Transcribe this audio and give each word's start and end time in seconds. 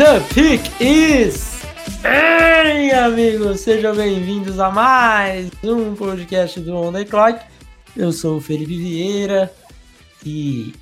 The 0.00 0.24
pick 0.30 0.60
is. 0.60 0.69
Ei, 0.69 0.69
amigos, 3.50 3.60
sejam 3.60 3.94
bem-vindos 3.96 4.60
a 4.60 4.70
mais 4.70 5.50
um 5.64 5.94
podcast 5.94 6.60
do 6.60 6.76
On 6.76 6.92
The 6.92 7.04
Clock. 7.04 7.44
Eu 7.96 8.12
sou 8.12 8.36
o 8.36 8.40
Felipe 8.40 8.76
Vieira 8.76 9.52
e 10.24 10.72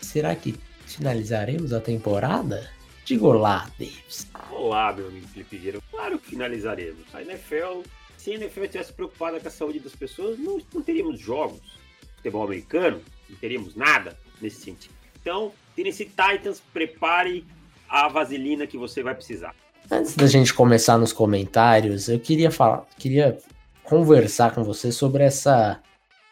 será 0.00 0.34
que 0.34 0.54
finalizaremos 0.86 1.72
a 1.72 1.80
temporada? 1.80 2.68
Diga 3.04 3.26
olá, 3.26 3.70
Davis. 3.78 4.26
Olá, 4.50 4.92
meu 4.92 5.06
amigo 5.06 5.26
Felipe 5.28 5.56
Vieira. 5.56 5.78
Claro 5.90 6.18
que 6.18 6.30
finalizaremos. 6.30 7.02
A 7.14 7.22
NFL, 7.22 7.82
se 8.16 8.32
a 8.32 8.34
NFL 8.34 8.64
estivesse 8.64 8.92
preocupada 8.92 9.38
com 9.38 9.46
a 9.46 9.50
saúde 9.50 9.78
das 9.78 9.94
pessoas, 9.94 10.38
não, 10.38 10.60
não 10.74 10.82
teríamos 10.82 11.20
jogos. 11.20 11.78
Futebol 12.16 12.44
americano, 12.44 13.00
não 13.28 13.36
teríamos 13.36 13.76
nada 13.76 14.18
nesse 14.40 14.62
sentido. 14.62 14.94
Então, 15.20 15.52
Tennessee 15.76 16.06
Titans, 16.06 16.60
prepare 16.72 17.44
a 17.88 18.08
vaselina 18.08 18.66
que 18.66 18.76
você 18.76 19.02
vai 19.02 19.14
precisar. 19.14 19.54
Antes 19.90 20.16
da 20.16 20.26
gente 20.26 20.52
começar 20.52 20.98
nos 20.98 21.12
comentários, 21.12 22.08
eu 22.08 22.18
queria 22.18 22.50
falar, 22.50 22.84
queria 22.98 23.38
conversar 23.84 24.54
com 24.54 24.64
você 24.64 24.90
sobre 24.90 25.22
essa 25.22 25.80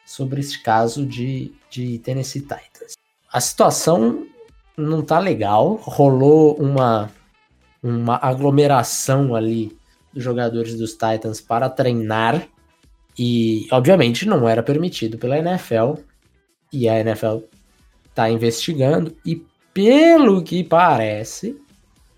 sobre 0.05 0.41
esse 0.41 0.63
caso 0.63 1.07
de, 1.07 1.53
de 1.71 1.99
Tennessee 2.01 2.43
Titans. 2.43 2.95
A 3.33 3.41
situação 3.41 4.27
não 4.77 5.03
tá 5.03 5.19
legal, 5.19 5.77
rolou 5.77 6.57
uma 6.57 7.11
uma 7.83 8.19
aglomeração 8.23 9.35
ali 9.35 9.77
dos 10.13 10.25
jogadores 10.25 10.75
dos 10.75 10.93
Titans 10.93 11.41
para 11.41 11.69
treinar 11.69 12.49
e 13.19 13.69
obviamente 13.71 14.27
não 14.27 14.49
era 14.49 14.63
permitido 14.63 15.19
pela 15.19 15.39
NFL 15.39 16.01
e 16.73 16.89
a 16.89 16.99
NFL 16.99 17.39
tá 18.15 18.31
investigando 18.31 19.15
e 19.25 19.45
pelo 19.73 20.43
que 20.43 20.65
parece, 20.65 21.61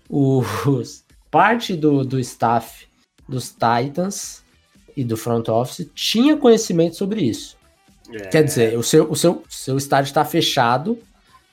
os, 0.09 1.03
parte 1.29 1.75
do, 1.75 2.03
do 2.03 2.19
staff 2.19 2.87
dos 3.27 3.49
Titans 3.49 4.43
e 4.95 5.03
do 5.03 5.17
front 5.17 5.47
office 5.49 5.89
tinha 5.93 6.37
conhecimento 6.37 6.95
sobre 6.95 7.21
isso. 7.21 7.57
É. 8.11 8.27
Quer 8.27 8.43
dizer, 8.43 8.77
o 8.77 8.83
seu, 8.83 9.09
o 9.11 9.15
seu, 9.15 9.43
seu 9.49 9.77
estádio 9.77 10.09
está 10.09 10.23
fechado, 10.23 10.97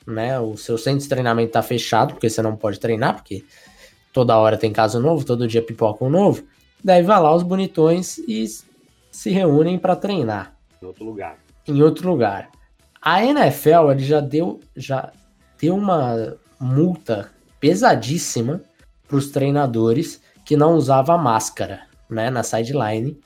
né? 0.05 0.39
O 0.39 0.55
seu 0.55 0.77
centro 0.77 1.01
de 1.01 1.09
treinamento 1.09 1.49
está 1.49 1.61
fechado, 1.61 2.13
porque 2.13 2.29
você 2.29 2.41
não 2.41 2.55
pode 2.55 2.79
treinar, 2.79 3.15
porque 3.15 3.43
toda 4.13 4.37
hora 4.37 4.57
tem 4.57 4.71
caso 4.71 4.99
novo, 4.99 5.25
todo 5.25 5.47
dia 5.47 5.61
pipoca 5.61 6.05
um 6.05 6.09
novo. 6.09 6.43
Daí 6.83 7.03
vai 7.03 7.19
lá 7.19 7.33
os 7.35 7.43
bonitões 7.43 8.17
e 8.19 8.45
se 9.11 9.29
reúnem 9.29 9.77
para 9.77 9.95
treinar. 9.95 10.55
Em 10.81 10.85
outro 10.85 11.03
lugar. 11.03 11.37
Em 11.67 11.81
outro 11.81 12.09
lugar. 12.09 12.49
A 13.01 13.23
NFL 13.23 13.91
ele 13.91 14.03
já 14.03 14.19
deu, 14.19 14.59
já 14.75 15.11
deu 15.59 15.75
uma 15.75 16.37
multa 16.59 17.31
pesadíssima 17.59 18.61
para 19.07 19.17
os 19.17 19.29
treinadores 19.29 20.21
que 20.43 20.55
não 20.55 20.75
usava 20.75 21.17
máscara, 21.17 21.81
né, 22.09 22.29
na 22.29 22.43
sideline. 22.43 23.17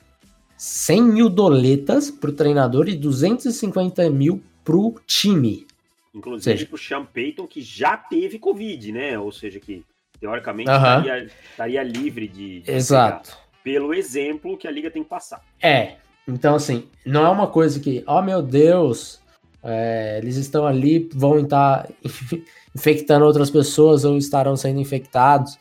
100 0.58 1.02
mil 1.04 1.30
doletas 1.30 2.12
para 2.12 2.30
o 2.30 2.34
treinador 2.34 2.90
e 2.90 2.96
250 2.96 4.10
mil 4.10 4.44
para 4.64 4.76
o 4.76 4.96
time. 5.08 5.66
Inclusive 6.14 6.66
para 6.66 6.76
o 6.76 6.78
Sean 6.78 7.06
Payton, 7.06 7.48
que 7.48 7.62
já 7.62 7.96
teve 7.96 8.40
Covid, 8.40 8.92
né? 8.92 9.18
Ou 9.18 9.32
seja, 9.32 9.60
que 9.60 9.86
teoricamente 10.20 10.70
uh 10.70 10.74
-huh. 10.74 11.00
estaria, 11.00 11.32
estaria, 11.52 11.84
livre 11.84 12.28
de, 12.28 12.60
de 12.62 12.72
Exato. 12.72 13.38
pelo 13.64 13.94
exemplo 13.94 14.58
que 14.58 14.68
a 14.68 14.72
liga 14.72 14.92
tem 14.92 15.04
que 15.04 15.10
passar. 15.10 15.42
É, 15.62 15.96
então 16.28 16.56
assim, 16.56 16.88
não 17.06 17.26
é 17.26 17.30
uma 17.30 17.48
coisa 17.48 17.80
que, 17.80 18.04
oh 18.06 18.22
meu 18.22 18.42
Deus, 18.42 19.22
é, 19.64 20.20
eles 20.22 20.36
estão 20.36 20.66
ali, 20.66 21.10
vão 21.14 21.40
estar 21.40 21.90
infectando 22.76 23.26
outras 23.26 23.50
pessoas 23.50 24.06
ou 24.06 24.18
estarão 24.18 24.56
sendo 24.56 24.80
infectados. 24.80 25.58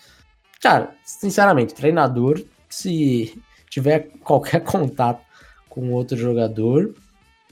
Cara, 0.60 0.94
sinceramente, 1.04 1.74
treinador, 1.74 2.42
se 2.68 3.40
tiver 3.70 4.10
qualquer 4.22 4.60
contato 4.64 5.22
com 5.68 5.92
outro 5.92 6.16
jogador 6.16 6.94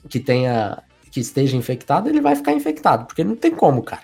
que 0.09 0.19
tenha 0.19 0.83
que 1.11 1.21
esteja 1.21 1.57
infectado, 1.57 2.09
ele 2.09 2.21
vai 2.21 2.35
ficar 2.35 2.51
infectado, 2.51 3.05
porque 3.05 3.23
não 3.23 3.35
tem 3.35 3.51
como, 3.51 3.81
cara. 3.81 4.03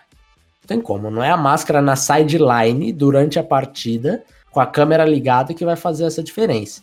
Não 0.62 0.68
tem 0.68 0.82
como, 0.82 1.12
não 1.12 1.22
é 1.22 1.30
a 1.30 1.38
máscara 1.38 1.82
na 1.82 1.96
sideline 1.96 2.92
durante 2.94 3.38
a 3.38 3.44
partida 3.44 4.24
com 4.50 4.60
a 4.60 4.66
câmera 4.66 5.04
ligada 5.04 5.54
que 5.54 5.66
vai 5.66 5.76
fazer 5.76 6.06
essa 6.06 6.24
diferença. 6.24 6.82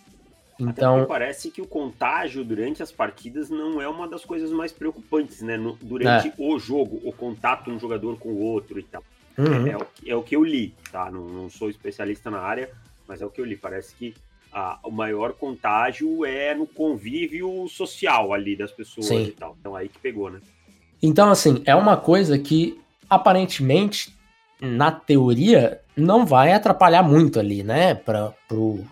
Então 0.61 1.07
parece 1.07 1.51
que 1.51 1.63
o 1.63 1.67
contágio 1.67 2.45
durante 2.45 2.83
as 2.83 2.93
partidas 2.93 3.49
não 3.49 3.81
é 3.81 3.89
uma 3.89 4.07
das 4.07 4.25
coisas 4.25 4.51
mais 4.51 4.73
preocupantes, 4.73 5.41
né? 5.43 5.57
No, 5.57 5.77
durante 5.81 6.29
é. 6.29 6.33
o 6.37 6.59
jogo, 6.59 7.01
o 7.05 7.13
contato 7.13 7.71
um 7.71 7.79
jogador 7.79 8.19
com 8.19 8.31
o 8.31 8.41
outro 8.41 8.79
e 8.79 8.83
tal. 8.83 9.03
Uhum. 9.39 9.67
É, 9.67 9.71
é, 9.71 9.77
o, 9.77 9.87
é, 10.07 10.17
o, 10.17 10.23
que 10.23 10.37
eu 10.37 10.45
li, 10.45 10.75
tá? 10.93 11.11
Não, 11.11 11.25
não, 11.25 11.51
sou 11.51 11.71
especialista 11.71 12.31
na 12.31 12.41
área, 12.41 12.71
mas 13.09 13.23
é 13.23 13.27
o 13.27 13.31
que 13.31 13.41
eu 13.41 13.45
li. 13.45 13.57
Parece 13.57 13.95
que 13.95 14.15
a, 14.53 14.79
o 14.83 14.91
maior 14.91 15.33
contágio 15.33 16.25
é 16.25 16.55
no 16.55 16.67
convívio 16.67 17.67
social 17.69 18.35
ali 18.35 18.57
das 18.57 18.71
pessoas 18.71 19.07
Sim. 19.07 19.25
e 19.25 19.33
tal. 19.33 19.57
Então 19.59 19.75
aí 19.75 19.89
que 19.89 19.99
pegou, 19.99 20.31
né? 20.31 20.41
Então, 21.03 21.31
assim, 21.31 21.63
é 21.65 21.75
uma 21.75 21.97
coisa 21.97 22.39
que 22.39 22.79
aparentemente, 23.11 24.15
na 24.61 24.93
teoria, 24.93 25.81
não 25.97 26.25
vai 26.25 26.53
atrapalhar 26.53 27.03
muito 27.03 27.41
ali, 27.41 27.65
né? 27.65 27.95
Para 27.95 28.33
pro 28.47 28.85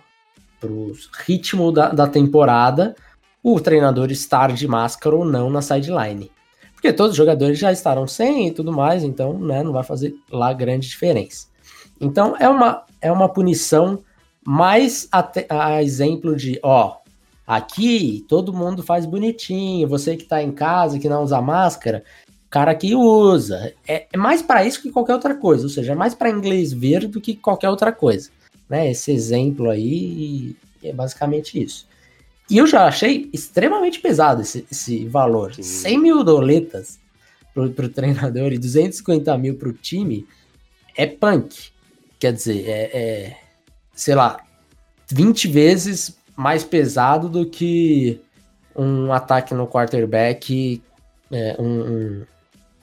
pro 0.61 0.93
ritmo 1.27 1.73
da, 1.73 1.89
da 1.91 2.07
temporada, 2.07 2.95
o 3.43 3.61
treinador 3.61 4.11
estar 4.11 4.53
de 4.53 4.67
máscara 4.67 5.15
ou 5.15 5.25
não 5.25 5.51
na 5.51 5.63
sideline. 5.63 6.31
Porque 6.75 6.93
todos 6.93 7.13
os 7.13 7.17
jogadores 7.17 7.59
já 7.59 7.73
estarão 7.73 8.07
sem 8.07 8.49
e 8.49 8.51
tudo 8.53 8.73
mais, 8.73 9.03
então 9.03 9.39
né, 9.39 9.63
não 9.63 9.73
vai 9.73 9.83
fazer 9.83 10.15
lá 10.31 10.53
grande 10.53 10.89
diferença. 10.89 11.47
Então 12.01 12.37
é 12.39 12.49
uma, 12.49 12.85
é 13.01 13.11
uma 13.11 13.29
punição 13.29 14.03
mais 14.45 15.09
a, 15.11 15.29
a 15.49 15.83
exemplo 15.83 16.37
de, 16.37 16.59
ó, 16.63 16.97
aqui 17.47 18.25
todo 18.29 18.53
mundo 18.53 18.83
faz 18.83 19.05
bonitinho, 19.05 19.89
você 19.89 20.17
que 20.17 20.25
tá 20.25 20.43
em 20.43 20.53
casa, 20.53 20.99
que 20.99 21.09
não 21.09 21.25
usa 21.25 21.41
máscara, 21.41 22.05
cara 22.49 22.75
que 22.75 22.95
usa. 22.95 23.75
É, 23.87 24.07
é 24.13 24.17
mais 24.17 24.41
para 24.41 24.65
isso 24.65 24.81
que 24.81 24.93
qualquer 24.93 25.15
outra 25.15 25.35
coisa, 25.35 25.65
ou 25.65 25.71
seja, 25.71 25.93
é 25.93 25.97
mais 25.97 26.15
para 26.15 26.31
inglês 26.31 26.73
ver 26.73 27.09
do 27.09 27.21
que 27.21 27.35
qualquer 27.35 27.71
outra 27.71 27.91
coisa 27.93 28.31
né, 28.69 28.91
esse 28.91 29.11
exemplo 29.11 29.71
aí, 29.71 30.56
e 30.83 30.89
é 30.89 30.93
basicamente 30.93 31.62
isso. 31.62 31.87
E 32.51 32.56
eu 32.56 32.67
já 32.67 32.87
achei 32.87 33.29
extremamente 33.33 34.01
pesado 34.01 34.43
esse, 34.43 34.67
esse 34.71 35.06
valor. 35.06 35.55
Sim. 35.55 35.62
100 35.62 35.99
mil 35.99 36.25
doletas 36.25 36.99
pro, 37.53 37.71
pro 37.71 37.89
treinador 37.89 38.53
e 38.53 38.59
250 38.59 39.37
mil 39.37 39.57
pro 39.57 39.73
time 39.73 40.27
é 40.97 41.07
punk. 41.07 41.71
Quer 42.19 42.33
dizer, 42.33 42.69
é, 42.69 42.91
é, 42.93 43.37
sei 43.95 44.15
lá, 44.15 44.39
20 45.11 45.49
vezes 45.49 46.17
mais 46.37 46.65
pesado 46.65 47.28
do 47.28 47.47
que 47.47 48.21
um 48.75 49.12
ataque 49.12 49.53
no 49.55 49.67
quarterback, 49.67 50.83
é, 51.31 51.57
um, 51.59 51.67
um, 51.67 52.27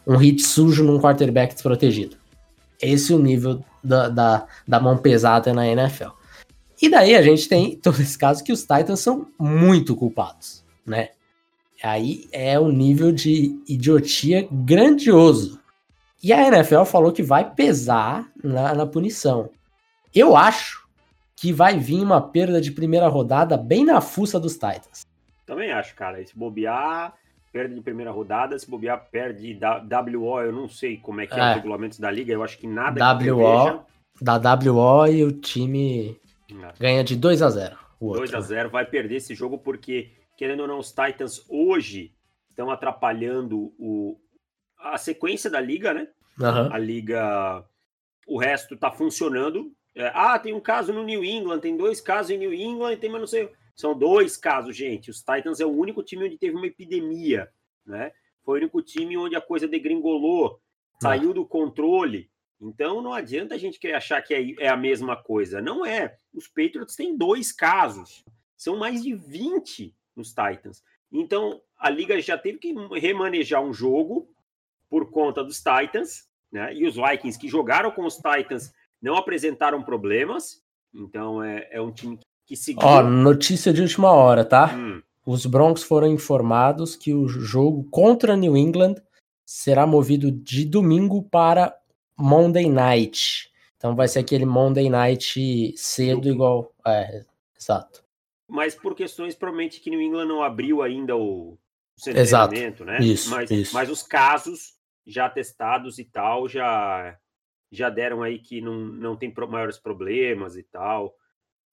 um 0.08 0.18
hit 0.18 0.44
sujo 0.44 0.84
num 0.84 1.00
quarterback 1.00 1.54
desprotegido. 1.54 2.18
Esse 2.82 3.14
é 3.14 3.16
o 3.16 3.20
nível 3.20 3.64
da, 3.86 4.10
da, 4.10 4.48
da 4.68 4.80
mão 4.80 4.98
pesada 4.98 5.54
na 5.54 5.68
NFL. 5.68 6.10
E 6.82 6.90
daí 6.90 7.16
a 7.16 7.22
gente 7.22 7.48
tem 7.48 7.76
todo 7.80 8.02
esse 8.02 8.18
caso 8.18 8.44
que 8.44 8.52
os 8.52 8.62
Titans 8.62 9.00
são 9.00 9.28
muito 9.40 9.96
culpados, 9.96 10.64
né? 10.86 11.10
Aí 11.84 12.28
é 12.32 12.60
um 12.60 12.72
nível 12.72 13.12
de 13.12 13.62
idiotia 13.68 14.48
grandioso. 14.52 15.60
E 16.24 16.34
a 16.34 16.48
NFL 16.48 16.84
falou 16.86 17.12
que 17.12 17.22
vai 17.22 17.54
pesar 17.54 18.28
na, 18.44 18.74
na 18.74 18.86
punição. 18.88 19.50
Eu 20.14 20.36
acho 20.36 20.88
que 21.36 21.54
vai 21.54 21.78
vir 21.78 22.02
uma 22.02 22.22
perda 22.22 22.60
de 22.60 22.72
primeira 22.72 23.08
rodada 23.08 23.58
bem 23.58 23.86
na 23.86 24.02
fuça 24.02 24.40
dos 24.40 24.54
Titans. 24.54 25.06
Também 25.46 25.72
acho, 25.72 25.94
cara. 25.94 26.20
E 26.22 26.26
se 26.26 26.36
bobear, 26.36 27.14
perde 27.56 27.74
de 27.74 27.80
primeira 27.80 28.12
rodada, 28.12 28.60
se 28.60 28.70
bobear, 28.70 29.08
perde 29.10 29.54
da 29.54 29.80
WO, 29.80 30.42
eu 30.42 30.52
não 30.52 30.68
sei 30.68 30.98
como 30.98 31.22
é 31.22 31.26
que 31.26 31.34
é, 31.34 31.40
é 31.40 31.50
os 31.52 31.56
regulamentos 31.56 31.98
da 31.98 32.12
liga, 32.12 32.34
eu 32.34 32.44
acho 32.44 32.58
que 32.58 32.68
nada 32.68 33.14
WO, 33.14 33.86
que 34.18 34.22
da 34.22 34.36
WO 34.36 35.08
e 35.08 35.24
o 35.24 35.32
time 35.32 36.20
é. 36.52 36.74
ganha 36.78 37.02
de 37.02 37.16
2 37.16 37.42
a 37.42 37.50
0 37.50 37.78
2 38.02 38.34
a 38.34 38.42
0 38.42 38.70
vai 38.70 38.86
perder 38.86 39.16
esse 39.16 39.34
jogo 39.34 39.58
porque, 39.58 40.12
querendo 40.36 40.64
ou 40.64 40.68
não, 40.68 40.80
os 40.80 40.90
Titans 40.90 41.46
hoje 41.48 42.12
estão 42.50 42.70
atrapalhando 42.70 43.74
o, 43.80 44.20
a 44.78 44.98
sequência 44.98 45.50
da 45.50 45.62
liga, 45.62 45.94
né? 45.94 46.10
Uhum. 46.38 46.74
A 46.74 46.78
liga, 46.78 47.64
o 48.28 48.38
resto 48.38 48.76
tá 48.76 48.92
funcionando, 48.92 49.72
É, 49.96 50.12
ah, 50.14 50.38
tem 50.38 50.54
um 50.54 50.60
caso 50.60 50.92
no 50.92 51.06
New 51.06 51.24
England, 51.24 51.62
tem 51.62 51.78
dois 51.78 52.02
casos 52.02 52.32
em 52.32 52.38
New 52.38 52.54
England, 52.54 52.98
tem, 52.98 53.10
mas 53.10 53.22
não 53.22 53.28
sei. 53.28 53.50
São 53.76 53.98
dois 53.98 54.38
casos, 54.38 54.76
gente. 54.76 55.10
Os 55.10 55.20
Titans 55.20 55.60
é 55.60 55.66
o 55.66 55.72
único 55.72 56.02
time 56.02 56.26
onde 56.26 56.38
teve 56.38 56.56
uma 56.56 56.68
epidemia, 56.68 57.52
né? 57.86 58.12
Foi 58.44 58.60
o 58.60 58.62
único 58.62 58.82
time 58.82 59.18
onde 59.18 59.36
a 59.36 59.42
coisa 59.42 59.68
degringolou, 59.68 60.62
saiu 61.02 61.34
do 61.34 61.46
controle. 61.46 62.30
Então 62.62 63.02
não 63.02 63.14
adianta 63.14 63.56
a 63.56 63.58
gente 63.58 63.80
querer 63.80 63.96
achar 63.96 64.22
que 64.22 64.34
é, 64.34 64.66
é 64.66 64.70
a 64.70 64.78
mesma 64.78 65.16
coisa. 65.22 65.62
Não 65.62 65.86
é. 65.86 66.18
Os 66.34 66.48
Patriots 66.48 66.96
têm 66.96 67.18
dois 67.18 67.52
casos. 67.52 68.24
São 68.56 68.78
mais 68.78 69.04
de 69.04 69.14
20 69.14 69.94
nos 70.16 70.30
Titans. 70.30 70.84
Então 71.12 71.62
a 71.78 71.90
liga 71.90 72.20
já 72.22 72.38
teve 72.38 72.60
que 72.60 72.74
remanejar 72.98 73.62
um 73.62 73.74
jogo 73.74 74.30
por 74.90 75.12
conta 75.12 75.44
dos 75.44 75.58
Titans, 75.58 76.30
né? 76.52 76.74
E 76.74 76.88
os 76.88 76.96
Vikings 76.96 77.38
que 77.38 77.50
jogaram 77.50 77.92
com 77.92 78.06
os 78.06 78.16
Titans 78.16 78.72
não 79.02 79.16
apresentaram 79.16 79.84
problemas. 79.84 80.64
Então 80.94 81.44
é, 81.44 81.68
é 81.72 81.82
um 81.82 81.92
time 81.92 82.18
que 82.46 82.56
seguiu. 82.56 82.86
Ó, 82.86 83.02
notícia 83.02 83.74
de 83.74 83.82
última 83.82 84.12
hora, 84.12 84.46
tá? 84.46 84.76
Hum. 84.76 85.02
Os 85.26 85.46
Broncos 85.46 85.84
foram 85.84 86.08
informados 86.08 86.96
que 86.96 87.14
o 87.14 87.28
jogo 87.28 87.84
contra 87.90 88.38
New 88.38 88.56
England 88.56 88.96
será 89.44 89.88
movido 89.88 90.32
de 90.32 90.66
domingo 90.66 91.24
para 91.24 91.76
Monday 92.18 92.70
Night. 92.70 93.52
Então 93.78 93.96
vai 93.96 94.08
ser 94.08 94.20
aquele 94.20 94.46
Monday 94.46 94.90
Night 94.90 95.74
cedo, 95.78 96.30
igual. 96.30 96.72
É, 96.86 97.26
exato. 97.60 98.04
Mas 98.48 98.76
por 98.76 98.96
questões, 98.96 99.36
provavelmente, 99.36 99.80
que 99.80 99.90
New 99.90 100.02
England 100.02 100.28
não 100.28 100.44
abriu 100.44 100.84
ainda 100.84 101.16
o, 101.16 101.54
o 101.54 102.86
né? 102.86 103.00
Isso, 103.00 103.30
mas, 103.32 103.50
isso. 103.50 103.74
mas 103.74 103.90
os 103.90 104.04
casos 104.04 104.76
já 105.06 105.30
testados 105.30 106.00
e 106.00 106.06
tal 106.06 106.48
já 106.48 107.18
já 107.72 107.90
deram 107.90 108.24
aí 108.24 108.40
que 108.40 108.62
não, 108.62 108.78
não 108.78 109.16
tem 109.16 109.34
maiores 109.50 109.78
problemas 109.78 110.56
e 110.56 110.64
tal. 110.64 111.16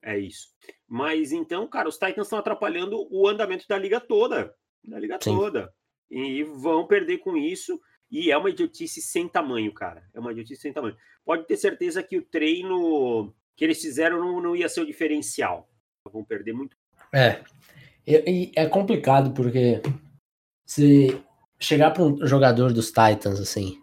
É 0.03 0.17
isso. 0.17 0.49
Mas 0.87 1.31
então, 1.31 1.67
cara, 1.67 1.87
os 1.87 1.97
Titans 1.97 2.27
estão 2.27 2.39
atrapalhando 2.39 3.07
o 3.09 3.27
andamento 3.27 3.65
da 3.67 3.77
liga 3.77 3.99
toda. 3.99 4.53
Da 4.83 4.99
liga 4.99 5.17
Sim. 5.21 5.35
toda. 5.35 5.73
E 6.11 6.43
vão 6.43 6.85
perder 6.85 7.19
com 7.19 7.37
isso. 7.37 7.79
E 8.11 8.29
é 8.29 8.37
uma 8.37 8.49
idiotice 8.49 9.01
sem 9.01 9.27
tamanho, 9.27 9.73
cara. 9.73 10.03
É 10.13 10.19
uma 10.19 10.31
idiotice 10.31 10.61
sem 10.61 10.73
tamanho. 10.73 10.95
Pode 11.25 11.47
ter 11.47 11.57
certeza 11.57 12.03
que 12.03 12.17
o 12.17 12.21
treino 12.21 13.33
que 13.55 13.63
eles 13.63 13.81
fizeram 13.81 14.19
não, 14.19 14.41
não 14.41 14.55
ia 14.55 14.67
ser 14.67 14.81
o 14.81 14.85
diferencial. 14.85 15.69
Vão 16.11 16.23
perder 16.23 16.53
muito. 16.53 16.75
É. 17.13 17.41
E, 18.05 18.51
é 18.55 18.65
complicado 18.67 19.33
porque 19.33 19.81
se 20.67 21.17
chegar 21.59 21.91
para 21.91 22.03
um 22.03 22.25
jogador 22.25 22.73
dos 22.73 22.87
Titans 22.87 23.39
assim 23.39 23.81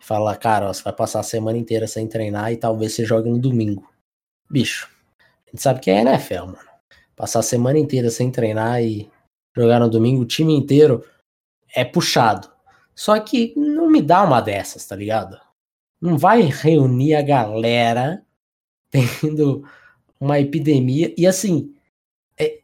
e 0.00 0.04
falar, 0.04 0.36
cara, 0.36 0.68
ó, 0.68 0.72
você 0.72 0.82
vai 0.82 0.92
passar 0.92 1.20
a 1.20 1.24
semana 1.24 1.56
inteira 1.56 1.86
sem 1.86 2.08
treinar 2.08 2.52
e 2.52 2.56
talvez 2.56 2.92
você 2.92 3.04
jogue 3.04 3.30
no 3.30 3.38
domingo. 3.38 3.88
Bicho, 4.50 4.90
gente 5.50 5.62
sabe 5.62 5.80
que 5.80 5.90
é 5.90 6.00
NFL, 6.00 6.46
mano. 6.46 6.70
Passar 7.16 7.40
a 7.40 7.42
semana 7.42 7.78
inteira 7.78 8.10
sem 8.10 8.30
treinar 8.30 8.82
e 8.82 9.10
jogar 9.56 9.80
no 9.80 9.90
domingo, 9.90 10.22
o 10.22 10.26
time 10.26 10.54
inteiro 10.54 11.04
é 11.74 11.84
puxado. 11.84 12.50
Só 12.94 13.18
que 13.20 13.52
não 13.56 13.88
me 13.88 14.00
dá 14.00 14.22
uma 14.22 14.40
dessas, 14.40 14.86
tá 14.86 14.96
ligado? 14.96 15.38
Não 16.00 16.16
vai 16.16 16.42
reunir 16.42 17.14
a 17.14 17.22
galera 17.22 18.24
tendo 18.90 19.64
uma 20.18 20.38
epidemia. 20.40 21.14
E 21.16 21.26
assim, 21.26 21.74
é, 22.38 22.60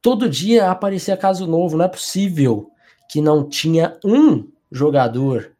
todo 0.00 0.28
dia 0.28 0.70
aparecia 0.70 1.16
caso 1.16 1.46
novo. 1.46 1.76
Não 1.76 1.84
é 1.84 1.88
possível 1.88 2.70
que 3.08 3.20
não 3.20 3.48
tinha 3.48 3.98
um 4.04 4.48
jogador 4.70 5.52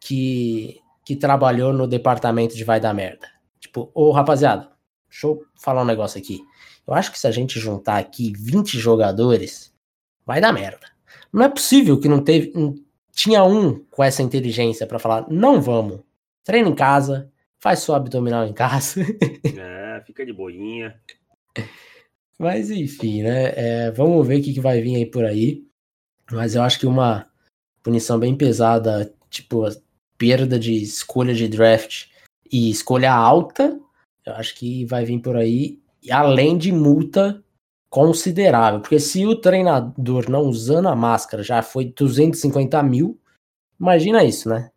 que, 0.00 0.80
que 1.04 1.16
trabalhou 1.16 1.72
no 1.72 1.86
departamento 1.86 2.56
de 2.56 2.64
vai 2.64 2.80
dar 2.80 2.94
merda. 2.94 3.28
Tipo, 3.60 3.90
ô 3.94 4.10
rapaziada, 4.10 4.73
Deixa 5.14 5.28
eu 5.28 5.46
falar 5.54 5.82
um 5.82 5.86
negócio 5.86 6.18
aqui. 6.18 6.44
Eu 6.84 6.92
acho 6.92 7.12
que 7.12 7.18
se 7.20 7.28
a 7.28 7.30
gente 7.30 7.60
juntar 7.60 7.98
aqui 7.98 8.32
20 8.36 8.76
jogadores, 8.80 9.72
vai 10.26 10.40
dar 10.40 10.52
merda. 10.52 10.90
Não 11.32 11.44
é 11.44 11.48
possível 11.48 12.00
que 12.00 12.08
não 12.08 12.22
teve. 12.22 12.50
Não, 12.52 12.74
tinha 13.12 13.44
um 13.44 13.78
com 13.92 14.02
essa 14.02 14.24
inteligência 14.24 14.88
para 14.88 14.98
falar: 14.98 15.30
não 15.30 15.62
vamos. 15.62 16.00
Treina 16.42 16.68
em 16.68 16.74
casa, 16.74 17.30
faz 17.60 17.78
sua 17.78 17.98
abdominal 17.98 18.44
em 18.44 18.52
casa. 18.52 19.02
é, 19.56 20.02
fica 20.04 20.26
de 20.26 20.32
boinha. 20.32 21.00
Mas 22.36 22.72
enfim, 22.72 23.22
né? 23.22 23.52
É, 23.54 23.90
vamos 23.92 24.26
ver 24.26 24.40
o 24.40 24.42
que, 24.42 24.52
que 24.52 24.60
vai 24.60 24.80
vir 24.80 24.96
aí 24.96 25.06
por 25.06 25.24
aí. 25.24 25.64
Mas 26.32 26.56
eu 26.56 26.62
acho 26.62 26.80
que 26.80 26.86
uma 26.86 27.30
punição 27.84 28.18
bem 28.18 28.36
pesada, 28.36 29.14
tipo, 29.30 29.62
perda 30.18 30.58
de 30.58 30.74
escolha 30.74 31.32
de 31.32 31.46
draft 31.46 32.06
e 32.50 32.68
escolha 32.68 33.12
alta, 33.12 33.80
eu 34.26 34.32
acho 34.34 34.54
que 34.54 34.84
vai 34.84 35.04
vir 35.04 35.20
por 35.20 35.36
aí, 35.36 35.78
além 36.10 36.56
de 36.56 36.72
multa 36.72 37.42
considerável. 37.88 38.80
Porque 38.80 38.98
se 38.98 39.24
o 39.26 39.36
treinador 39.36 40.28
não 40.28 40.42
usando 40.42 40.88
a 40.88 40.96
máscara 40.96 41.42
já 41.42 41.62
foi 41.62 41.84
250 41.84 42.82
mil, 42.82 43.20
imagina 43.78 44.24
isso, 44.24 44.48
né? 44.48 44.70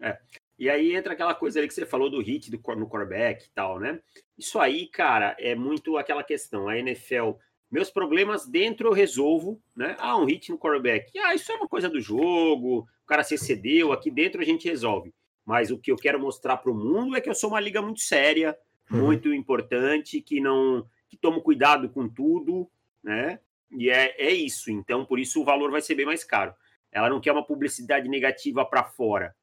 É. 0.00 0.18
E 0.58 0.68
aí 0.68 0.94
entra 0.94 1.12
aquela 1.12 1.34
coisa 1.34 1.58
ali 1.58 1.68
que 1.68 1.74
você 1.74 1.86
falou 1.86 2.10
do 2.10 2.20
hit 2.20 2.50
do, 2.50 2.60
no 2.74 2.88
quarterback 2.88 3.44
e 3.44 3.50
tal, 3.54 3.78
né? 3.78 4.00
Isso 4.36 4.58
aí, 4.58 4.88
cara, 4.88 5.36
é 5.38 5.54
muito 5.54 5.96
aquela 5.96 6.24
questão. 6.24 6.68
A 6.68 6.78
NFL, 6.78 7.32
meus 7.70 7.90
problemas 7.90 8.46
dentro 8.46 8.88
eu 8.88 8.92
resolvo, 8.92 9.60
né? 9.76 9.94
Ah, 9.98 10.16
um 10.16 10.24
hit 10.24 10.50
no 10.50 10.58
quarterback. 10.58 11.16
Ah, 11.20 11.34
isso 11.34 11.52
é 11.52 11.56
uma 11.56 11.68
coisa 11.68 11.88
do 11.88 12.00
jogo, 12.00 12.80
o 12.80 13.06
cara 13.06 13.22
se 13.22 13.34
excedeu, 13.34 13.92
aqui 13.92 14.10
dentro 14.10 14.40
a 14.40 14.44
gente 14.44 14.68
resolve. 14.68 15.14
Mas 15.44 15.70
o 15.70 15.78
que 15.78 15.92
eu 15.92 15.96
quero 15.96 16.18
mostrar 16.18 16.56
para 16.56 16.72
o 16.72 16.74
mundo 16.74 17.14
é 17.14 17.20
que 17.20 17.28
eu 17.28 17.34
sou 17.34 17.50
uma 17.50 17.60
liga 17.60 17.82
muito 17.82 18.00
séria, 18.00 18.56
uhum. 18.90 19.04
muito 19.04 19.32
importante, 19.32 20.20
que 20.20 20.40
não 20.40 20.86
que 21.08 21.16
toma 21.16 21.40
cuidado 21.40 21.88
com 21.88 22.08
tudo, 22.08 22.68
né? 23.02 23.38
E 23.70 23.90
é, 23.90 24.14
é 24.18 24.30
isso. 24.30 24.70
Então, 24.70 25.04
por 25.04 25.18
isso 25.18 25.40
o 25.40 25.44
valor 25.44 25.70
vai 25.70 25.80
ser 25.80 25.94
bem 25.94 26.06
mais 26.06 26.24
caro. 26.24 26.54
Ela 26.90 27.10
não 27.10 27.20
quer 27.20 27.32
uma 27.32 27.44
publicidade 27.44 28.08
negativa 28.08 28.64
para 28.64 28.84
fora. 28.84 29.34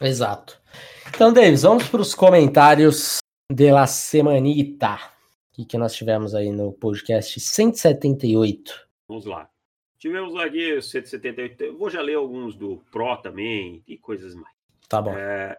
Exato. 0.00 0.60
Então, 1.08 1.32
Davis, 1.32 1.62
vamos 1.62 1.88
para 1.88 2.00
os 2.00 2.14
comentários 2.14 3.18
da 3.50 3.86
semanita. 3.86 4.94
O 5.52 5.56
que, 5.56 5.64
que 5.64 5.78
nós 5.78 5.94
tivemos 5.94 6.34
aí 6.34 6.50
no 6.50 6.72
podcast 6.72 7.38
178? 7.40 8.88
Vamos 9.08 9.26
lá. 9.26 9.50
Tivemos 9.98 10.36
aqui 10.36 10.80
178. 10.80 11.64
Eu 11.64 11.76
vou 11.76 11.90
já 11.90 12.00
ler 12.00 12.14
alguns 12.14 12.54
do 12.54 12.84
Pro 12.92 13.16
também 13.16 13.82
e 13.86 13.98
coisas 13.98 14.34
mais. 14.34 14.54
Tá 14.88 15.02
bom. 15.02 15.12
É, 15.12 15.58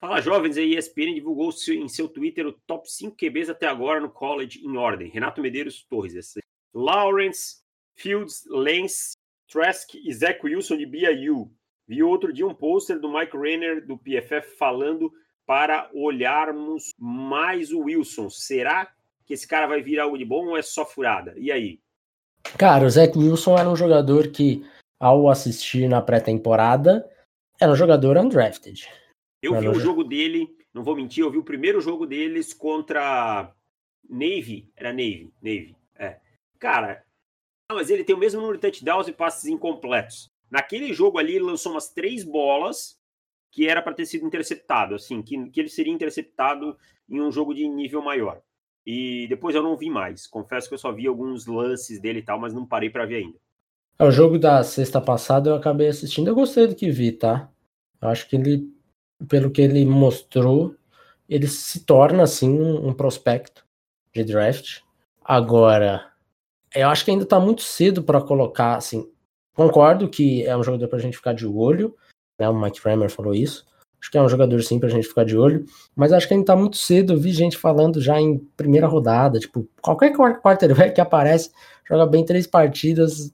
Fala 0.00 0.22
jovens, 0.22 0.56
a 0.56 0.62
ESPN 0.62 1.12
divulgou 1.12 1.50
em 1.68 1.86
seu 1.86 2.08
Twitter 2.08 2.46
o 2.46 2.52
top 2.66 2.90
5 2.90 3.14
QBs 3.14 3.50
até 3.50 3.66
agora 3.66 4.00
no 4.00 4.08
college 4.08 4.64
em 4.64 4.74
ordem. 4.78 5.10
Renato 5.10 5.42
Medeiros 5.42 5.82
Torres, 5.82 6.38
Lawrence, 6.72 7.58
Fields, 7.94 8.44
Lance, 8.48 9.12
Trask 9.46 9.94
e 9.94 10.10
Zach 10.14 10.40
Wilson 10.42 10.78
de 10.78 10.86
BYU. 10.86 11.52
Vi 11.86 12.02
outro 12.02 12.32
dia 12.32 12.46
um 12.46 12.54
pôster 12.54 12.98
do 12.98 13.12
Mike 13.12 13.36
Renner 13.36 13.86
do 13.86 13.98
PFF 13.98 14.56
falando 14.56 15.12
para 15.46 15.90
olharmos 15.92 16.92
mais 16.98 17.70
o 17.70 17.80
Wilson. 17.80 18.30
Será 18.30 18.90
que 19.26 19.34
esse 19.34 19.46
cara 19.46 19.66
vai 19.66 19.82
vir 19.82 20.00
algo 20.00 20.16
de 20.16 20.24
bom 20.24 20.46
ou 20.46 20.56
é 20.56 20.62
só 20.62 20.86
furada? 20.86 21.34
E 21.36 21.52
aí? 21.52 21.78
Cara, 22.56 22.86
o 22.86 22.90
Zach 22.90 23.18
Wilson 23.18 23.58
era 23.58 23.68
um 23.68 23.76
jogador 23.76 24.28
que, 24.28 24.64
ao 24.98 25.28
assistir 25.28 25.88
na 25.88 26.00
pré-temporada, 26.00 27.06
era 27.60 27.70
um 27.70 27.76
jogador 27.76 28.16
undrafted. 28.16 28.88
Eu 29.42 29.58
vi 29.58 29.68
o 29.68 29.80
jogo 29.80 30.04
dele, 30.04 30.54
não 30.72 30.84
vou 30.84 30.94
mentir, 30.94 31.24
eu 31.24 31.30
vi 31.30 31.38
o 31.38 31.44
primeiro 31.44 31.80
jogo 31.80 32.06
deles 32.06 32.52
contra 32.52 33.52
Navy. 34.08 34.70
Era 34.76 34.90
Navy, 34.90 35.32
Navy. 35.42 35.76
É. 35.96 36.20
Cara, 36.58 37.02
mas 37.70 37.88
ele 37.88 38.04
tem 38.04 38.14
o 38.14 38.18
mesmo 38.18 38.40
número 38.40 38.58
de 38.58 38.62
touchdowns 38.62 39.08
e 39.08 39.12
passes 39.12 39.46
incompletos. 39.46 40.30
Naquele 40.50 40.92
jogo 40.92 41.18
ali, 41.18 41.36
ele 41.36 41.44
lançou 41.44 41.72
umas 41.72 41.88
três 41.88 42.24
bolas 42.24 42.98
que 43.50 43.68
era 43.68 43.82
para 43.82 43.94
ter 43.94 44.06
sido 44.06 44.26
interceptado, 44.26 44.94
assim, 44.94 45.22
que, 45.22 45.50
que 45.50 45.60
ele 45.60 45.68
seria 45.68 45.92
interceptado 45.92 46.76
em 47.08 47.20
um 47.20 47.32
jogo 47.32 47.54
de 47.54 47.66
nível 47.66 48.02
maior. 48.02 48.40
E 48.86 49.26
depois 49.28 49.54
eu 49.54 49.62
não 49.62 49.76
vi 49.76 49.90
mais. 49.90 50.26
Confesso 50.26 50.68
que 50.68 50.74
eu 50.74 50.78
só 50.78 50.92
vi 50.92 51.06
alguns 51.06 51.46
lances 51.46 52.00
dele 52.00 52.20
e 52.20 52.22
tal, 52.22 52.38
mas 52.38 52.54
não 52.54 52.66
parei 52.66 52.90
para 52.90 53.06
ver 53.06 53.16
ainda. 53.16 53.38
É, 53.98 54.04
o 54.04 54.10
jogo 54.10 54.38
da 54.38 54.62
sexta 54.62 55.00
passada 55.00 55.50
eu 55.50 55.54
acabei 55.54 55.88
assistindo. 55.88 56.28
Eu 56.28 56.34
gostei 56.34 56.66
do 56.66 56.74
que 56.74 56.90
vi, 56.90 57.12
tá? 57.12 57.50
Eu 58.00 58.08
acho 58.08 58.28
que 58.28 58.36
ele 58.36 58.72
pelo 59.28 59.50
que 59.50 59.60
ele 59.60 59.84
mostrou, 59.84 60.74
ele 61.28 61.46
se 61.46 61.84
torna 61.84 62.22
assim 62.22 62.60
um, 62.60 62.92
prospecto 62.92 63.64
de 64.12 64.24
draft. 64.24 64.80
Agora, 65.24 66.06
eu 66.74 66.88
acho 66.88 67.04
que 67.04 67.10
ainda 67.10 67.24
está 67.24 67.38
muito 67.38 67.62
cedo 67.62 68.02
para 68.02 68.20
colocar 68.20 68.76
assim. 68.76 69.08
Concordo 69.54 70.08
que 70.08 70.44
é 70.44 70.56
um 70.56 70.62
jogador 70.62 70.88
para 70.88 70.98
a 70.98 71.02
gente 71.02 71.16
ficar 71.16 71.34
de 71.34 71.46
olho, 71.46 71.94
né? 72.38 72.48
O 72.48 72.58
Mike 72.58 72.80
Kramer 72.80 73.10
falou 73.10 73.34
isso. 73.34 73.66
Acho 74.00 74.10
que 74.10 74.16
é 74.16 74.22
um 74.22 74.28
jogador 74.28 74.60
sim 74.62 74.78
para 74.78 74.88
a 74.88 74.92
gente 74.92 75.06
ficar 75.06 75.24
de 75.24 75.36
olho, 75.36 75.66
mas 75.94 76.10
acho 76.10 76.26
que 76.26 76.32
ainda 76.32 76.44
está 76.44 76.56
muito 76.56 76.78
cedo. 76.78 77.12
Eu 77.12 77.20
vi 77.20 77.32
gente 77.32 77.56
falando 77.56 78.00
já 78.00 78.18
em 78.18 78.38
primeira 78.56 78.86
rodada, 78.86 79.38
tipo, 79.38 79.68
qualquer 79.82 80.12
quarterback 80.12 80.94
que 80.94 81.00
aparece, 81.02 81.50
joga 81.86 82.06
bem 82.06 82.24
três 82.24 82.46
partidas 82.46 83.30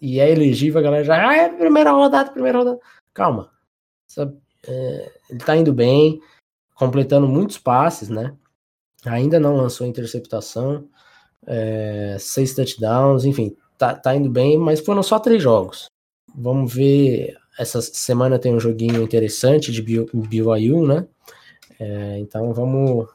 e 0.00 0.18
é 0.18 0.30
elegível, 0.30 0.80
a 0.80 0.82
galera 0.82 1.04
já, 1.04 1.28
ah, 1.28 1.36
é 1.36 1.48
primeira 1.50 1.90
rodada, 1.92 2.30
primeira 2.30 2.58
rodada. 2.58 2.80
Calma. 3.12 3.50
Sabe? 4.06 4.38
É, 4.66 5.12
ele 5.30 5.38
tá 5.40 5.56
indo 5.56 5.72
bem, 5.72 6.20
completando 6.74 7.28
muitos 7.28 7.58
passes, 7.58 8.08
né? 8.08 8.34
Ainda 9.04 9.38
não 9.38 9.56
lançou 9.56 9.86
interceptação, 9.86 10.88
é, 11.46 12.16
seis 12.18 12.54
touchdowns, 12.54 13.24
enfim, 13.24 13.56
tá, 13.78 13.94
tá 13.94 14.14
indo 14.14 14.28
bem, 14.28 14.58
mas 14.58 14.80
foram 14.80 15.02
só 15.02 15.18
três 15.18 15.42
jogos. 15.42 15.86
Vamos 16.34 16.72
ver. 16.72 17.36
Essa 17.58 17.80
semana 17.80 18.38
tem 18.38 18.54
um 18.54 18.60
joguinho 18.60 19.02
interessante 19.02 19.72
de 19.72 19.80
BYU, 19.80 20.86
né? 20.86 21.06
É, 21.78 22.18
então 22.18 22.52
vamos, 22.52 23.08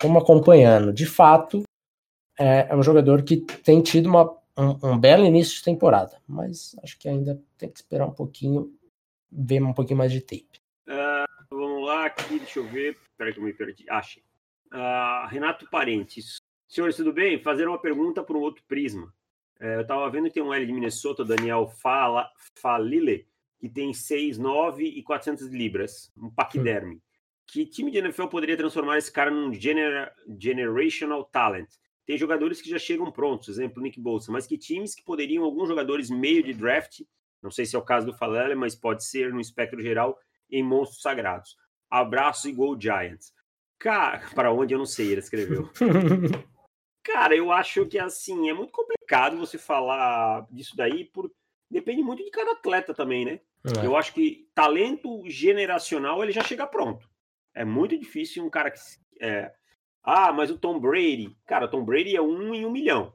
vamos 0.00 0.22
acompanhando. 0.22 0.92
De 0.92 1.06
fato, 1.06 1.62
é, 2.38 2.68
é 2.70 2.76
um 2.76 2.82
jogador 2.82 3.22
que 3.22 3.38
tem 3.38 3.82
tido 3.82 4.06
uma, 4.06 4.24
um, 4.56 4.90
um, 4.90 4.98
belo 4.98 5.24
início 5.24 5.56
de 5.56 5.64
temporada, 5.64 6.20
mas 6.26 6.76
acho 6.82 6.96
que 6.98 7.08
ainda 7.08 7.40
tem 7.56 7.68
que 7.68 7.80
esperar 7.80 8.06
um 8.06 8.12
pouquinho, 8.12 8.72
ver 9.30 9.62
um 9.62 9.72
pouquinho 9.72 9.98
mais 9.98 10.12
de 10.12 10.20
tape. 10.20 10.60
Vamos 11.50 11.86
lá, 11.86 12.06
aqui, 12.06 12.38
deixa 12.38 12.58
eu 12.58 12.66
ver. 12.66 12.96
Espera 13.10 13.32
que 13.32 13.38
eu 13.38 13.44
me 13.44 13.52
perdi. 13.52 13.88
Achei. 13.88 14.22
Uh, 14.72 15.26
Renato 15.28 15.68
Parentes. 15.70 16.36
Senhores, 16.68 16.96
tudo 16.96 17.12
bem? 17.12 17.42
Fazer 17.42 17.66
uma 17.66 17.80
pergunta 17.80 18.22
para 18.22 18.36
um 18.36 18.40
outro 18.40 18.62
prisma. 18.68 19.12
É, 19.60 19.76
eu 19.76 19.80
estava 19.80 20.08
vendo 20.10 20.28
que 20.28 20.34
tem 20.34 20.42
um 20.42 20.54
L 20.54 20.64
de 20.64 20.72
Minnesota, 20.72 21.24
Daniel 21.24 21.66
Fala, 21.66 22.30
Falile, 22.60 23.26
que 23.58 23.68
tem 23.68 23.92
6, 23.92 24.38
9 24.38 24.84
e 24.84 25.02
400 25.02 25.48
libras, 25.48 26.12
um 26.16 26.30
paquiderme. 26.30 26.96
Hum. 26.96 27.00
Que 27.46 27.66
time 27.66 27.90
de 27.90 27.98
NFL 27.98 28.26
poderia 28.26 28.56
transformar 28.56 28.98
esse 28.98 29.10
cara 29.10 29.30
num 29.30 29.52
gener 29.52 30.12
generational 30.38 31.24
talent? 31.24 31.68
Tem 32.06 32.16
jogadores 32.16 32.60
que 32.60 32.70
já 32.70 32.78
chegam 32.78 33.10
prontos, 33.10 33.48
exemplo, 33.48 33.82
Nick 33.82 34.00
Bolsa, 34.00 34.30
mas 34.30 34.46
que 34.46 34.56
times 34.56 34.94
que 34.94 35.02
poderiam, 35.02 35.44
alguns 35.44 35.68
jogadores 35.68 36.08
meio 36.08 36.42
de 36.42 36.52
draft, 36.52 37.00
não 37.42 37.50
sei 37.50 37.66
se 37.66 37.74
é 37.74 37.78
o 37.78 37.82
caso 37.82 38.06
do 38.06 38.14
Falele, 38.14 38.54
mas 38.54 38.74
pode 38.74 39.04
ser 39.04 39.32
no 39.32 39.40
espectro 39.40 39.80
geral, 39.80 40.18
em 40.50 40.62
monstros 40.62 41.02
sagrados. 41.02 41.56
Abraço 41.90 42.48
e 42.48 42.52
Go 42.52 42.78
Giants. 42.80 43.32
Cara, 43.78 44.20
para 44.34 44.52
onde 44.52 44.74
eu 44.74 44.78
não 44.78 44.86
sei, 44.86 45.12
ele 45.12 45.20
escreveu. 45.20 45.70
Cara, 47.04 47.34
eu 47.34 47.50
acho 47.50 47.86
que 47.86 47.98
assim, 47.98 48.50
é 48.50 48.52
muito 48.52 48.70
complicado 48.70 49.38
você 49.38 49.56
falar 49.56 50.46
disso 50.50 50.76
daí, 50.76 51.06
por 51.06 51.30
depende 51.70 52.02
muito 52.02 52.24
de 52.24 52.30
cada 52.30 52.52
atleta 52.52 52.94
também, 52.94 53.24
né? 53.24 53.40
É. 53.64 53.86
Eu 53.86 53.96
acho 53.96 54.12
que 54.14 54.48
talento 54.54 55.22
generacional 55.26 56.22
ele 56.22 56.32
já 56.32 56.42
chega 56.42 56.66
pronto. 56.66 57.08
É 57.54 57.64
muito 57.64 57.98
difícil 57.98 58.44
um 58.44 58.50
cara 58.50 58.70
que. 58.70 58.78
É, 59.20 59.52
ah, 60.02 60.32
mas 60.32 60.50
o 60.50 60.58
Tom 60.58 60.78
Brady. 60.78 61.36
Cara, 61.46 61.66
o 61.66 61.70
Tom 61.70 61.84
Brady 61.84 62.16
é 62.16 62.22
um 62.22 62.54
em 62.54 62.64
um 62.64 62.70
milhão. 62.70 63.12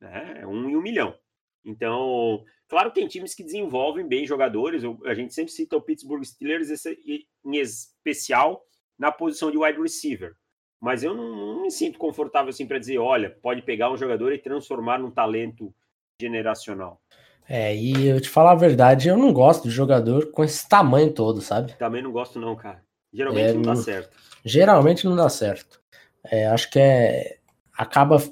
Né? 0.00 0.40
É 0.40 0.46
um 0.46 0.68
em 0.68 0.76
um 0.76 0.82
milhão. 0.82 1.18
Então, 1.64 2.44
claro 2.68 2.90
que 2.90 3.00
tem 3.00 3.08
times 3.08 3.34
que 3.34 3.42
desenvolvem 3.42 4.06
bem 4.06 4.26
jogadores. 4.26 4.82
A 5.04 5.14
gente 5.14 5.34
sempre 5.34 5.52
cita 5.52 5.76
o 5.76 5.82
Pittsburgh 5.82 6.24
Steelers 6.24 6.68
em 6.86 7.56
especial 7.56 8.64
na 8.98 9.10
posição 9.10 9.50
de 9.50 9.58
wide 9.58 9.80
receiver. 9.80 10.34
Mas 10.80 11.02
eu 11.02 11.14
não, 11.14 11.34
não 11.34 11.62
me 11.62 11.70
sinto 11.70 11.98
confortável 11.98 12.50
assim 12.50 12.66
para 12.66 12.78
dizer, 12.78 12.98
olha, 12.98 13.30
pode 13.42 13.62
pegar 13.62 13.90
um 13.90 13.96
jogador 13.96 14.32
e 14.32 14.38
transformar 14.38 14.98
num 14.98 15.10
talento 15.10 15.74
generacional. 16.20 17.00
É, 17.48 17.74
e 17.74 18.06
eu 18.06 18.20
te 18.20 18.28
falar 18.28 18.52
a 18.52 18.56
verdade, 18.56 19.08
eu 19.08 19.16
não 19.16 19.32
gosto 19.32 19.64
de 19.64 19.70
jogador 19.74 20.30
com 20.30 20.44
esse 20.44 20.68
tamanho 20.68 21.12
todo, 21.12 21.40
sabe? 21.40 21.72
Também 21.78 22.02
não 22.02 22.12
gosto 22.12 22.38
não, 22.38 22.54
cara. 22.54 22.84
Geralmente 23.12 23.50
é, 23.50 23.54
não 23.54 23.62
dá 23.62 23.76
certo. 23.76 24.16
Geralmente 24.44 25.06
não 25.06 25.16
dá 25.16 25.28
certo. 25.28 25.80
É, 26.24 26.46
acho 26.46 26.70
que 26.70 26.78
é 26.78 27.38
acaba 27.76 28.22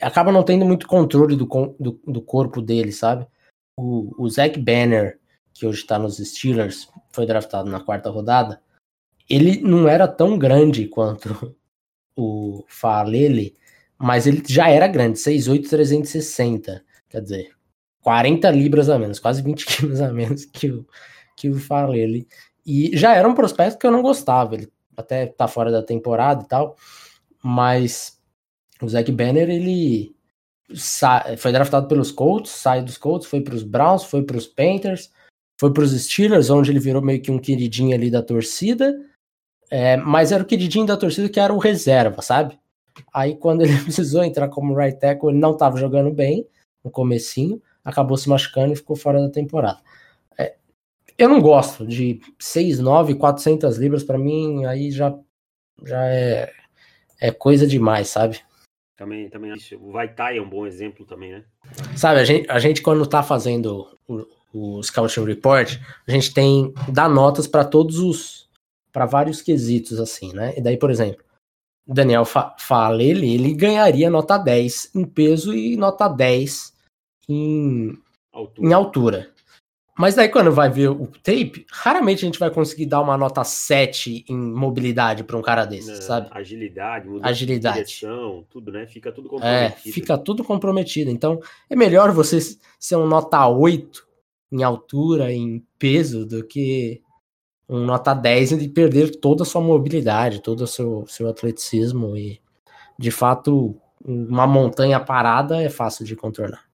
acaba 0.00 0.32
não 0.32 0.42
tendo 0.42 0.64
muito 0.64 0.88
controle 0.88 1.36
do, 1.36 1.46
do, 1.78 2.00
do 2.06 2.22
corpo 2.22 2.60
dele, 2.60 2.90
sabe? 2.90 3.26
O, 3.80 4.26
o 4.26 4.28
Banner, 4.58 5.18
que 5.54 5.66
hoje 5.66 5.80
está 5.80 5.98
nos 5.98 6.18
Steelers, 6.18 6.88
foi 7.10 7.24
draftado 7.24 7.70
na 7.70 7.80
quarta 7.80 8.10
rodada. 8.10 8.60
Ele 9.28 9.60
não 9.60 9.88
era 9.88 10.06
tão 10.06 10.38
grande 10.38 10.86
quanto 10.86 11.56
o 12.14 12.64
Falele, 12.68 13.54
mas 13.98 14.26
ele 14.26 14.42
já 14.46 14.68
era 14.68 14.86
grande, 14.86 15.18
6'8", 15.18 15.68
360. 15.68 16.84
Quer 17.08 17.22
dizer, 17.22 17.50
40 18.02 18.50
libras 18.50 18.88
a 18.88 18.98
menos, 18.98 19.18
quase 19.18 19.42
20 19.42 19.64
quilos 19.66 20.00
a 20.00 20.12
menos 20.12 20.44
que 20.44 20.70
o, 20.70 20.86
que 21.36 21.48
o 21.48 21.58
Falele. 21.58 22.26
E 22.66 22.96
já 22.96 23.14
era 23.14 23.28
um 23.28 23.34
prospecto 23.34 23.78
que 23.78 23.86
eu 23.86 23.90
não 23.90 24.02
gostava, 24.02 24.54
ele 24.54 24.70
até 24.96 25.26
tá 25.26 25.48
fora 25.48 25.70
da 25.70 25.82
temporada 25.82 26.44
e 26.44 26.46
tal, 26.48 26.76
mas 27.42 28.20
o 28.82 28.88
Zach 28.88 29.10
Banner, 29.10 29.48
ele 29.48 30.14
foi 31.38 31.52
draftado 31.52 31.88
pelos 31.88 32.10
Colts, 32.10 32.50
sai 32.50 32.82
dos 32.82 32.96
Colts, 32.96 33.26
foi 33.26 33.40
para 33.40 33.54
os 33.54 33.62
Browns, 33.62 34.04
foi 34.04 34.22
para 34.22 34.36
os 34.36 34.46
Panthers, 34.46 35.10
foi 35.60 35.72
para 35.72 35.82
os 35.82 35.92
Steelers, 35.92 36.50
onde 36.50 36.70
ele 36.70 36.80
virou 36.80 37.02
meio 37.02 37.20
que 37.20 37.30
um 37.30 37.38
queridinho 37.38 37.94
ali 37.94 38.10
da 38.10 38.22
torcida, 38.22 38.98
é, 39.70 39.96
mas 39.96 40.32
era 40.32 40.42
o 40.42 40.46
queridinho 40.46 40.86
da 40.86 40.96
torcida 40.96 41.28
que 41.28 41.38
era 41.38 41.52
o 41.52 41.58
reserva, 41.58 42.22
sabe? 42.22 42.58
Aí 43.12 43.36
quando 43.36 43.62
ele 43.62 43.76
precisou 43.82 44.24
entrar 44.24 44.48
como 44.48 44.74
right 44.74 44.98
tackle, 44.98 45.30
ele 45.30 45.38
não 45.38 45.52
estava 45.52 45.78
jogando 45.78 46.10
bem 46.10 46.46
no 46.82 46.90
comecinho, 46.90 47.60
acabou 47.84 48.16
se 48.16 48.28
machucando 48.28 48.72
e 48.72 48.76
ficou 48.76 48.96
fora 48.96 49.20
da 49.20 49.30
temporada. 49.30 49.80
É, 50.38 50.54
eu 51.18 51.28
não 51.28 51.40
gosto 51.40 51.86
de 51.86 52.20
6, 52.38 52.78
9, 52.80 53.14
400 53.16 53.76
libras, 53.76 54.02
para 54.02 54.18
mim 54.18 54.64
aí 54.64 54.90
já, 54.90 55.16
já 55.84 56.06
é, 56.06 56.52
é 57.20 57.30
coisa 57.30 57.66
demais, 57.66 58.08
sabe? 58.08 58.40
Também, 59.00 59.30
também 59.30 59.50
acho. 59.50 59.76
O 59.76 59.92
Vaitai 59.92 60.36
é 60.36 60.42
um 60.42 60.48
bom 60.48 60.66
exemplo 60.66 61.06
também, 61.06 61.32
né? 61.32 61.44
Sabe, 61.96 62.20
a 62.20 62.24
gente, 62.24 62.50
a 62.50 62.58
gente 62.58 62.82
quando 62.82 63.06
tá 63.06 63.22
fazendo 63.22 63.88
o, 64.06 64.26
o 64.52 64.82
Scouting 64.82 65.24
Report, 65.24 65.78
a 66.06 66.10
gente 66.10 66.34
tem, 66.34 66.70
dá 66.86 67.08
notas 67.08 67.46
para 67.46 67.64
todos 67.64 67.98
os 67.98 68.46
para 68.92 69.06
vários 69.06 69.40
quesitos, 69.40 69.98
assim, 69.98 70.34
né? 70.34 70.52
E 70.54 70.60
daí, 70.60 70.76
por 70.76 70.90
exemplo, 70.90 71.24
Daniel 71.86 72.26
fa 72.26 72.54
fala 72.58 73.02
ele, 73.02 73.32
ele 73.32 73.54
ganharia 73.54 74.10
nota 74.10 74.36
10 74.36 74.90
em 74.94 75.06
peso 75.06 75.54
e 75.54 75.78
nota 75.78 76.06
10 76.06 76.76
em 77.26 77.98
altura. 78.30 78.68
em 78.68 78.72
altura. 78.74 79.30
Mas 79.98 80.14
daí 80.14 80.28
quando 80.28 80.50
vai 80.50 80.70
ver 80.70 80.88
o 80.88 81.06
tape, 81.06 81.66
raramente 81.70 82.24
a 82.24 82.26
gente 82.26 82.38
vai 82.38 82.50
conseguir 82.50 82.86
dar 82.86 83.00
uma 83.00 83.18
nota 83.18 83.44
7 83.44 84.24
em 84.28 84.36
mobilidade 84.36 85.24
para 85.24 85.36
um 85.36 85.42
cara 85.42 85.64
desse, 85.64 85.90
Não, 85.90 86.02
sabe? 86.02 86.28
Agilidade, 86.30 87.08
agilidade, 87.22 87.76
direção, 87.84 88.44
tudo, 88.48 88.72
né? 88.72 88.86
Fica 88.86 89.12
tudo 89.12 89.26
é, 89.26 89.30
comprometido. 89.30 89.88
É, 89.88 89.92
fica 89.92 90.18
tudo 90.18 90.44
comprometido. 90.44 91.10
Então, 91.10 91.40
é 91.68 91.76
melhor 91.76 92.12
você 92.12 92.38
ser 92.78 92.96
um 92.96 93.06
nota 93.06 93.46
8 93.46 94.08
em 94.52 94.62
altura, 94.62 95.32
em 95.32 95.64
peso, 95.78 96.24
do 96.24 96.44
que 96.44 97.02
um 97.68 97.84
nota 97.84 98.14
10 98.14 98.58
de 98.58 98.68
perder 98.68 99.16
toda 99.16 99.42
a 99.42 99.46
sua 99.46 99.60
mobilidade, 99.60 100.42
todo 100.42 100.62
o 100.62 100.66
seu, 100.66 101.04
seu 101.06 101.28
atleticismo 101.28 102.16
e, 102.16 102.40
de 102.98 103.10
fato, 103.10 103.76
uma 104.04 104.46
montanha 104.46 104.98
parada 104.98 105.62
é 105.62 105.68
fácil 105.68 106.04
de 106.04 106.16
contornar. 106.16 106.69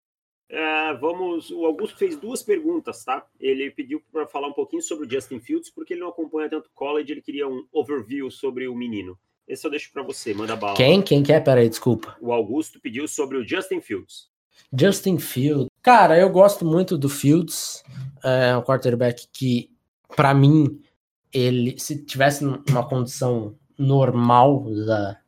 É, 0.48 0.94
vamos, 0.94 1.50
o 1.50 1.64
Augusto 1.64 1.96
fez 1.98 2.16
duas 2.16 2.42
perguntas, 2.42 3.04
tá? 3.04 3.26
Ele 3.40 3.70
pediu 3.70 4.00
para 4.12 4.26
falar 4.26 4.48
um 4.48 4.52
pouquinho 4.52 4.82
sobre 4.82 5.06
o 5.06 5.10
Justin 5.10 5.40
Fields, 5.40 5.70
porque 5.70 5.94
ele 5.94 6.00
não 6.00 6.08
acompanha 6.08 6.48
tanto 6.48 6.70
college, 6.74 7.10
ele 7.10 7.22
queria 7.22 7.48
um 7.48 7.66
overview 7.72 8.30
sobre 8.30 8.68
o 8.68 8.74
menino. 8.74 9.18
Esse 9.46 9.66
eu 9.66 9.70
deixo 9.70 9.92
para 9.92 10.02
você, 10.02 10.34
manda 10.34 10.56
bala. 10.56 10.76
Quem? 10.76 11.02
Quem 11.02 11.22
quer? 11.22 11.42
Peraí, 11.42 11.68
desculpa. 11.68 12.16
O 12.20 12.32
Augusto 12.32 12.80
pediu 12.80 13.06
sobre 13.06 13.38
o 13.38 13.46
Justin 13.46 13.80
Fields. 13.80 14.28
Justin 14.72 15.18
Fields. 15.18 15.68
Cara, 15.82 16.18
eu 16.18 16.28
gosto 16.30 16.64
muito 16.64 16.98
do 16.98 17.08
Fields. 17.08 17.84
É 18.24 18.56
um 18.56 18.62
quarterback 18.62 19.26
que, 19.32 19.70
para 20.16 20.34
mim, 20.34 20.80
ele, 21.32 21.78
se 21.78 22.04
tivesse 22.04 22.44
uma 22.44 22.88
condição 22.88 23.56
normal 23.78 24.64
da, 24.86 25.18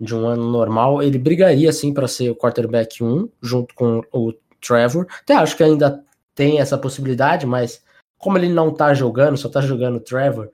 de 0.00 0.14
um 0.14 0.26
ano 0.26 0.50
normal, 0.50 1.02
ele 1.02 1.18
brigaria 1.18 1.70
assim 1.70 1.92
para 1.92 2.06
ser 2.06 2.30
o 2.30 2.36
quarterback 2.36 3.02
1, 3.02 3.28
junto 3.42 3.74
com 3.74 4.02
o 4.12 4.32
Trevor. 4.60 5.06
Até 5.20 5.34
acho 5.34 5.56
que 5.56 5.62
ainda 5.62 6.04
tem 6.34 6.60
essa 6.60 6.78
possibilidade, 6.78 7.46
mas 7.46 7.82
como 8.18 8.38
ele 8.38 8.48
não 8.48 8.72
tá 8.72 8.94
jogando, 8.94 9.36
só 9.36 9.48
tá 9.48 9.60
jogando 9.60 10.00
Trevor, 10.00 10.50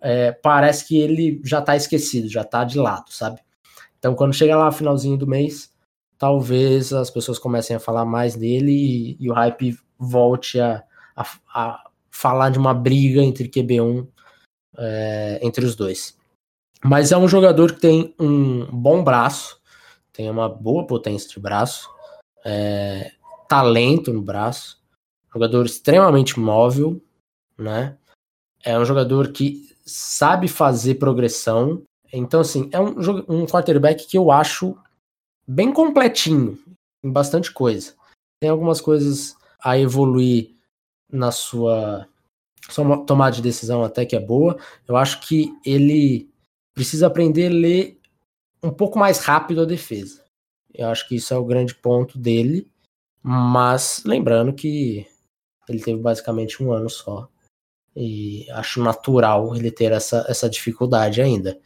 é, 0.00 0.32
parece 0.32 0.86
que 0.86 0.98
ele 0.98 1.40
já 1.44 1.60
tá 1.60 1.76
esquecido, 1.76 2.28
já 2.28 2.44
tá 2.44 2.64
de 2.64 2.78
lado, 2.78 3.12
sabe? 3.12 3.40
Então 3.98 4.14
quando 4.14 4.34
chega 4.34 4.56
lá 4.56 4.70
finalzinho 4.70 5.16
do 5.16 5.26
mês, 5.26 5.72
talvez 6.16 6.92
as 6.92 7.10
pessoas 7.10 7.38
comecem 7.38 7.76
a 7.76 7.80
falar 7.80 8.04
mais 8.04 8.36
dele 8.36 8.72
e, 8.72 9.16
e 9.20 9.30
o 9.30 9.34
hype 9.34 9.78
volte 9.98 10.60
a, 10.60 10.84
a, 11.16 11.26
a, 11.54 11.90
falar 12.10 12.50
de 12.50 12.58
uma 12.58 12.74
briga 12.74 13.22
entre 13.22 13.48
QB1 13.48 14.06
é, 14.78 15.40
entre 15.42 15.64
os 15.64 15.74
dois. 15.74 16.16
Mas 16.84 17.10
é 17.10 17.16
um 17.16 17.28
jogador 17.28 17.74
que 17.74 17.80
tem 17.80 18.14
um 18.18 18.66
bom 18.66 19.02
braço, 19.02 19.60
tem 20.12 20.30
uma 20.30 20.48
boa 20.48 20.86
potência 20.86 21.28
de 21.28 21.40
braço, 21.40 21.90
é, 22.44 23.12
talento 23.48 24.12
no 24.12 24.22
braço, 24.22 24.78
jogador 25.32 25.66
extremamente 25.66 26.38
móvel, 26.38 27.00
né? 27.56 27.96
É 28.62 28.78
um 28.78 28.84
jogador 28.84 29.32
que 29.32 29.74
sabe 29.84 30.46
fazer 30.46 30.96
progressão. 30.96 31.82
Então, 32.12 32.40
assim, 32.40 32.68
é 32.72 32.78
um, 32.78 32.94
um 33.28 33.46
quarterback 33.46 34.06
que 34.06 34.18
eu 34.18 34.30
acho 34.30 34.76
bem 35.46 35.72
completinho 35.72 36.58
em 37.02 37.10
bastante 37.10 37.50
coisa. 37.50 37.94
Tem 38.40 38.50
algumas 38.50 38.80
coisas 38.80 39.36
a 39.60 39.78
evoluir 39.78 40.54
na 41.10 41.32
sua 41.32 42.06
sua 42.70 42.98
tomada 43.06 43.36
de 43.36 43.42
decisão 43.42 43.82
até 43.82 44.04
que 44.04 44.14
é 44.14 44.20
boa. 44.20 44.58
Eu 44.86 44.96
acho 44.96 45.20
que 45.20 45.50
ele 45.64 46.28
precisa 46.74 47.06
aprender 47.06 47.46
a 47.46 47.54
ler 47.54 47.98
um 48.62 48.70
pouco 48.70 48.98
mais 48.98 49.20
rápido 49.20 49.62
a 49.62 49.64
defesa. 49.64 50.22
Eu 50.74 50.88
acho 50.88 51.08
que 51.08 51.16
isso 51.16 51.32
é 51.32 51.38
o 51.38 51.44
grande 51.44 51.74
ponto 51.74 52.18
dele, 52.18 52.70
mas 53.22 54.02
lembrando 54.04 54.52
que 54.52 55.06
ele 55.68 55.80
teve 55.80 56.00
basicamente 56.00 56.62
um 56.62 56.72
ano 56.72 56.88
só. 56.88 57.28
E 57.94 58.48
acho 58.52 58.82
natural 58.82 59.54
ele 59.56 59.70
ter 59.70 59.92
essa, 59.92 60.24
essa 60.28 60.48
dificuldade 60.48 61.20
ainda. 61.20 61.58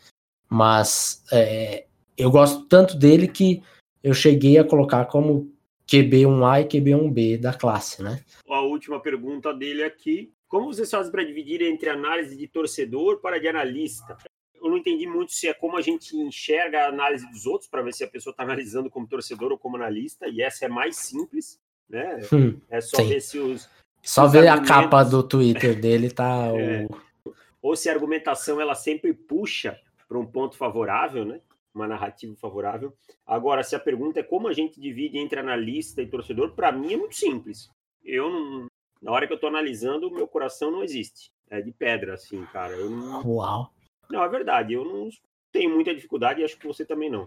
Mas 0.49 1.25
é, 1.31 1.87
eu 2.17 2.31
gosto 2.31 2.67
tanto 2.67 2.97
dele 2.97 3.29
que 3.29 3.63
eu 4.03 4.15
cheguei 4.15 4.59
a 4.59 4.65
colocar 4.65 5.05
como 5.07 5.53
QB1A 5.87 6.63
e 6.63 6.69
QB1B 6.69 7.41
da 7.41 7.53
classe, 7.53 8.03
né? 8.03 8.25
A 8.49 8.61
última 8.61 9.01
pergunta 9.01 9.53
dele 9.53 9.85
aqui. 9.85 10.33
Como 10.49 10.73
você 10.73 10.87
faz 10.87 11.09
para 11.09 11.25
dividir 11.25 11.63
entre 11.63 11.89
análise 11.89 12.37
de 12.37 12.47
torcedor 12.47 13.21
para 13.21 13.39
de 13.39 13.49
analista? 13.49 14.17
Eu 14.63 14.71
não 14.71 14.79
entendi 14.79 15.07
muito 15.07 15.33
se 15.33 15.49
é 15.49 15.55
como 15.55 15.77
a 15.77 15.81
gente 15.81 16.17
enxerga 16.17 16.85
a 16.85 16.89
análise 16.89 17.29
dos 17.31 17.47
outros 17.47 17.69
para 17.69 17.83
ver 17.83 17.93
se 17.93 18.05
a 18.05 18.09
pessoa 18.09 18.33
está 18.33 18.43
analisando 18.45 18.91
como 18.91 19.07
torcedor 19.07 19.53
ou 19.53 19.59
como 19.59 19.77
analista, 19.77 20.29
e 20.29 20.41
essa 20.41 20.67
é 20.67 20.69
mais 20.69 20.97
simples, 20.97 21.61
né? 21.89 22.21
Hum, 22.33 22.59
é 22.71 22.81
só 22.81 22.99
sim. 22.99 23.09
ver 23.09 23.21
se 23.21 23.39
os. 23.39 23.69
Só 24.03 24.27
ver 24.27 24.49
a 24.49 24.61
capa 24.61 25.05
do 25.05 25.23
Twitter 25.23 25.81
dele, 25.81 26.11
tá? 26.11 26.49
é. 26.59 26.87
o... 27.25 27.35
Ou 27.61 27.77
se 27.77 27.89
a 27.89 27.93
argumentação 27.93 28.61
ela 28.61 28.75
sempre 28.75 29.15
puxa 29.15 29.79
para 30.09 30.19
um 30.19 30.27
ponto 30.27 30.57
favorável, 30.57 31.25
né? 31.25 31.41
uma 31.75 31.89
narrativa 31.89 32.35
favorável. 32.37 32.93
Agora, 33.27 33.63
se 33.63 33.75
a 33.75 33.81
pergunta 33.81 34.21
é 34.21 34.23
como 34.23 34.49
a 34.49 34.53
gente 34.53 34.81
divide 34.81 35.19
entre 35.19 35.41
analista 35.41 36.03
e 36.03 36.07
torcedor, 36.07 36.53
para 36.53 36.71
mim 36.71 36.93
é 36.93 36.97
muito 36.97 37.17
simples. 37.17 37.71
Eu 38.05 38.31
não, 38.31 38.67
na 39.01 39.11
hora 39.11 39.27
que 39.27 39.33
eu 39.33 39.37
estou 39.37 39.49
analisando, 39.49 40.09
o 40.09 40.15
meu 40.15 40.29
coração 40.29 40.71
não 40.71 40.83
existe. 40.83 41.33
É 41.51 41.61
de 41.61 41.73
pedra, 41.73 42.15
assim, 42.15 42.45
cara. 42.53 42.73
Eu 42.75 42.91
não... 42.91 43.27
Uau. 43.27 43.73
Não, 44.13 44.23
é 44.23 44.29
verdade. 44.29 44.75
Eu 44.75 44.85
não 44.85 45.09
tenho 45.51 45.75
muita 45.75 45.95
dificuldade 45.95 46.41
e 46.41 46.45
acho 46.45 46.59
que 46.59 46.67
você 46.67 46.85
também 46.85 47.11
não. 47.11 47.27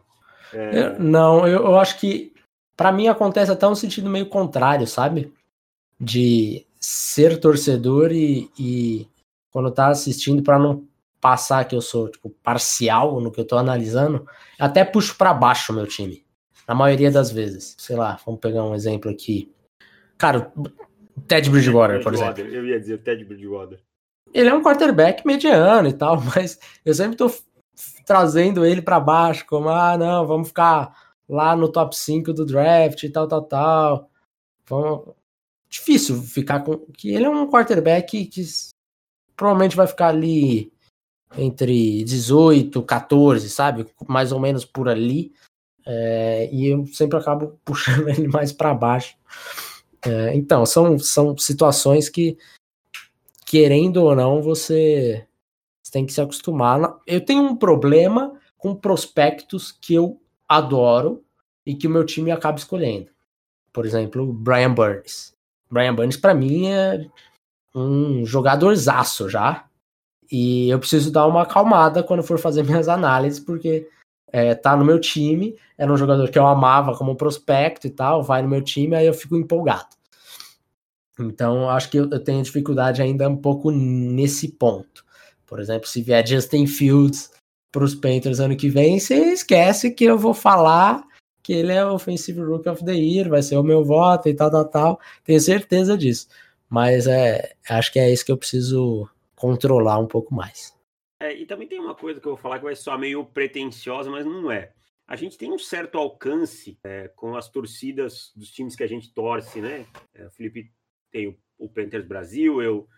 É... 0.53 0.97
não, 0.99 1.47
eu, 1.47 1.63
eu 1.63 1.79
acho 1.79 1.99
que 1.99 2.31
para 2.77 2.91
mim 2.91 3.07
acontece 3.07 3.51
até 3.51 3.67
um 3.67 3.73
sentido 3.73 4.09
meio 4.09 4.27
contrário, 4.27 4.85
sabe? 4.85 5.33
De 5.99 6.65
ser 6.79 7.39
torcedor 7.39 8.11
e, 8.11 8.51
e 8.59 9.07
quando 9.51 9.71
tá 9.71 9.87
assistindo 9.87 10.43
para 10.43 10.59
não 10.59 10.87
passar 11.19 11.65
que 11.65 11.75
eu 11.75 11.81
sou 11.81 12.09
tipo, 12.09 12.29
parcial 12.43 13.19
no 13.19 13.31
que 13.31 13.39
eu 13.39 13.47
tô 13.47 13.57
analisando, 13.57 14.27
até 14.59 14.85
puxo 14.85 15.17
para 15.17 15.33
baixo 15.33 15.71
o 15.71 15.75
meu 15.75 15.87
time. 15.87 16.23
Na 16.67 16.75
maioria 16.75 17.09
das 17.09 17.31
vezes. 17.31 17.75
Sei 17.79 17.95
lá, 17.95 18.19
vamos 18.23 18.39
pegar 18.39 18.63
um 18.63 18.75
exemplo 18.75 19.09
aqui. 19.09 19.51
Cara, 20.17 20.51
Ted 21.27 21.49
Bridgewater, 21.49 22.03
por 22.03 22.13
exemplo. 22.13 22.43
Eu 22.43 22.67
ia 22.67 22.79
dizer 22.79 22.99
Ted 22.99 23.25
Bridgewater. 23.25 23.79
Ele 24.35 24.49
é 24.49 24.53
um 24.53 24.61
quarterback 24.61 25.25
mediano 25.25 25.87
e 25.87 25.93
tal, 25.93 26.21
mas 26.35 26.59
eu 26.83 26.93
sempre 26.93 27.15
tô 27.15 27.31
trazendo 28.05 28.65
ele 28.65 28.81
para 28.81 28.99
baixo, 28.99 29.45
como, 29.47 29.69
ah, 29.69 29.97
não, 29.97 30.27
vamos 30.27 30.49
ficar 30.49 30.93
lá 31.27 31.55
no 31.55 31.71
top 31.71 31.95
5 31.95 32.33
do 32.33 32.45
draft 32.45 33.01
e 33.01 33.09
tal, 33.09 33.27
tal, 33.29 33.41
tal. 33.43 34.09
Vamos... 34.67 35.15
Difícil 35.69 36.21
ficar 36.21 36.61
com. 36.63 36.77
que 36.93 37.09
Ele 37.13 37.25
é 37.25 37.29
um 37.29 37.49
quarterback 37.49 38.25
que 38.25 38.43
provavelmente 39.35 39.75
vai 39.75 39.87
ficar 39.87 40.07
ali 40.07 40.71
entre 41.37 42.03
18, 42.03 42.81
14, 42.83 43.49
sabe? 43.49 43.85
Mais 44.07 44.31
ou 44.31 44.39
menos 44.39 44.63
por 44.63 44.87
ali. 44.87 45.33
É, 45.85 46.49
e 46.51 46.67
eu 46.67 46.85
sempre 46.87 47.17
acabo 47.17 47.59
puxando 47.65 48.09
ele 48.09 48.27
mais 48.27 48.51
para 48.51 48.73
baixo. 48.73 49.17
É, 50.05 50.35
então, 50.35 50.65
são, 50.65 50.97
são 50.99 51.37
situações 51.37 52.09
que, 52.09 52.37
querendo 53.55 54.03
ou 54.03 54.13
não, 54.13 54.41
você, 54.41 55.25
você 55.81 55.89
tem 55.89 56.05
que 56.05 56.11
se 56.11 56.19
acostumar. 56.19 56.99
Eu 57.07 57.23
tenho 57.23 57.41
um 57.41 57.55
problema 57.55 58.37
com 58.57 58.75
prospectos 58.75 59.71
que 59.71 59.93
eu 59.93 60.19
adoro 60.45 61.23
e 61.65 61.73
que 61.73 61.87
o 61.87 61.89
meu 61.89 62.05
time 62.05 62.31
acaba 62.31 62.57
escolhendo. 62.57 63.07
Por 63.71 63.85
exemplo, 63.85 64.33
Brian 64.33 64.73
Burns. 64.73 65.33
Brian 65.71 65.95
Burns, 65.95 66.17
para 66.17 66.33
mim, 66.33 66.67
é 66.67 67.07
um 67.73 68.25
jogadorzaço 68.25 69.29
já. 69.29 69.63
E 70.29 70.69
eu 70.69 70.77
preciso 70.77 71.09
dar 71.09 71.25
uma 71.25 71.43
acalmada 71.43 72.03
quando 72.03 72.23
for 72.23 72.37
fazer 72.37 72.61
minhas 72.67 72.89
análises, 72.89 73.39
porque 73.39 73.87
é, 74.33 74.53
tá 74.53 74.75
no 74.75 74.83
meu 74.83 74.99
time, 74.99 75.57
era 75.77 75.93
um 75.93 75.97
jogador 75.97 76.29
que 76.29 76.37
eu 76.37 76.45
amava 76.45 76.93
como 76.97 77.15
prospecto 77.15 77.87
e 77.87 77.89
tal, 77.89 78.21
vai 78.21 78.41
no 78.41 78.49
meu 78.49 78.61
time, 78.61 78.97
aí 78.97 79.05
eu 79.05 79.13
fico 79.13 79.37
empolgado. 79.37 79.95
Então, 81.19 81.69
acho 81.69 81.89
que 81.89 81.97
eu, 81.97 82.23
tenho 82.23 82.43
dificuldade 82.43 83.01
ainda 83.01 83.29
um 83.29 83.37
pouco 83.37 83.71
nesse 83.71 84.51
ponto. 84.51 85.05
Por 85.45 85.59
exemplo, 85.59 85.87
se 85.87 86.01
vier 86.01 86.25
Justin 86.27 86.67
Fields 86.67 87.31
para 87.71 87.83
os 87.83 87.95
Panthers 87.95 88.39
ano 88.39 88.55
que 88.55 88.69
vem, 88.69 88.99
você 88.99 89.15
esquece 89.33 89.91
que 89.91 90.03
eu 90.03 90.17
vou 90.17 90.33
falar 90.33 91.05
que 91.41 91.53
ele 91.53 91.71
é 91.71 91.85
o 91.85 91.93
Offensive 91.93 92.41
Rookie 92.41 92.69
of 92.69 92.83
the 92.83 92.93
Year, 92.93 93.29
vai 93.29 93.41
ser 93.41 93.55
o 93.55 93.63
meu 93.63 93.83
voto 93.83 94.27
e 94.27 94.33
tal, 94.33 94.49
tal, 94.49 94.65
tal. 94.65 94.99
Tenho 95.23 95.39
certeza 95.39 95.97
disso. 95.97 96.27
Mas 96.67 97.05
é, 97.05 97.53
acho 97.69 97.93
que 97.93 97.99
é 97.99 98.11
isso 98.11 98.25
que 98.25 98.31
eu 98.31 98.37
preciso 98.37 99.07
controlar 99.35 99.99
um 99.99 100.07
pouco 100.07 100.33
mais. 100.33 100.75
É, 101.21 101.33
e 101.33 101.45
também 101.45 101.67
tem 101.67 101.79
uma 101.79 101.93
coisa 101.93 102.19
que 102.19 102.25
eu 102.25 102.31
vou 102.31 102.41
falar 102.41 102.57
que 102.57 102.65
vai 102.65 102.75
soar 102.75 102.97
meio 102.97 103.23
pretensiosa, 103.23 104.09
mas 104.09 104.25
não 104.25 104.51
é. 104.51 104.73
A 105.07 105.15
gente 105.15 105.37
tem 105.37 105.51
um 105.51 105.59
certo 105.59 105.99
alcance 105.99 106.79
é, 106.83 107.09
com 107.09 107.35
as 107.35 107.47
torcidas 107.47 108.31
dos 108.35 108.49
times 108.49 108.75
que 108.75 108.83
a 108.83 108.87
gente 108.87 109.13
torce, 109.13 109.61
né? 109.61 109.85
É, 110.15 110.25
o 110.25 110.31
Felipe 110.31 110.71
tem 111.15 111.29
o, 111.29 111.37
o 111.57 111.69
Panthers 111.69 112.05
Brasil, 112.05 112.61
eu 112.61 112.89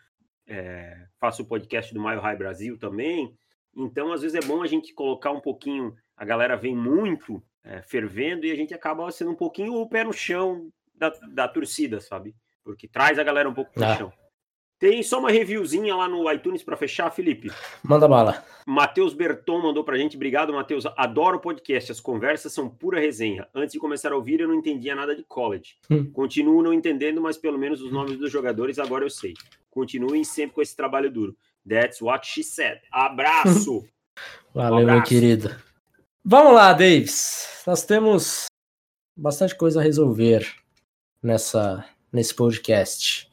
é, 0.48 1.06
faço 1.20 1.44
o 1.44 1.46
podcast 1.46 1.94
do 1.94 2.02
Mile 2.02 2.20
High 2.20 2.36
Brasil 2.36 2.76
também. 2.76 3.38
Então, 3.76 4.12
às 4.12 4.24
vezes 4.24 4.44
é 4.44 4.48
bom 4.48 4.64
a 4.64 4.68
gente 4.68 4.92
colocar 4.92 5.30
um 5.30 5.40
pouquinho. 5.40 5.96
A 6.16 6.26
galera 6.26 6.56
vem 6.56 6.76
muito 6.76 7.44
é, 7.64 7.84
fervendo 7.84 8.44
e 8.48 8.52
a 8.52 8.56
gente 8.56 8.74
acaba 8.74 9.12
sendo 9.12 9.30
um 9.30 9.36
pouquinho 9.36 9.76
o 9.76 9.88
pé 9.88 10.04
no 10.04 10.12
chão 10.12 10.72
da, 10.96 11.10
da 11.32 11.48
torcida, 11.48 12.02
sabe? 12.02 12.36
Porque 12.64 12.88
traz 12.88 13.20
a 13.20 13.24
galera 13.24 13.48
um 13.48 13.54
pouco 13.54 13.72
pro 13.72 13.86
ah. 13.86 13.96
chão. 13.96 14.14
Tem 14.80 15.02
só 15.02 15.20
uma 15.20 15.32
reviewzinha 15.32 15.96
lá 15.96 16.08
no 16.08 16.32
iTunes 16.32 16.62
para 16.62 16.78
fechar, 16.78 17.10
Felipe. 17.10 17.52
Manda 17.84 18.08
bala. 18.08 18.46
Matheus 18.66 19.14
Berton 19.14 19.60
mandou 19.60 19.84
pra 19.84 19.98
gente. 19.98 20.16
Obrigado, 20.16 20.54
Matheus. 20.54 20.86
Adoro 20.96 21.38
o 21.38 21.40
podcast. 21.40 21.92
As 21.92 22.00
conversas 22.00 22.54
são 22.54 22.70
pura 22.70 23.00
resenha. 23.00 23.48
Antes 23.56 23.74
de 23.74 23.80
começar 23.80 24.12
a 24.12 24.16
ouvir, 24.16 24.40
eu 24.40 24.48
não 24.48 24.54
entendia 24.54 24.94
nada 24.94 25.16
de 25.16 25.24
college. 25.24 25.78
Hum. 25.90 26.12
Continuo 26.12 26.62
não 26.62 26.74
entendendo, 26.74 27.20
mas 27.20 27.38
pelo 27.38 27.58
menos 27.58 27.82
os 27.82 27.92
nomes 27.92 28.18
dos 28.18 28.32
jogadores 28.32 28.78
agora 28.78 29.04
eu 29.04 29.10
sei. 29.10 29.34
Continuem 29.72 30.24
sempre 30.24 30.54
com 30.56 30.62
esse 30.62 30.76
trabalho 30.76 31.10
duro. 31.10 31.36
That's 31.68 32.00
what 32.00 32.28
she 32.28 32.44
said. 32.44 32.80
Abraço. 32.92 33.84
Valeu, 34.54 34.78
um 34.78 34.82
abraço. 34.82 34.86
meu 34.86 35.04
querido. 35.04 35.56
Vamos 36.24 36.54
lá, 36.54 36.74
Davis. 36.74 37.64
Nós 37.66 37.84
temos 37.84 38.46
bastante 39.16 39.56
coisa 39.56 39.80
a 39.80 39.84
resolver 39.84 40.48
nessa, 41.22 41.84
nesse 42.14 42.36
podcast. 42.36 43.27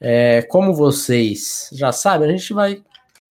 É, 0.00 0.42
como 0.42 0.74
vocês 0.74 1.70
já 1.72 1.90
sabem, 1.92 2.28
a 2.28 2.32
gente 2.32 2.52
vai 2.52 2.84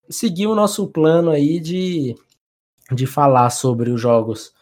seguir 0.10 0.48
o 0.48 0.56
nosso 0.56 0.88
plano 0.88 1.32
aí 1.32 1.60
de, 1.60 2.16
de 2.92 3.06
falar 3.06 3.50
sobre 3.50 3.92
os 3.92 4.02
jogos 4.02 4.54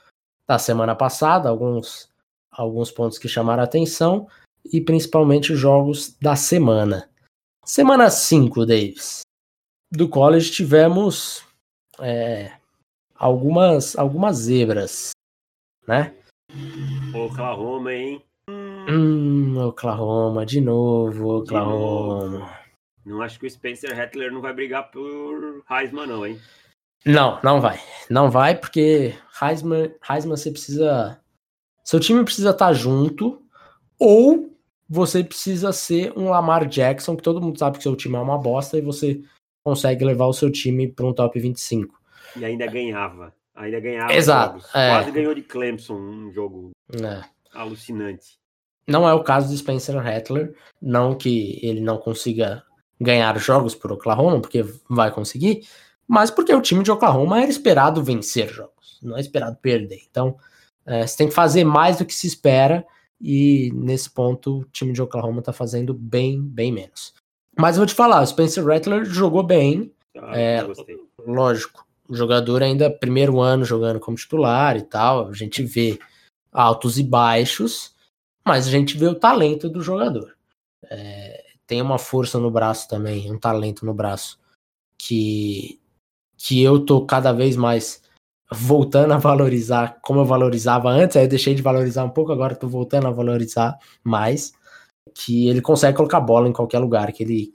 da 0.47 0.59
semana 0.59 0.95
passada, 0.95 1.49
alguns, 1.49 2.09
alguns 2.51 2.91
pontos 2.91 3.17
que 3.17 3.27
chamaram 3.27 3.63
atenção 3.63 4.27
e 4.65 4.81
principalmente 4.81 5.53
os 5.53 5.59
jogos 5.59 6.15
da 6.21 6.35
semana. 6.35 7.09
Semana 7.65 8.09
5, 8.09 8.65
Davis. 8.65 9.21
Do 9.91 10.09
college 10.09 10.51
tivemos 10.51 11.45
é, 11.99 12.51
algumas, 13.15 13.95
algumas 13.97 14.37
zebras, 14.37 15.11
né? 15.87 16.13
Oklahoma, 17.13 17.93
hein? 17.93 18.23
Hum, 18.89 19.57
Oklahoma, 19.57 20.45
de 20.45 20.61
novo, 20.61 21.37
Oklahoma. 21.39 22.29
De 22.29 22.37
novo. 22.37 22.63
Não 23.05 23.21
acho 23.21 23.39
que 23.39 23.45
o 23.45 23.49
Spencer 23.49 23.95
Rattler 23.95 24.31
não 24.31 24.41
vai 24.41 24.53
brigar 24.53 24.89
por 24.89 25.63
Heisman, 25.69 26.07
não, 26.07 26.25
hein? 26.25 26.39
Não, 27.05 27.39
não 27.43 27.59
vai. 27.59 27.79
Não 28.09 28.31
vai, 28.31 28.55
porque 28.55 29.13
Heisman, 29.41 29.93
Heisman 30.09 30.37
você 30.37 30.51
precisa. 30.51 31.19
Seu 31.83 31.99
time 31.99 32.23
precisa 32.23 32.51
estar 32.51 32.67
tá 32.67 32.73
junto, 32.73 33.41
ou 33.99 34.57
você 34.87 35.23
precisa 35.23 35.73
ser 35.73 36.17
um 36.17 36.29
Lamar 36.29 36.65
Jackson, 36.65 37.15
que 37.15 37.23
todo 37.23 37.41
mundo 37.41 37.59
sabe 37.59 37.77
que 37.77 37.83
seu 37.83 37.95
time 37.95 38.15
é 38.15 38.19
uma 38.19 38.37
bosta, 38.37 38.77
e 38.77 38.81
você 38.81 39.21
consegue 39.65 40.05
levar 40.05 40.27
o 40.27 40.33
seu 40.33 40.49
time 40.49 40.87
para 40.87 41.05
um 41.05 41.13
top 41.13 41.37
25. 41.39 41.99
E 42.37 42.45
ainda 42.45 42.67
ganhava. 42.67 43.33
Ainda 43.53 43.79
ganhava. 43.79 44.13
Exato. 44.13 44.65
É. 44.75 44.89
Quase 44.89 45.11
ganhou 45.11 45.35
de 45.35 45.41
Clemson 45.41 45.95
um 45.95 46.31
jogo 46.31 46.71
é. 46.93 47.23
alucinante. 47.53 48.37
Não 48.87 49.07
é 49.07 49.13
o 49.13 49.23
caso 49.23 49.49
de 49.49 49.57
Spencer 49.57 49.95
Rattler, 49.95 50.53
não 50.81 51.15
que 51.15 51.59
ele 51.63 51.79
não 51.79 51.97
consiga 51.97 52.63
ganhar 52.99 53.37
jogos 53.39 53.75
por 53.75 53.91
Oklahoma, 53.91 54.39
porque 54.39 54.65
vai 54.89 55.11
conseguir, 55.11 55.67
mas 56.07 56.29
porque 56.29 56.53
o 56.53 56.61
time 56.61 56.83
de 56.83 56.91
Oklahoma 56.91 57.41
era 57.41 57.49
esperado 57.49 58.03
vencer 58.03 58.49
jogos, 58.49 58.99
não 59.01 59.17
é 59.17 59.21
esperado 59.21 59.57
perder. 59.61 60.01
Então, 60.09 60.37
é, 60.85 61.05
você 61.05 61.17
tem 61.17 61.27
que 61.27 61.33
fazer 61.33 61.63
mais 61.63 61.97
do 61.97 62.05
que 62.05 62.13
se 62.13 62.27
espera, 62.27 62.85
e 63.21 63.71
nesse 63.73 64.09
ponto 64.09 64.59
o 64.59 64.65
time 64.65 64.91
de 64.91 65.01
Oklahoma 65.01 65.41
tá 65.41 65.53
fazendo 65.53 65.93
bem, 65.93 66.41
bem 66.41 66.71
menos. 66.71 67.13
Mas 67.57 67.75
eu 67.75 67.81
vou 67.81 67.87
te 67.87 67.93
falar, 67.93 68.21
o 68.21 68.27
Spencer 68.27 68.65
Rattler 68.65 69.05
jogou 69.05 69.43
bem, 69.43 69.93
ah, 70.17 70.37
é, 70.37 70.61
lógico, 71.25 71.85
o 72.07 72.15
jogador 72.15 72.61
ainda 72.61 72.89
primeiro 72.89 73.39
ano 73.39 73.63
jogando 73.63 73.99
como 73.99 74.17
titular 74.17 74.75
e 74.75 74.81
tal, 74.81 75.29
a 75.29 75.33
gente 75.33 75.63
vê 75.63 75.97
altos 76.51 76.99
e 76.99 77.03
baixos, 77.03 77.92
mas 78.45 78.67
a 78.67 78.71
gente 78.71 78.97
vê 78.97 79.07
o 79.07 79.19
talento 79.19 79.69
do 79.69 79.81
jogador. 79.81 80.35
É, 80.85 81.43
tem 81.65 81.81
uma 81.81 81.97
força 81.97 82.39
no 82.39 82.51
braço 82.51 82.87
também, 82.87 83.31
um 83.31 83.39
talento 83.39 83.85
no 83.85 83.93
braço 83.93 84.39
que 84.97 85.79
que 86.37 86.61
eu 86.61 86.85
tô 86.85 87.05
cada 87.05 87.31
vez 87.31 87.55
mais 87.55 88.03
voltando 88.51 89.13
a 89.13 89.17
valorizar 89.17 89.99
como 90.01 90.19
eu 90.19 90.25
valorizava 90.25 90.89
antes, 90.89 91.15
aí 91.15 91.23
eu 91.23 91.29
deixei 91.29 91.55
de 91.55 91.61
valorizar 91.61 92.03
um 92.03 92.09
pouco, 92.09 92.31
agora 92.31 92.55
tô 92.55 92.67
voltando 92.67 93.07
a 93.07 93.11
valorizar 93.11 93.77
mais, 94.03 94.53
que 95.15 95.47
ele 95.47 95.61
consegue 95.61 95.95
colocar 95.95 96.19
bola 96.19 96.47
em 96.49 96.53
qualquer 96.53 96.79
lugar 96.79 97.11
que 97.11 97.23
ele 97.23 97.53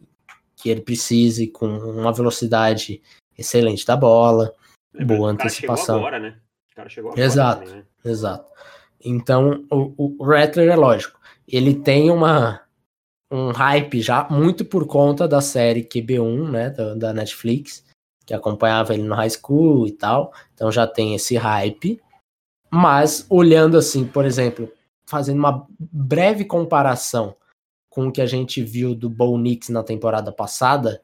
que 0.57 0.71
ele 0.71 0.81
precise 0.81 1.47
com 1.47 1.67
uma 1.67 2.13
velocidade 2.13 3.01
excelente 3.37 3.87
da 3.87 3.97
bola, 3.97 4.53
é, 4.95 5.05
boa 5.05 5.31
antecipação. 5.31 5.99
agora, 5.99 6.19
né? 6.19 6.41
O 6.73 6.75
cara 6.75 6.89
chegou 6.89 7.13
agora 7.13 7.25
exato, 7.25 7.65
também, 7.65 7.77
né? 7.77 7.85
exato. 8.05 8.53
Então, 9.05 9.65
o, 9.71 10.17
o 10.19 10.25
Rattler 10.25 10.69
é 10.69 10.77
lógico. 10.77 11.19
Ele 11.47 11.75
tem 11.75 12.11
uma 12.11 12.61
um 13.31 13.51
hype 13.51 14.01
já 14.01 14.27
muito 14.31 14.65
por 14.65 14.87
conta 14.87 15.29
da 15.29 15.41
série 15.41 15.85
QB1, 15.85 16.51
né, 16.51 16.71
da, 16.71 16.95
da 16.95 17.13
Netflix, 17.13 17.85
que 18.25 18.33
acompanhava 18.33 18.95
ele 18.95 19.03
no 19.03 19.15
high 19.15 19.31
school 19.31 19.87
e 19.87 19.93
tal. 19.93 20.33
Então 20.55 20.73
já 20.73 20.87
tem 20.87 21.15
esse 21.15 21.37
hype. 21.37 22.01
Mas 22.71 23.27
olhando 23.31 23.77
assim, 23.79 24.07
por 24.07 24.25
exemplo, 24.25 24.71
fazendo 25.07 25.39
uma 25.39 25.67
breve 25.79 26.45
comparação 26.45 27.37
com 27.89 28.09
o 28.09 28.13
que 28.13 28.21
a 28.21 28.27
gente 28.27 28.63
viu 28.63 28.95
do 28.95 29.09
Bo 29.09 29.39
Nix 29.39 29.69
na 29.71 29.83
temporada 29.83 30.31
passada, 30.31 31.03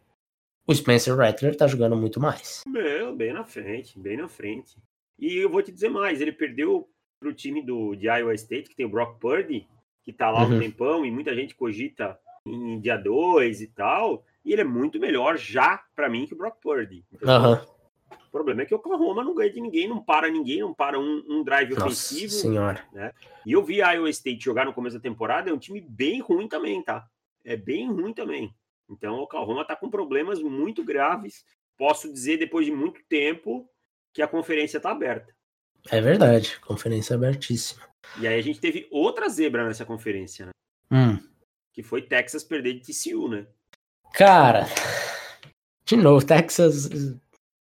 o 0.67 0.75
Spencer 0.75 1.17
Rattler 1.17 1.57
tá 1.57 1.67
jogando 1.67 1.97
muito 1.97 2.21
mais. 2.21 2.63
Bem, 2.69 3.17
bem 3.17 3.33
na 3.33 3.45
frente, 3.45 3.99
bem 3.99 4.17
na 4.17 4.29
frente. 4.29 4.77
E 5.19 5.37
eu 5.37 5.51
vou 5.51 5.63
te 5.63 5.73
dizer 5.73 5.89
mais, 5.89 6.21
ele 6.21 6.33
perdeu 6.33 6.89
pro 7.25 7.33
time 7.33 7.63
do, 7.63 7.95
de 7.95 8.07
Iowa 8.07 8.35
State, 8.35 8.69
que 8.69 8.77
tem 8.77 8.85
o 8.85 8.91
Brock 8.91 9.19
Purdy, 9.19 9.67
que 10.03 10.13
tá 10.13 10.31
lá 10.31 10.45
uhum. 10.45 10.57
um 10.57 10.61
tempão, 10.61 11.07
e 11.07 11.11
muita 11.11 11.35
gente 11.35 11.55
cogita 11.55 12.19
em 12.45 12.79
dia 12.79 12.99
2 12.99 13.63
e 13.63 13.69
tal, 13.69 14.23
e 14.45 14.53
ele 14.53 14.61
é 14.61 14.65
muito 14.65 15.01
melhor 15.01 15.39
já 15.39 15.83
para 15.97 16.11
mim 16.11 16.27
que 16.27 16.35
o 16.35 16.37
Brock 16.37 16.61
Purdy. 16.61 17.03
Uhum. 17.23 17.75
O 18.11 18.31
problema 18.31 18.61
é 18.61 18.67
que 18.67 18.75
o 18.75 18.77
Oklahoma 18.77 19.25
não 19.25 19.35
ganha 19.35 19.51
de 19.51 19.61
ninguém, 19.61 19.89
não 19.89 20.03
para 20.03 20.29
ninguém, 20.29 20.61
não 20.61 20.75
para 20.75 20.99
um, 20.99 21.25
um 21.27 21.43
drive 21.43 21.71
Nossa 21.71 21.87
ofensivo. 21.87 22.33
Senhora. 22.33 22.85
Né? 22.93 23.11
E 23.47 23.53
eu 23.53 23.63
vi 23.63 23.81
a 23.81 23.93
Iowa 23.93 24.11
State 24.11 24.45
jogar 24.45 24.67
no 24.67 24.75
começo 24.75 24.97
da 24.97 25.03
temporada, 25.03 25.49
é 25.49 25.53
um 25.53 25.59
time 25.59 25.81
bem 25.81 26.21
ruim 26.21 26.47
também, 26.47 26.83
tá? 26.83 27.07
É 27.43 27.57
bem 27.57 27.91
ruim 27.91 28.13
também. 28.13 28.55
Então 28.91 29.15
o 29.15 29.23
Oklahoma 29.23 29.65
tá 29.65 29.75
com 29.75 29.89
problemas 29.89 30.43
muito 30.43 30.85
graves. 30.85 31.43
Posso 31.79 32.13
dizer, 32.13 32.37
depois 32.37 32.67
de 32.67 32.73
muito 32.73 33.01
tempo, 33.09 33.67
que 34.13 34.21
a 34.21 34.29
conferência 34.29 34.79
tá 34.79 34.91
aberta. 34.91 35.35
É 35.91 36.01
verdade, 36.01 36.59
conferência 36.61 37.15
abertíssima. 37.15 37.83
E 38.19 38.27
aí 38.27 38.39
a 38.39 38.43
gente 38.43 38.61
teve 38.61 38.87
outra 38.91 39.29
zebra 39.29 39.67
nessa 39.67 39.85
conferência, 39.85 40.47
né? 40.47 40.53
Hum. 40.91 41.19
Que 41.73 41.83
foi 41.83 42.03
Texas 42.03 42.45
perder 42.45 42.75
de 42.75 42.81
TCU, 42.81 43.29
né? 43.29 43.47
Cara, 44.13 44.67
de 45.85 45.97
novo, 45.97 46.25
Texas 46.25 46.87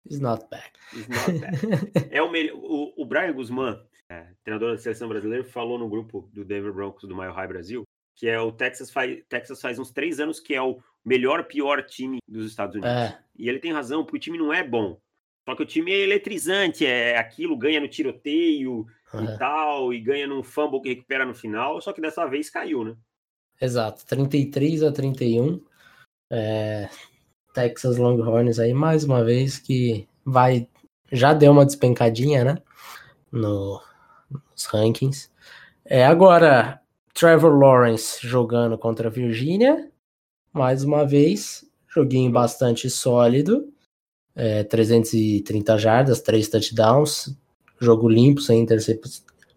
is 0.09 0.19
not 0.19 0.45
back. 0.49 0.71
Is 0.93 1.07
not 1.07 1.39
back. 1.39 1.57
é 2.09 2.21
o, 2.21 2.31
melhor, 2.31 2.57
o, 2.57 2.93
o 2.97 3.05
Brian 3.05 3.33
Guzman, 3.33 3.79
é, 4.09 4.27
treinador 4.43 4.71
da 4.71 4.77
seleção 4.77 5.07
brasileira, 5.07 5.43
falou 5.43 5.77
no 5.77 5.87
grupo 5.87 6.29
do 6.33 6.43
Denver 6.43 6.73
Broncos 6.73 7.07
do 7.07 7.15
Mile 7.15 7.31
High 7.31 7.47
Brasil 7.47 7.83
que 8.19 8.27
é 8.27 8.37
o 8.37 8.51
Texas 8.51 8.91
faz, 8.91 9.17
Texas 9.29 9.61
faz 9.61 9.79
uns 9.79 9.91
três 9.91 10.19
anos 10.19 10.41
que 10.41 10.53
é 10.53 10.61
o 10.61 10.83
melhor 11.05 11.45
pior 11.45 11.81
time 11.81 12.17
dos 12.27 12.47
Estados 12.47 12.75
Unidos. 12.75 12.91
É. 12.91 13.17
E 13.37 13.47
ele 13.47 13.59
tem 13.59 13.71
razão, 13.71 14.03
porque 14.03 14.17
o 14.17 14.19
time 14.19 14.37
não 14.37 14.51
é 14.53 14.61
bom. 14.61 14.99
Só 15.49 15.55
que 15.55 15.63
o 15.63 15.65
time 15.65 15.91
é 15.91 16.01
eletrizante, 16.01 16.85
é 16.85 17.17
aquilo, 17.17 17.57
ganha 17.57 17.79
no 17.79 17.87
tiroteio 17.87 18.85
e 19.15 19.25
é. 19.25 19.37
tal, 19.37 19.91
e 19.91 19.99
ganha 19.99 20.27
num 20.27 20.43
fumble 20.43 20.79
que 20.79 20.89
recupera 20.89 21.25
no 21.25 21.33
final, 21.33 21.81
só 21.81 21.91
que 21.91 21.99
dessa 21.99 22.27
vez 22.27 22.51
caiu, 22.51 22.83
né? 22.83 22.95
Exato, 23.59 24.05
33 24.05 24.83
a 24.83 24.91
31. 24.91 25.59
É, 26.29 26.87
Texas 27.51 27.97
Longhorns 27.97 28.59
aí, 28.59 28.75
mais 28.75 29.03
uma 29.03 29.23
vez, 29.23 29.57
que 29.57 30.07
vai. 30.23 30.67
Já 31.11 31.33
deu 31.33 31.51
uma 31.51 31.65
despencadinha, 31.65 32.43
né? 32.43 32.61
No, 33.31 33.81
nos 34.29 34.65
rankings. 34.65 35.31
É, 35.83 36.05
agora, 36.05 36.79
Trevor 37.11 37.57
Lawrence 37.57 38.19
jogando 38.21 38.77
contra 38.77 39.07
a 39.07 39.11
Virgínia. 39.11 39.89
Mais 40.53 40.83
uma 40.83 41.07
vez, 41.07 41.67
joguinho 41.87 42.31
bastante 42.31 42.87
sólido. 42.87 43.73
É, 44.39 44.63
330 44.63 45.77
jardas, 45.77 46.21
3 46.21 46.47
touchdowns. 46.47 47.35
Jogo 47.79 48.07
limpo, 48.07 48.41
sem, 48.41 48.65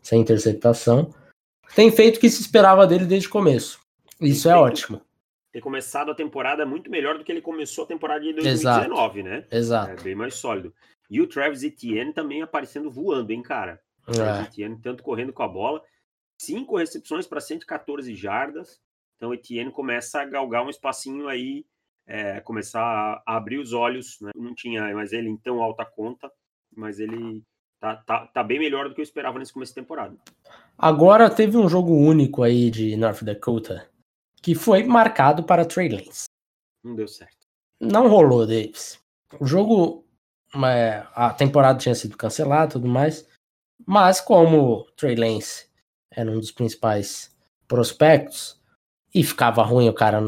sem 0.02 0.20
interceptação. 0.20 1.12
Tem 1.74 1.90
feito 1.90 2.16
o 2.16 2.20
que 2.20 2.28
se 2.28 2.42
esperava 2.42 2.86
dele 2.86 3.04
desde 3.04 3.28
o 3.28 3.30
começo. 3.30 3.80
Isso 4.20 4.48
é 4.48 4.56
ótimo 4.56 5.00
ter 5.52 5.60
começado 5.60 6.10
a 6.10 6.14
temporada 6.14 6.64
muito 6.64 6.90
melhor 6.90 7.18
do 7.18 7.22
que 7.22 7.30
ele 7.30 7.42
começou 7.42 7.84
a 7.84 7.86
temporada 7.86 8.20
de 8.20 8.32
2019, 8.32 9.20
Exato. 9.20 9.22
né? 9.22 9.46
Exato. 9.50 9.90
É 9.90 10.02
bem 10.02 10.14
mais 10.14 10.34
sólido. 10.34 10.74
E 11.10 11.20
o 11.20 11.26
Travis 11.26 11.62
Etienne 11.62 12.14
também 12.14 12.40
aparecendo 12.40 12.90
voando, 12.90 13.30
hein, 13.30 13.42
cara? 13.42 13.78
O 14.08 14.12
Travis 14.12 14.46
é. 14.46 14.48
Etienne 14.48 14.80
tanto 14.80 15.02
correndo 15.02 15.32
com 15.32 15.42
a 15.42 15.48
bola, 15.48 15.82
cinco 16.40 16.78
recepções 16.78 17.26
para 17.26 17.38
114 17.38 18.14
jardas. 18.14 18.80
Então 19.16 19.28
o 19.28 19.34
Etienne 19.34 19.70
começa 19.70 20.22
a 20.22 20.24
galgar 20.24 20.64
um 20.64 20.70
espacinho 20.70 21.28
aí, 21.28 21.66
é, 22.06 22.40
começar 22.40 23.22
a 23.26 23.36
abrir 23.36 23.58
os 23.58 23.72
olhos, 23.72 24.18
né? 24.20 24.30
Não 24.34 24.54
tinha 24.54 24.94
mais 24.94 25.12
ele 25.12 25.28
em 25.28 25.36
tão 25.36 25.62
alta 25.62 25.84
conta, 25.84 26.30
mas 26.74 26.98
ele 26.98 27.42
tá, 27.80 27.96
tá, 27.96 28.26
tá 28.26 28.42
bem 28.42 28.58
melhor 28.58 28.88
do 28.88 28.94
que 28.94 29.00
eu 29.00 29.04
esperava 29.04 29.38
nesse 29.38 29.52
começo 29.52 29.72
de 29.72 29.80
temporada. 29.80 30.16
Agora 30.76 31.30
teve 31.30 31.56
um 31.56 31.68
jogo 31.68 31.92
único 31.94 32.42
aí 32.42 32.70
de 32.70 32.96
North 32.96 33.22
Dakota 33.22 33.88
que 34.42 34.54
foi 34.54 34.82
marcado 34.82 35.44
para 35.44 35.64
Trey 35.64 35.88
Lance. 35.88 36.24
Não 36.82 36.96
deu 36.96 37.06
certo. 37.06 37.46
Não 37.80 38.08
rolou, 38.08 38.46
Davis. 38.46 39.00
O 39.38 39.46
jogo, 39.46 40.04
é, 40.66 41.06
a 41.14 41.32
temporada 41.32 41.78
tinha 41.78 41.94
sido 41.94 42.16
cancelada 42.16 42.70
e 42.70 42.72
tudo 42.72 42.88
mais, 42.88 43.26
mas 43.86 44.20
como 44.20 44.84
Trey 44.96 45.14
Lance 45.14 45.68
era 46.10 46.30
um 46.30 46.38
dos 46.38 46.50
principais 46.50 47.34
prospectos 47.68 48.60
e 49.14 49.22
ficava 49.22 49.62
ruim 49.62 49.88
o 49.88 49.94
cara 49.94 50.20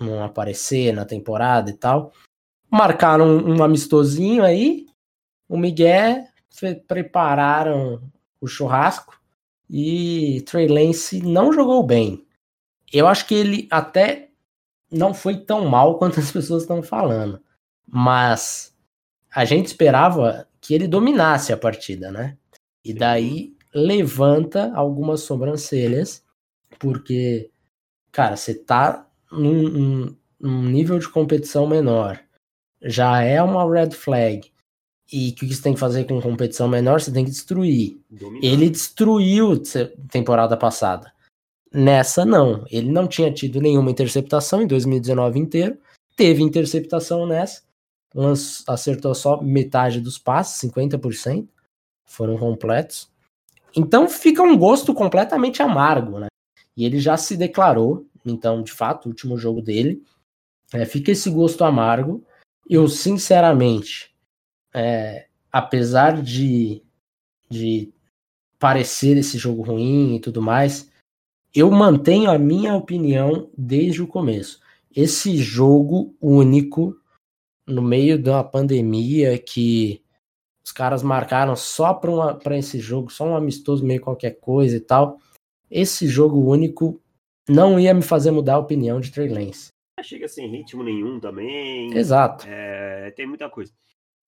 não 0.00 0.22
aparecer 0.22 0.92
na 0.92 1.04
temporada 1.04 1.70
e 1.70 1.74
tal, 1.74 2.12
marcaram 2.70 3.26
um, 3.26 3.58
um 3.58 3.62
amistosinho 3.62 4.44
aí, 4.44 4.86
o 5.48 5.56
Miguel 5.56 6.24
prepararam 6.86 8.02
o 8.40 8.46
churrasco 8.46 9.20
e 9.68 10.42
Trey 10.46 10.68
Lance 10.68 11.22
não 11.22 11.52
jogou 11.52 11.82
bem. 11.82 12.24
Eu 12.92 13.06
acho 13.06 13.26
que 13.26 13.34
ele 13.34 13.66
até 13.70 14.30
não 14.90 15.12
foi 15.12 15.36
tão 15.38 15.66
mal 15.66 15.96
quanto 15.98 16.20
as 16.20 16.30
pessoas 16.30 16.62
estão 16.62 16.82
falando. 16.82 17.40
Mas 17.86 18.74
a 19.34 19.44
gente 19.44 19.66
esperava 19.66 20.48
que 20.60 20.74
ele 20.74 20.86
dominasse 20.86 21.52
a 21.52 21.56
partida, 21.56 22.10
né? 22.10 22.36
E 22.84 22.94
daí 22.94 23.56
levanta 23.74 24.72
algumas 24.74 25.22
sobrancelhas, 25.22 26.24
porque, 26.78 27.50
cara, 28.12 28.36
você 28.36 28.54
tá 28.54 29.03
num, 29.38 30.16
num, 30.40 30.62
nível 30.62 30.98
de 30.98 31.08
competição 31.08 31.66
menor, 31.66 32.20
já 32.82 33.22
é 33.22 33.42
uma 33.42 33.68
red 33.70 33.90
flag. 33.90 34.52
E 35.12 35.30
o 35.30 35.34
que 35.34 35.54
você 35.54 35.62
tem 35.62 35.74
que 35.74 35.80
fazer 35.80 36.04
com 36.04 36.20
competição 36.20 36.66
menor? 36.66 37.00
Você 37.00 37.12
tem 37.12 37.24
que 37.24 37.30
destruir. 37.30 38.00
Dominar. 38.10 38.44
Ele 38.44 38.70
destruiu 38.70 39.60
temporada 40.10 40.56
passada. 40.56 41.12
Nessa, 41.72 42.24
não. 42.24 42.64
Ele 42.70 42.90
não 42.90 43.06
tinha 43.06 43.32
tido 43.32 43.60
nenhuma 43.60 43.90
interceptação 43.90 44.62
em 44.62 44.66
2019 44.66 45.38
inteiro. 45.38 45.78
Teve 46.16 46.42
interceptação 46.42 47.26
nessa. 47.26 47.62
acertou 48.66 49.14
só 49.14 49.42
metade 49.42 50.00
dos 50.00 50.18
passes, 50.18 50.70
50%. 50.70 51.46
Foram 52.04 52.38
completos. 52.38 53.10
Então 53.76 54.08
fica 54.08 54.42
um 54.42 54.56
gosto 54.56 54.94
completamente 54.94 55.62
amargo, 55.62 56.20
né? 56.20 56.28
E 56.76 56.84
ele 56.84 56.98
já 56.98 57.16
se 57.16 57.36
declarou, 57.36 58.06
então, 58.24 58.62
de 58.62 58.72
fato, 58.72 59.06
o 59.06 59.08
último 59.08 59.36
jogo 59.36 59.60
dele. 59.60 60.02
É, 60.72 60.84
fica 60.84 61.12
esse 61.12 61.28
gosto 61.30 61.62
amargo. 61.64 62.24
Eu, 62.68 62.88
sinceramente, 62.88 64.14
é, 64.74 65.26
apesar 65.52 66.22
de, 66.22 66.82
de 67.50 67.92
parecer 68.58 69.16
esse 69.18 69.36
jogo 69.36 69.62
ruim 69.62 70.16
e 70.16 70.20
tudo 70.20 70.40
mais, 70.40 70.90
eu 71.54 71.70
mantenho 71.70 72.30
a 72.30 72.38
minha 72.38 72.74
opinião 72.74 73.50
desde 73.56 74.02
o 74.02 74.06
começo. 74.06 74.58
Esse 74.94 75.36
jogo 75.36 76.16
único, 76.20 76.96
no 77.66 77.82
meio 77.82 78.18
de 78.18 78.30
uma 78.30 78.42
pandemia 78.42 79.38
que 79.38 80.02
os 80.64 80.72
caras 80.72 81.02
marcaram 81.02 81.54
só 81.54 81.92
para 81.92 82.56
esse 82.56 82.80
jogo, 82.80 83.12
só 83.12 83.26
um 83.26 83.36
amistoso 83.36 83.84
meio 83.84 84.00
qualquer 84.00 84.40
coisa 84.40 84.76
e 84.76 84.80
tal. 84.80 85.18
Esse 85.70 86.08
jogo 86.08 86.50
único 86.50 87.00
não 87.48 87.78
ia 87.78 87.94
me 87.94 88.02
fazer 88.02 88.30
mudar 88.30 88.54
a 88.54 88.58
opinião 88.58 89.00
de 89.00 89.10
Trey 89.10 89.28
Lance. 89.28 89.68
Chega 90.02 90.28
sem 90.28 90.48
ritmo 90.48 90.82
nenhum 90.82 91.20
também. 91.20 91.96
Exato. 91.96 92.46
É, 92.48 93.10
tem 93.12 93.26
muita 93.26 93.48
coisa. 93.48 93.72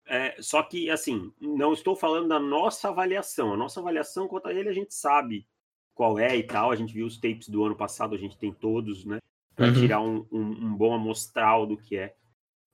É, 0.08 0.36
só 0.40 0.62
que, 0.62 0.88
assim, 0.88 1.32
não 1.40 1.72
estou 1.72 1.96
falando 1.96 2.28
da 2.28 2.38
nossa 2.38 2.88
avaliação. 2.88 3.52
A 3.52 3.56
nossa 3.56 3.80
avaliação 3.80 4.28
quanto 4.28 4.48
a 4.48 4.54
ele, 4.54 4.68
a 4.68 4.72
gente 4.72 4.94
sabe 4.94 5.46
qual 5.94 6.18
é 6.18 6.36
e 6.36 6.42
tal. 6.42 6.70
A 6.70 6.76
gente 6.76 6.94
viu 6.94 7.06
os 7.06 7.18
tapes 7.18 7.48
do 7.48 7.64
ano 7.64 7.74
passado, 7.74 8.14
a 8.14 8.18
gente 8.18 8.38
tem 8.38 8.52
todos, 8.52 9.04
né? 9.04 9.18
Para 9.54 9.66
uhum. 9.66 9.74
tirar 9.74 10.00
um, 10.00 10.26
um, 10.30 10.40
um, 10.40 10.76
bom 10.76 10.94
amostral 10.94 11.66
do 11.66 11.76
que 11.76 11.96
é. 11.96 12.14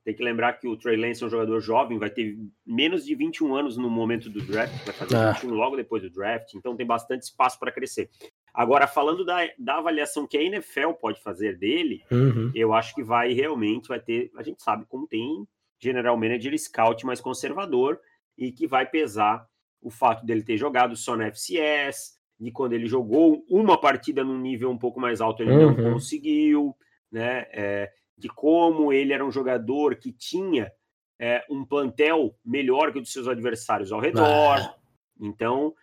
Tem 0.04 0.14
que 0.14 0.22
lembrar 0.22 0.54
que 0.54 0.66
o 0.66 0.76
Trey 0.76 0.96
Lance 0.96 1.22
é 1.22 1.26
um 1.26 1.30
jogador 1.30 1.60
jovem, 1.60 1.98
vai 1.98 2.10
ter 2.10 2.36
menos 2.66 3.04
de 3.04 3.14
21 3.14 3.54
anos 3.54 3.76
no 3.76 3.88
momento 3.88 4.28
do 4.28 4.40
draft, 4.40 4.84
vai 4.84 4.94
fazer 4.94 5.16
ah. 5.16 5.32
21 5.32 5.54
logo 5.54 5.76
depois 5.76 6.02
do 6.02 6.10
draft, 6.10 6.54
então 6.54 6.76
tem 6.76 6.84
bastante 6.84 7.22
espaço 7.22 7.58
para 7.58 7.70
crescer. 7.70 8.10
Agora, 8.52 8.86
falando 8.88 9.24
da, 9.24 9.48
da 9.56 9.78
avaliação 9.78 10.26
que 10.26 10.36
a 10.36 10.42
NFL 10.42 10.92
pode 11.00 11.22
fazer 11.22 11.56
dele, 11.56 12.02
uhum. 12.10 12.50
eu 12.54 12.74
acho 12.74 12.94
que 12.94 13.02
vai 13.02 13.32
realmente, 13.32 13.88
vai 13.88 14.00
ter, 14.00 14.30
a 14.36 14.42
gente 14.42 14.60
sabe 14.62 14.84
como 14.86 15.06
tem 15.06 15.46
general 15.78 16.16
manager 16.16 16.56
scout 16.58 17.06
mais 17.06 17.20
conservador 17.20 17.98
e 18.36 18.50
que 18.50 18.66
vai 18.66 18.84
pesar 18.84 19.46
o 19.80 19.90
fato 19.90 20.24
dele 20.26 20.42
ter 20.42 20.56
jogado 20.56 20.96
só 20.96 21.16
na 21.16 21.26
FCS, 21.26 22.18
de 22.38 22.50
quando 22.50 22.72
ele 22.72 22.86
jogou 22.86 23.44
uma 23.48 23.80
partida 23.80 24.24
num 24.24 24.38
nível 24.38 24.70
um 24.70 24.78
pouco 24.78 25.00
mais 25.00 25.20
alto 25.20 25.42
ele 25.42 25.52
uhum. 25.52 25.76
não 25.76 25.92
conseguiu, 25.92 26.76
né? 27.10 27.46
É, 27.52 27.92
de 28.22 28.28
como 28.28 28.92
ele 28.92 29.12
era 29.12 29.26
um 29.26 29.32
jogador 29.32 29.96
que 29.96 30.12
tinha 30.12 30.72
é, 31.18 31.44
um 31.50 31.64
plantel 31.64 32.38
melhor 32.44 32.92
que 32.92 32.98
o 32.98 33.02
dos 33.02 33.12
seus 33.12 33.26
adversários 33.26 33.90
ao 33.90 33.98
redor. 33.98 34.58
Ah. 34.60 34.76
Então, 35.20 35.74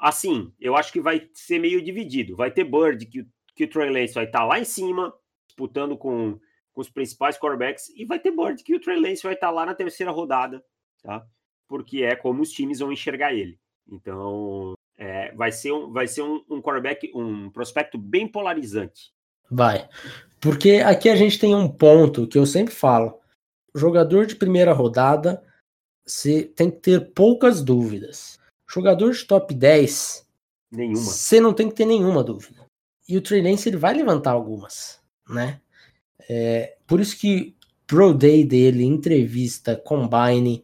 assim, 0.00 0.52
eu 0.58 0.74
acho 0.74 0.92
que 0.92 1.00
vai 1.00 1.30
ser 1.32 1.60
meio 1.60 1.80
dividido. 1.80 2.34
Vai 2.34 2.50
ter 2.50 2.64
Bird, 2.64 3.06
que, 3.06 3.24
que 3.54 3.64
o 3.64 3.70
Trey 3.70 3.90
Lance 3.90 4.12
vai 4.12 4.24
estar 4.24 4.40
tá 4.40 4.44
lá 4.44 4.58
em 4.58 4.64
cima, 4.64 5.14
disputando 5.46 5.96
com, 5.96 6.40
com 6.72 6.80
os 6.80 6.90
principais 6.90 7.38
quarterbacks, 7.38 7.90
e 7.90 8.04
vai 8.04 8.18
ter 8.18 8.32
Bird, 8.32 8.60
que 8.64 8.74
o 8.74 8.80
Trey 8.80 8.98
Lance 8.98 9.22
vai 9.22 9.34
estar 9.34 9.46
tá 9.46 9.52
lá 9.52 9.64
na 9.64 9.74
terceira 9.74 10.10
rodada, 10.10 10.60
tá? 11.00 11.24
Porque 11.68 12.02
é 12.02 12.16
como 12.16 12.42
os 12.42 12.50
times 12.50 12.80
vão 12.80 12.90
enxergar 12.90 13.32
ele. 13.32 13.56
Então, 13.88 14.74
é, 14.96 15.32
vai 15.32 15.52
ser, 15.52 15.70
um, 15.70 15.92
vai 15.92 16.08
ser 16.08 16.22
um, 16.22 16.44
um 16.50 16.60
quarterback, 16.60 17.12
um 17.14 17.48
prospecto 17.50 17.96
bem 17.96 18.26
polarizante. 18.26 19.12
Vai. 19.48 19.88
Porque 20.40 20.82
aqui 20.84 21.08
a 21.08 21.16
gente 21.16 21.38
tem 21.38 21.54
um 21.54 21.68
ponto 21.68 22.26
que 22.26 22.38
eu 22.38 22.46
sempre 22.46 22.74
falo. 22.74 23.18
Jogador 23.74 24.26
de 24.26 24.36
primeira 24.36 24.72
rodada, 24.72 25.42
você 26.06 26.42
tem 26.42 26.70
que 26.70 26.78
ter 26.78 27.12
poucas 27.12 27.62
dúvidas. 27.62 28.38
Jogador 28.68 29.12
de 29.12 29.24
top 29.24 29.54
10, 29.54 30.26
nenhuma. 30.70 30.96
Você 30.96 31.40
não 31.40 31.52
tem 31.52 31.68
que 31.68 31.74
ter 31.74 31.86
nenhuma 31.86 32.22
dúvida. 32.22 32.66
E 33.08 33.16
o 33.16 33.22
Trey 33.22 33.42
Lance 33.42 33.68
ele 33.68 33.76
vai 33.76 33.94
levantar 33.94 34.32
algumas, 34.32 35.00
né? 35.28 35.60
É, 36.28 36.76
por 36.86 37.00
isso 37.00 37.18
que 37.18 37.56
Pro 37.86 38.12
Day 38.12 38.44
dele, 38.44 38.84
entrevista, 38.84 39.74
combine, 39.74 40.62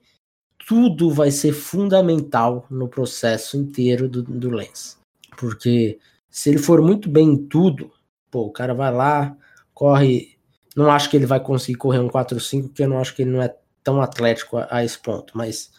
tudo 0.67 1.11
vai 1.11 1.31
ser 1.31 1.53
fundamental 1.53 2.67
no 2.71 2.87
processo 2.87 3.57
inteiro 3.57 4.09
do, 4.09 4.23
do 4.23 4.51
Lance. 4.51 4.99
Porque 5.39 5.99
se 6.31 6.51
ele 6.51 6.59
for 6.59 6.83
muito 6.83 7.09
bem 7.09 7.31
em 7.31 7.47
tudo, 7.47 7.91
pô, 8.31 8.43
o 8.43 8.53
cara 8.53 8.75
vai 8.75 8.93
lá, 8.93 9.37
corre. 9.75 10.37
Não 10.77 10.91
acho 10.91 11.11
que 11.11 11.17
ele 11.17 11.27
vai 11.27 11.41
conseguir 11.41 11.79
correr 11.79 11.99
um 11.99 12.09
4-5, 12.09 12.69
porque 12.69 12.85
eu 12.85 12.89
não 12.89 12.99
acho 12.99 13.15
que 13.15 13.23
ele 13.23 13.31
não 13.31 13.43
é 13.43 13.55
tão 13.83 14.01
atlético 14.01 14.57
a, 14.57 14.69
a 14.71 14.85
esse 14.85 14.99
ponto. 14.99 15.37
Mas 15.37 15.71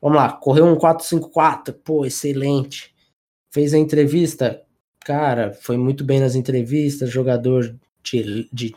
vamos 0.00 0.18
lá, 0.18 0.32
correu 0.32 0.66
um 0.66 0.76
4-5-4, 0.76 1.74
pô, 1.84 2.04
excelente. 2.04 2.94
Fez 3.50 3.72
a 3.72 3.78
entrevista, 3.78 4.62
cara, 5.00 5.52
foi 5.52 5.76
muito 5.76 6.04
bem 6.04 6.20
nas 6.20 6.34
entrevistas, 6.34 7.10
jogador 7.10 7.74
de, 8.02 8.48
de 8.52 8.74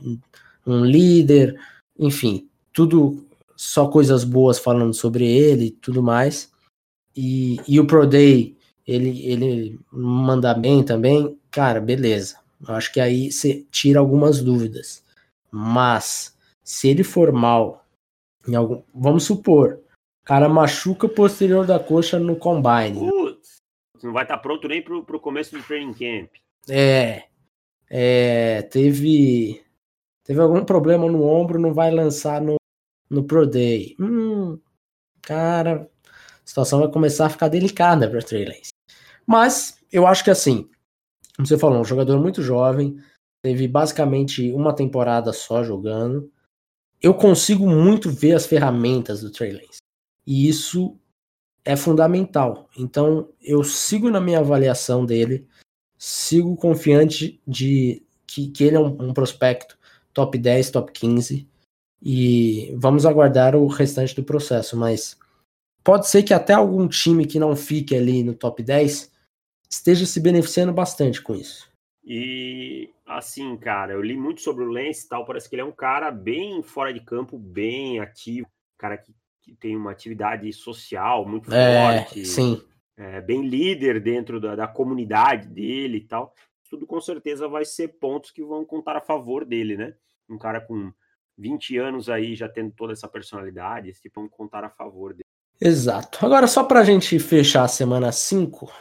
um 0.65 0.85
líder, 0.85 1.59
enfim, 1.99 2.47
tudo 2.71 3.25
só 3.55 3.87
coisas 3.87 4.23
boas 4.23 4.59
falando 4.59 4.93
sobre 4.93 5.25
ele 5.25 5.65
e 5.65 5.71
tudo 5.71 6.03
mais. 6.03 6.51
E, 7.15 7.59
e 7.67 7.79
o 7.79 7.87
Pro 7.87 8.05
Day, 8.05 8.55
ele, 8.85 9.25
ele 9.25 9.79
manda 9.91 10.53
bem 10.53 10.83
também, 10.83 11.37
cara, 11.49 11.81
beleza. 11.81 12.37
Eu 12.65 12.75
acho 12.75 12.91
que 12.91 12.99
aí 12.99 13.31
você 13.31 13.65
tira 13.71 13.99
algumas 13.99 14.41
dúvidas. 14.41 15.03
Mas 15.51 16.35
se 16.63 16.87
ele 16.87 17.03
for 17.03 17.31
mal, 17.31 17.85
em 18.47 18.55
algum, 18.55 18.81
vamos 18.93 19.23
supor, 19.23 19.79
o 20.21 20.25
cara 20.25 20.49
machuca 20.49 21.05
o 21.05 21.09
posterior 21.09 21.65
da 21.65 21.79
coxa 21.79 22.19
no 22.19 22.35
combine. 22.35 22.99
Putz, 22.99 23.57
não 24.03 24.13
vai 24.13 24.23
estar 24.23 24.37
tá 24.37 24.41
pronto 24.41 24.67
nem 24.67 24.81
pro, 24.81 25.03
pro 25.03 25.19
começo 25.19 25.55
do 25.55 25.63
training 25.63 25.93
camp. 25.93 26.29
É, 26.69 27.23
é, 27.89 28.61
teve 28.63 29.63
teve 30.23 30.41
algum 30.41 30.65
problema 30.65 31.09
no 31.09 31.23
ombro, 31.23 31.59
não 31.59 31.73
vai 31.73 31.89
lançar 31.89 32.41
no, 32.41 32.57
no 33.09 33.23
Pro 33.23 33.47
Day. 33.47 33.95
Hum, 33.99 34.59
cara, 35.21 35.89
a 36.05 36.09
situação 36.43 36.79
vai 36.79 36.91
começar 36.91 37.27
a 37.27 37.29
ficar 37.29 37.47
delicada 37.47 38.09
para 38.09 38.21
Trey 38.21 38.45
Lance. 38.45 38.69
Mas 39.25 39.81
eu 39.91 40.05
acho 40.05 40.23
que 40.23 40.31
assim, 40.31 40.69
como 41.37 41.47
você 41.47 41.57
falou, 41.57 41.79
um 41.79 41.85
jogador 41.85 42.19
muito 42.19 42.41
jovem, 42.41 42.97
teve 43.43 43.67
basicamente 43.67 44.51
uma 44.51 44.73
temporada 44.73 45.31
só 45.31 45.63
jogando. 45.63 46.31
Eu 46.99 47.13
consigo 47.13 47.69
muito 47.69 48.09
ver 48.09 48.33
as 48.33 48.47
ferramentas 48.47 49.21
do 49.21 49.31
Trey 49.31 49.51
Lance. 49.51 49.77
E 50.25 50.49
isso 50.49 50.97
é 51.63 51.75
fundamental. 51.75 52.67
Então, 52.75 53.29
eu 53.39 53.63
sigo 53.63 54.09
na 54.09 54.19
minha 54.19 54.39
avaliação 54.39 55.05
dele, 55.05 55.47
sigo 55.95 56.55
confiante 56.55 57.39
de 57.47 58.03
que, 58.25 58.47
que 58.47 58.63
ele 58.63 58.75
é 58.75 58.79
um, 58.79 59.09
um 59.09 59.13
prospecto 59.13 59.77
top 60.11 60.39
10, 60.39 60.71
top 60.71 60.91
15. 60.91 61.47
E 62.01 62.73
vamos 62.75 63.05
aguardar 63.05 63.55
o 63.55 63.67
restante 63.67 64.15
do 64.15 64.23
processo. 64.23 64.75
Mas 64.75 65.15
pode 65.83 66.07
ser 66.07 66.23
que 66.23 66.33
até 66.33 66.53
algum 66.53 66.87
time 66.87 67.27
que 67.27 67.37
não 67.37 67.55
fique 67.55 67.95
ali 67.95 68.23
no 68.23 68.33
top 68.33 68.63
10 68.63 69.11
esteja 69.69 70.05
se 70.05 70.19
beneficiando 70.19 70.73
bastante 70.73 71.21
com 71.21 71.35
isso. 71.35 71.69
E 72.03 72.89
assim, 73.05 73.57
cara, 73.57 73.93
eu 73.93 74.01
li 74.01 74.15
muito 74.15 74.41
sobre 74.41 74.63
o 74.63 74.69
Lance 74.69 75.05
e 75.05 75.09
tal, 75.09 75.25
parece 75.25 75.49
que 75.49 75.55
ele 75.55 75.61
é 75.61 75.65
um 75.65 75.73
cara 75.73 76.09
bem 76.09 76.63
fora 76.63 76.93
de 76.93 77.01
campo, 77.01 77.37
bem 77.37 77.99
ativo, 77.99 78.47
cara 78.77 78.97
que, 78.97 79.13
que 79.41 79.53
tem 79.55 79.75
uma 79.75 79.91
atividade 79.91 80.51
social 80.53 81.25
muito 81.27 81.53
é, 81.53 81.99
forte, 81.99 82.25
sim. 82.25 82.61
É, 82.95 83.21
bem 83.21 83.45
líder 83.45 84.01
dentro 84.01 84.39
da, 84.39 84.55
da 84.55 84.67
comunidade 84.67 85.47
dele 85.47 85.97
e 85.97 86.07
tal. 86.07 86.33
Tudo 86.69 86.87
com 86.87 86.99
certeza 86.99 87.47
vai 87.47 87.65
ser 87.65 87.89
pontos 87.99 88.31
que 88.31 88.43
vão 88.43 88.65
contar 88.65 88.95
a 88.95 89.01
favor 89.01 89.45
dele, 89.45 89.77
né? 89.77 89.93
Um 90.29 90.37
cara 90.37 90.59
com 90.61 90.91
20 91.37 91.77
anos 91.77 92.09
aí 92.09 92.35
já 92.35 92.49
tendo 92.49 92.71
toda 92.71 92.93
essa 92.93 93.07
personalidade, 93.07 93.89
esse 93.89 94.01
tipo 94.01 94.19
vão 94.19 94.29
contar 94.29 94.63
a 94.63 94.69
favor 94.69 95.13
dele. 95.13 95.27
Exato. 95.59 96.25
Agora, 96.25 96.47
só 96.47 96.63
pra 96.63 96.83
gente 96.83 97.19
fechar 97.19 97.63
a 97.63 97.67
semana 97.67 98.11
5, 98.11 98.71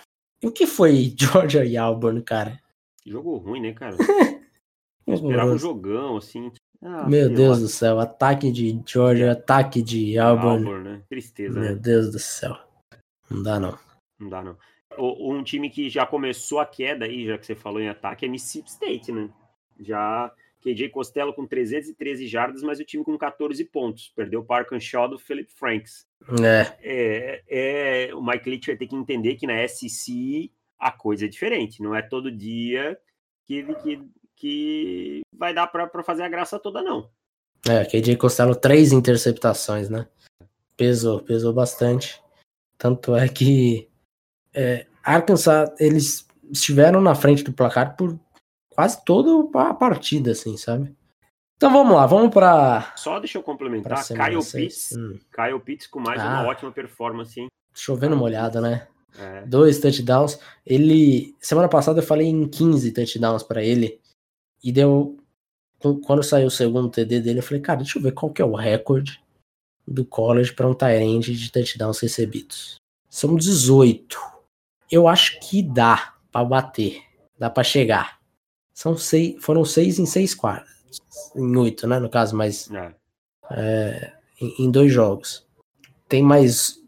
o 0.47 0.53
que 0.53 0.67
foi 0.67 1.13
Georgia 1.19 1.65
e 1.65 1.77
Auburn, 1.77 2.23
cara? 2.23 2.61
Jogo 3.05 3.37
ruim, 3.37 3.61
né, 3.61 3.73
cara? 3.73 3.97
Eu 5.07 5.15
esperava 5.15 5.53
um 5.53 5.59
jogão, 5.59 6.17
assim. 6.17 6.51
Ah, 6.83 7.09
Meu 7.09 7.33
Deus 7.33 7.61
do 7.61 7.69
céu, 7.69 8.01
ataque 8.01 8.51
de 8.51 8.83
Georgia, 8.85 9.33
ataque 9.33 9.81
de 9.81 10.19
Auburn. 10.19 10.67
Auburn 10.67 10.85
né? 10.85 11.03
Tristeza, 11.09 11.61
Meu 11.61 11.75
né? 11.75 11.81
Deus 11.81 12.11
do 12.11 12.19
céu. 12.19 12.57
Não 13.31 13.43
dá, 13.43 13.61
não. 13.61 13.79
Não 14.19 14.29
dá, 14.29 14.43
não. 14.43 14.57
Um 14.99 15.43
time 15.45 15.71
que 15.71 15.89
já 15.89 16.07
começou 16.07 16.59
a 16.59 16.67
queda 16.67 17.05
aí, 17.05 17.27
já 17.27 17.39
que 17.39 17.47
você 17.47 17.55
falou 17.55 17.81
em 17.81 17.89
ataque, 17.89 18.25
é 18.25 18.29
Mississippi 18.29 18.69
State, 18.69 19.13
né? 19.13 19.29
Já 19.79 20.33
KJ 20.67 20.89
Costello 20.89 21.33
com 21.33 21.47
313 21.47 22.27
jardas, 22.27 22.63
mas 22.63 22.81
o 22.81 22.85
time 22.85 23.05
com 23.05 23.17
14 23.17 23.65
pontos. 23.67 24.13
Perdeu 24.17 24.41
o 24.41 24.45
Park 24.45 24.73
Shaw 24.81 25.09
do 25.09 25.19
Philip 25.19 25.49
Franks. 25.53 26.07
É. 26.43 26.77
é. 26.83 27.43
É, 28.09 28.15
o 28.15 28.21
Mike 28.21 28.51
Leach 28.51 28.67
vai 28.67 28.77
ter 28.77 28.89
que 28.89 28.97
entender 28.97 29.37
que 29.37 29.47
na 29.47 29.67
SEC 29.69 30.51
a 30.79 30.91
coisa 30.91 31.27
é 31.27 31.29
diferente. 31.29 31.81
Não 31.81 31.95
é 31.95 32.03
todo 32.03 32.33
dia 32.33 32.99
que, 33.47 33.63
que, 33.77 34.03
que 34.35 35.21
vai 35.33 35.55
dar 35.55 35.69
para 35.69 36.03
fazer 36.03 36.25
a 36.25 36.29
graça 36.29 36.59
toda, 36.59 36.83
não. 36.83 37.09
É, 37.69 37.85
KJ 37.85 38.17
Costello, 38.17 38.55
três 38.57 38.93
interceptações, 38.93 39.89
né? 39.89 40.09
Pesou, 40.77 41.21
pesou 41.21 41.53
bastante. 41.53 42.21
Tanto 42.77 43.15
é 43.15 43.29
que 43.29 43.89
é, 44.53 44.87
Arkansas, 45.03 45.71
eles 45.79 46.27
estiveram 46.51 47.01
na 47.01 47.15
frente 47.15 47.43
do 47.43 47.53
placar 47.53 47.97
por 47.97 48.19
quase 48.77 49.03
toda 49.05 49.59
a 49.59 49.75
partida, 49.75 50.33
assim, 50.33 50.57
sabe? 50.57 50.95
Então 51.57 51.73
vamos 51.73 51.95
lá, 51.95 52.05
vamos 52.05 52.33
para. 52.33 52.93
Só 52.97 53.19
deixa 53.19 53.39
eu 53.39 53.43
complementar. 53.43 54.07
Kyle 54.07 54.45
Pitts. 54.45 54.93
Hum. 54.93 55.19
Kyle 55.35 55.59
Pitts 55.59 55.87
com 55.87 55.99
mais 55.99 56.21
ah, 56.21 56.27
uma 56.27 56.49
ótima 56.49 56.71
performance, 56.71 57.41
hein? 57.41 57.49
Chovendo 57.75 58.15
molhada, 58.15 58.61
né? 58.61 58.87
É. 59.19 59.47
Dois 59.47 59.81
touchdowns. 59.81 60.39
Ele. 60.67 61.35
Semana 61.41 61.69
passada 61.69 62.01
eu 62.01 62.07
falei 62.07 62.27
em 62.27 62.47
15 62.47 62.93
touchdowns 62.93 63.43
para 63.43 63.65
ele. 63.65 63.99
E 64.63 64.71
deu. 64.71 65.17
Quando 66.05 66.23
saiu 66.23 66.49
o 66.49 66.51
segundo 66.51 66.91
TD 66.91 67.21
dele, 67.21 67.39
eu 67.39 67.43
falei, 67.43 67.63
cara, 67.63 67.79
deixa 67.79 67.99
eu 67.99 68.03
ver 68.03 68.13
qual 68.13 68.33
que 68.33 68.43
é 68.43 68.45
o 68.45 68.55
recorde 68.55 69.23
do 69.87 70.05
college 70.05 70.53
para 70.53 70.69
um 70.69 70.75
Tyrande 70.75 71.35
de 71.35 71.53
touchdowns 71.53 72.01
recebidos. 72.01 72.77
São 73.09 73.35
18. 73.35 74.19
Eu 74.91 75.09
acho 75.09 75.41
que 75.41 75.63
dá 75.63 76.15
para 76.31 76.45
bater. 76.45 77.03
Dá 77.39 77.49
para 77.49 77.63
chegar. 77.63 78.16
São 78.77 78.95
seis, 78.95 79.43
foram 79.43 79.65
seis 79.65 79.99
em 79.99 80.05
seis 80.05 80.35
quartos. 80.35 80.71
Em 81.35 81.57
oito, 81.57 81.87
né? 81.87 81.99
No 81.99 82.11
caso, 82.11 82.37
mas. 82.37 82.71
É. 82.71 82.95
É, 83.51 84.13
em, 84.39 84.67
em, 84.67 84.71
dois 84.71 84.93
jogos. 84.93 85.47
tem 86.07 86.23
mais. 86.23 86.79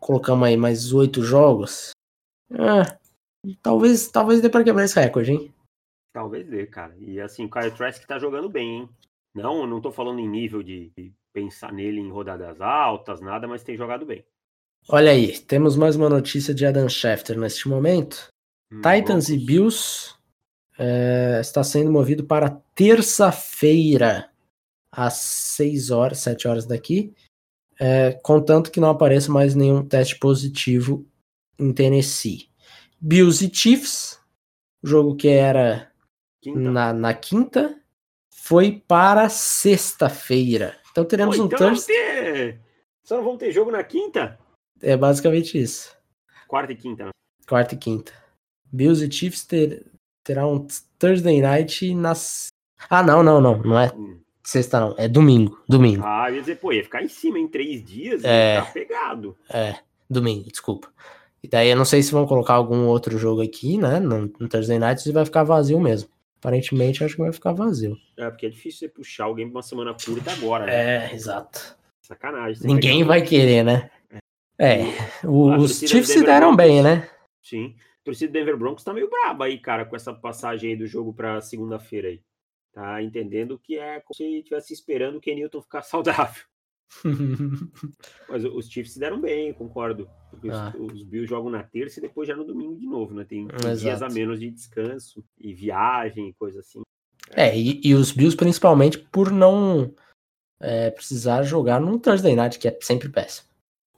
Colocamos 0.00 0.48
aí 0.48 0.56
mais 0.56 0.94
oito 0.94 1.22
jogos. 1.22 1.90
É, 2.50 2.96
talvez, 3.60 4.08
talvez 4.08 4.40
dê 4.40 4.48
pra 4.48 4.64
quebrar 4.64 4.84
esse 4.84 4.98
recorde, 4.98 5.32
hein? 5.32 5.54
Talvez 6.14 6.48
dê, 6.48 6.66
cara. 6.66 6.96
E 6.98 7.20
assim, 7.20 7.44
o 7.44 7.50
Kyle 7.50 7.70
Trask 7.70 8.02
tá 8.06 8.18
jogando 8.18 8.48
bem, 8.48 8.76
hein? 8.76 8.88
Não, 9.34 9.66
não 9.66 9.80
tô 9.80 9.92
falando 9.92 10.20
em 10.20 10.28
nível 10.28 10.62
de 10.62 10.90
pensar 11.34 11.70
nele 11.70 12.00
em 12.00 12.10
rodadas 12.10 12.62
altas, 12.62 13.20
nada, 13.20 13.46
mas 13.46 13.62
tem 13.62 13.76
jogado 13.76 14.06
bem. 14.06 14.24
Olha 14.88 15.10
aí, 15.10 15.38
temos 15.38 15.76
mais 15.76 15.96
uma 15.96 16.08
notícia 16.08 16.54
de 16.54 16.64
Adam 16.64 16.88
Schefter 16.88 17.38
neste 17.38 17.68
momento. 17.68 18.28
Hum, 18.72 18.80
Titans 18.80 19.28
e 19.28 19.36
Bills 19.36 20.15
é, 20.78 21.38
está 21.40 21.62
sendo 21.64 21.90
movido 21.90 22.24
para 22.24 22.50
terça-feira, 22.74 24.30
às 24.90 25.14
6 25.14 25.90
horas, 25.90 26.18
7 26.18 26.48
horas 26.48 26.66
daqui, 26.66 27.14
é, 27.78 28.12
contanto 28.22 28.70
que 28.70 28.80
não 28.80 28.90
apareça 28.90 29.30
mais 29.30 29.54
nenhum 29.54 29.86
teste 29.86 30.18
positivo 30.18 31.06
em 31.58 31.72
Tennessee. 31.72 32.48
Bills 33.00 33.44
e 33.44 33.54
Chiefs, 33.54 34.18
jogo 34.82 35.16
que 35.16 35.28
era 35.28 35.92
quinta. 36.40 36.58
Na, 36.58 36.92
na 36.92 37.14
quinta, 37.14 37.78
foi 38.30 38.82
para 38.86 39.28
sexta-feira. 39.28 40.78
Então 40.90 41.04
teremos 41.04 41.36
Pô, 41.36 41.42
um 41.42 41.46
então 41.46 41.74
Ter... 41.74 42.60
Só 43.04 43.16
não 43.16 43.24
vão 43.24 43.36
ter 43.36 43.52
jogo 43.52 43.70
na 43.70 43.84
quinta? 43.84 44.38
É 44.80 44.96
basicamente 44.96 45.60
isso. 45.60 45.96
Quarta 46.48 46.72
e 46.72 46.76
quinta. 46.76 47.04
Né? 47.06 47.10
Quarta 47.46 47.74
e 47.74 47.78
quinta. 47.78 48.12
Bills 48.72 49.04
e 49.04 49.10
Chiefs 49.10 49.44
ter, 49.44 49.86
terá 50.26 50.46
um 50.46 50.66
Thursday 50.98 51.40
Night 51.40 51.94
nas. 51.94 52.48
Ah, 52.90 53.02
não, 53.02 53.22
não, 53.22 53.40
não. 53.40 53.56
Não 53.58 53.78
é 53.78 53.92
hum. 53.94 54.18
sexta, 54.42 54.80
não. 54.80 54.94
É 54.98 55.08
domingo. 55.08 55.58
Domingo. 55.68 56.02
Ah, 56.04 56.30
ia 56.30 56.40
dizer, 56.40 56.56
pô, 56.56 56.72
ia 56.72 56.82
ficar 56.82 57.02
em 57.02 57.08
cima 57.08 57.38
em 57.38 57.46
três 57.46 57.82
dias. 57.82 58.24
É. 58.24 58.60
Tá 58.60 58.66
pegado. 58.66 59.36
É, 59.48 59.76
domingo, 60.10 60.50
desculpa. 60.50 60.88
E 61.42 61.48
daí 61.48 61.70
eu 61.70 61.76
não 61.76 61.84
sei 61.84 62.02
se 62.02 62.10
vão 62.10 62.26
colocar 62.26 62.54
algum 62.54 62.86
outro 62.86 63.16
jogo 63.16 63.40
aqui, 63.40 63.78
né? 63.78 64.00
No, 64.00 64.32
no 64.38 64.48
Thursday 64.48 64.78
Night, 64.78 65.00
se 65.00 65.12
vai 65.12 65.24
ficar 65.24 65.44
vazio 65.44 65.78
mesmo. 65.78 66.10
Aparentemente, 66.40 67.04
acho 67.04 67.14
que 67.14 67.22
vai 67.22 67.32
ficar 67.32 67.52
vazio. 67.52 67.96
É, 68.16 68.28
porque 68.28 68.46
é 68.46 68.50
difícil 68.50 68.80
você 68.80 68.88
puxar 68.88 69.24
alguém 69.24 69.48
pra 69.48 69.56
uma 69.56 69.62
semana 69.62 69.94
curta 69.94 70.32
agora, 70.32 70.66
né? 70.66 71.06
É, 71.06 71.14
exato. 71.14 71.76
Sacanagem. 72.02 72.66
Ninguém 72.66 73.04
vai 73.04 73.22
querer, 73.22 73.64
né? 73.64 73.90
É, 74.58 74.82
é 74.82 74.86
os 75.24 75.78
Chiefs 75.78 76.08
se 76.08 76.24
deram 76.24 76.54
bem, 76.54 76.82
né? 76.82 77.08
Sim. 77.42 77.74
Torcida 78.06 78.30
do 78.30 78.34
Denver 78.34 78.56
Broncos 78.56 78.84
tá 78.84 78.94
meio 78.94 79.10
braba 79.10 79.46
aí, 79.46 79.58
cara, 79.58 79.84
com 79.84 79.96
essa 79.96 80.14
passagem 80.14 80.70
aí 80.70 80.76
do 80.76 80.86
jogo 80.86 81.12
pra 81.12 81.40
segunda-feira 81.40 82.06
aí. 82.06 82.22
Tá 82.72 83.02
entendendo 83.02 83.58
que 83.58 83.78
é 83.78 83.98
como 83.98 84.14
se 84.14 84.38
estivesse 84.38 84.72
esperando 84.72 85.16
o 85.16 85.20
Kenilton 85.20 85.60
ficar 85.60 85.82
saudável. 85.82 86.44
Mas 88.30 88.44
os 88.44 88.70
Chiefs 88.70 88.92
se 88.92 89.00
deram 89.00 89.20
bem, 89.20 89.52
concordo. 89.52 90.08
Ah. 90.48 90.72
Os, 90.78 91.02
Bills 91.02 91.28
jogam 91.28 91.50
na 91.50 91.64
terça 91.64 91.98
e 91.98 92.02
depois 92.02 92.28
já 92.28 92.36
no 92.36 92.44
domingo 92.44 92.76
de 92.76 92.86
novo, 92.86 93.12
né? 93.12 93.24
Tem 93.24 93.48
dias 93.76 94.02
a 94.02 94.08
menos 94.08 94.38
de 94.38 94.52
descanso 94.52 95.24
e 95.36 95.52
viagem 95.52 96.28
e 96.28 96.34
coisa 96.34 96.60
assim. 96.60 96.82
É, 97.32 97.58
e, 97.58 97.80
e 97.82 97.92
os 97.92 98.12
Bills 98.12 98.36
principalmente 98.36 98.98
por 98.98 99.32
não 99.32 99.92
é, 100.60 100.92
precisar 100.92 101.42
jogar 101.42 101.80
num 101.80 101.98
Thursday 101.98 102.36
Night, 102.36 102.56
que 102.56 102.68
é 102.68 102.78
sempre 102.80 103.08
péssimo. 103.08 103.48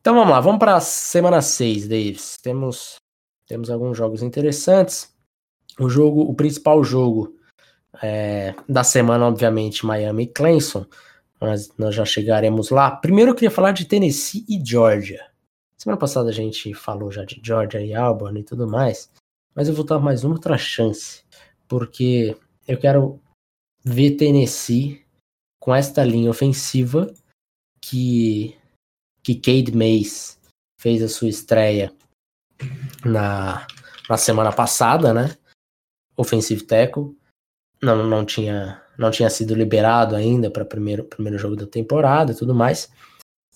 Então 0.00 0.14
vamos 0.14 0.30
lá, 0.30 0.40
vamos 0.40 0.58
para 0.58 0.76
a 0.76 0.80
semana 0.80 1.42
6, 1.42 1.88
Davis. 1.88 2.38
Temos, 2.38 2.96
temos 3.48 3.70
alguns 3.70 3.96
jogos 3.96 4.22
interessantes. 4.22 5.12
O 5.80 5.88
jogo, 5.88 6.22
o 6.22 6.34
principal 6.34 6.84
jogo 6.84 7.34
é, 8.02 8.54
da 8.68 8.84
semana, 8.84 9.26
obviamente, 9.26 9.86
Miami 9.86 10.24
e 10.24 10.26
Clemson 10.26 10.86
mas 11.40 11.72
nós 11.78 11.94
já 11.94 12.04
chegaremos 12.04 12.70
lá. 12.70 12.90
Primeiro 12.90 13.30
eu 13.30 13.34
queria 13.34 13.50
falar 13.50 13.72
de 13.72 13.84
Tennessee 13.84 14.44
e 14.48 14.62
Georgia. 14.64 15.26
Semana 15.76 15.98
passada 15.98 16.30
a 16.30 16.32
gente 16.32 16.74
falou 16.74 17.10
já 17.10 17.24
de 17.24 17.40
Georgia 17.42 17.80
e 17.80 17.94
Auburn 17.94 18.40
e 18.40 18.44
tudo 18.44 18.66
mais, 18.66 19.10
mas 19.54 19.68
eu 19.68 19.74
vou 19.74 19.84
dar 19.84 20.00
mais 20.00 20.24
uma 20.24 20.34
outra 20.34 20.58
chance, 20.58 21.22
porque 21.68 22.36
eu 22.66 22.78
quero 22.78 23.20
ver 23.84 24.16
Tennessee 24.16 25.04
com 25.60 25.74
esta 25.74 26.04
linha 26.04 26.30
ofensiva 26.30 27.12
que 27.80 28.56
que 29.22 29.34
Cade 29.34 29.76
Mays 29.76 30.40
fez 30.80 31.02
a 31.02 31.08
sua 31.08 31.28
estreia 31.28 31.92
na, 33.04 33.66
na 34.08 34.16
semana 34.16 34.52
passada, 34.52 35.12
né? 35.12 35.36
Offensive 36.16 36.62
tackle. 36.64 37.16
Não, 37.82 38.04
não 38.04 38.24
tinha 38.24 38.82
não 38.98 39.12
tinha 39.12 39.30
sido 39.30 39.54
liberado 39.54 40.16
ainda 40.16 40.50
para 40.50 40.64
o 40.64 40.66
primeiro, 40.66 41.04
primeiro 41.04 41.38
jogo 41.38 41.54
da 41.54 41.66
temporada 41.66 42.32
e 42.32 42.34
tudo 42.34 42.52
mais. 42.52 42.90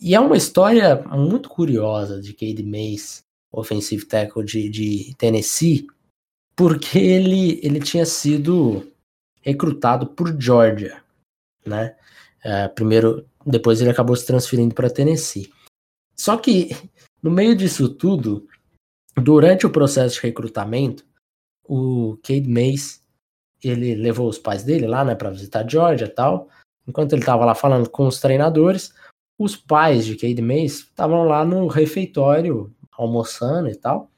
E 0.01 0.15
é 0.15 0.21
uma 0.21 0.37
história 0.37 1.03
muito 1.03 1.49
curiosa 1.49 2.21
de 2.21 2.33
Cade 2.33 2.63
Mays, 2.63 3.25
offensive 3.53 4.05
tackle 4.07 4.45
de, 4.45 4.69
de 4.69 5.15
Tennessee, 5.19 5.87
porque 6.55 6.97
ele, 6.99 7.59
ele 7.63 7.81
tinha 7.81 8.07
sido 8.07 8.89
recrutado 9.41 10.07
por 10.07 10.41
Georgia, 10.41 11.03
né? 11.67 11.97
É, 12.45 12.69
primeiro, 12.69 13.27
depois 13.45 13.81
ele 13.81 13.91
acabou 13.91 14.15
se 14.15 14.27
transferindo 14.27 14.75
para 14.75 14.91
Tennessee. 14.91 15.53
Só 16.17 16.37
que 16.37 16.71
no 17.23 17.31
meio 17.31 17.57
disso 17.57 17.89
tudo, 17.89 18.47
durante 19.17 19.67
o 19.67 19.71
processo 19.71 20.17
de 20.17 20.23
recrutamento, 20.23 21.05
o 21.65 22.19
Cade 22.23 22.49
Mays 22.49 23.03
ele 23.63 23.95
levou 23.95 24.29
os 24.29 24.39
pais 24.39 24.65
dele 24.65 24.87
lá, 24.87 25.05
né, 25.05 25.15
para 25.15 25.31
visitar 25.31 25.69
Georgia 25.69 26.07
e 26.07 26.11
tal. 26.11 26.49
Enquanto 26.87 27.13
ele 27.13 27.23
estava 27.23 27.45
lá 27.45 27.55
falando 27.55 27.89
com 27.89 28.07
os 28.07 28.21
treinadores, 28.21 28.93
os 29.39 29.57
pais 29.57 30.05
de 30.05 30.17
Cade 30.17 30.43
Mays 30.43 30.81
estavam 30.81 31.25
lá 31.25 31.45
no 31.45 31.67
refeitório 31.69 32.75
almoçando 32.93 33.69
e 33.69 33.77
tal, 33.77 34.11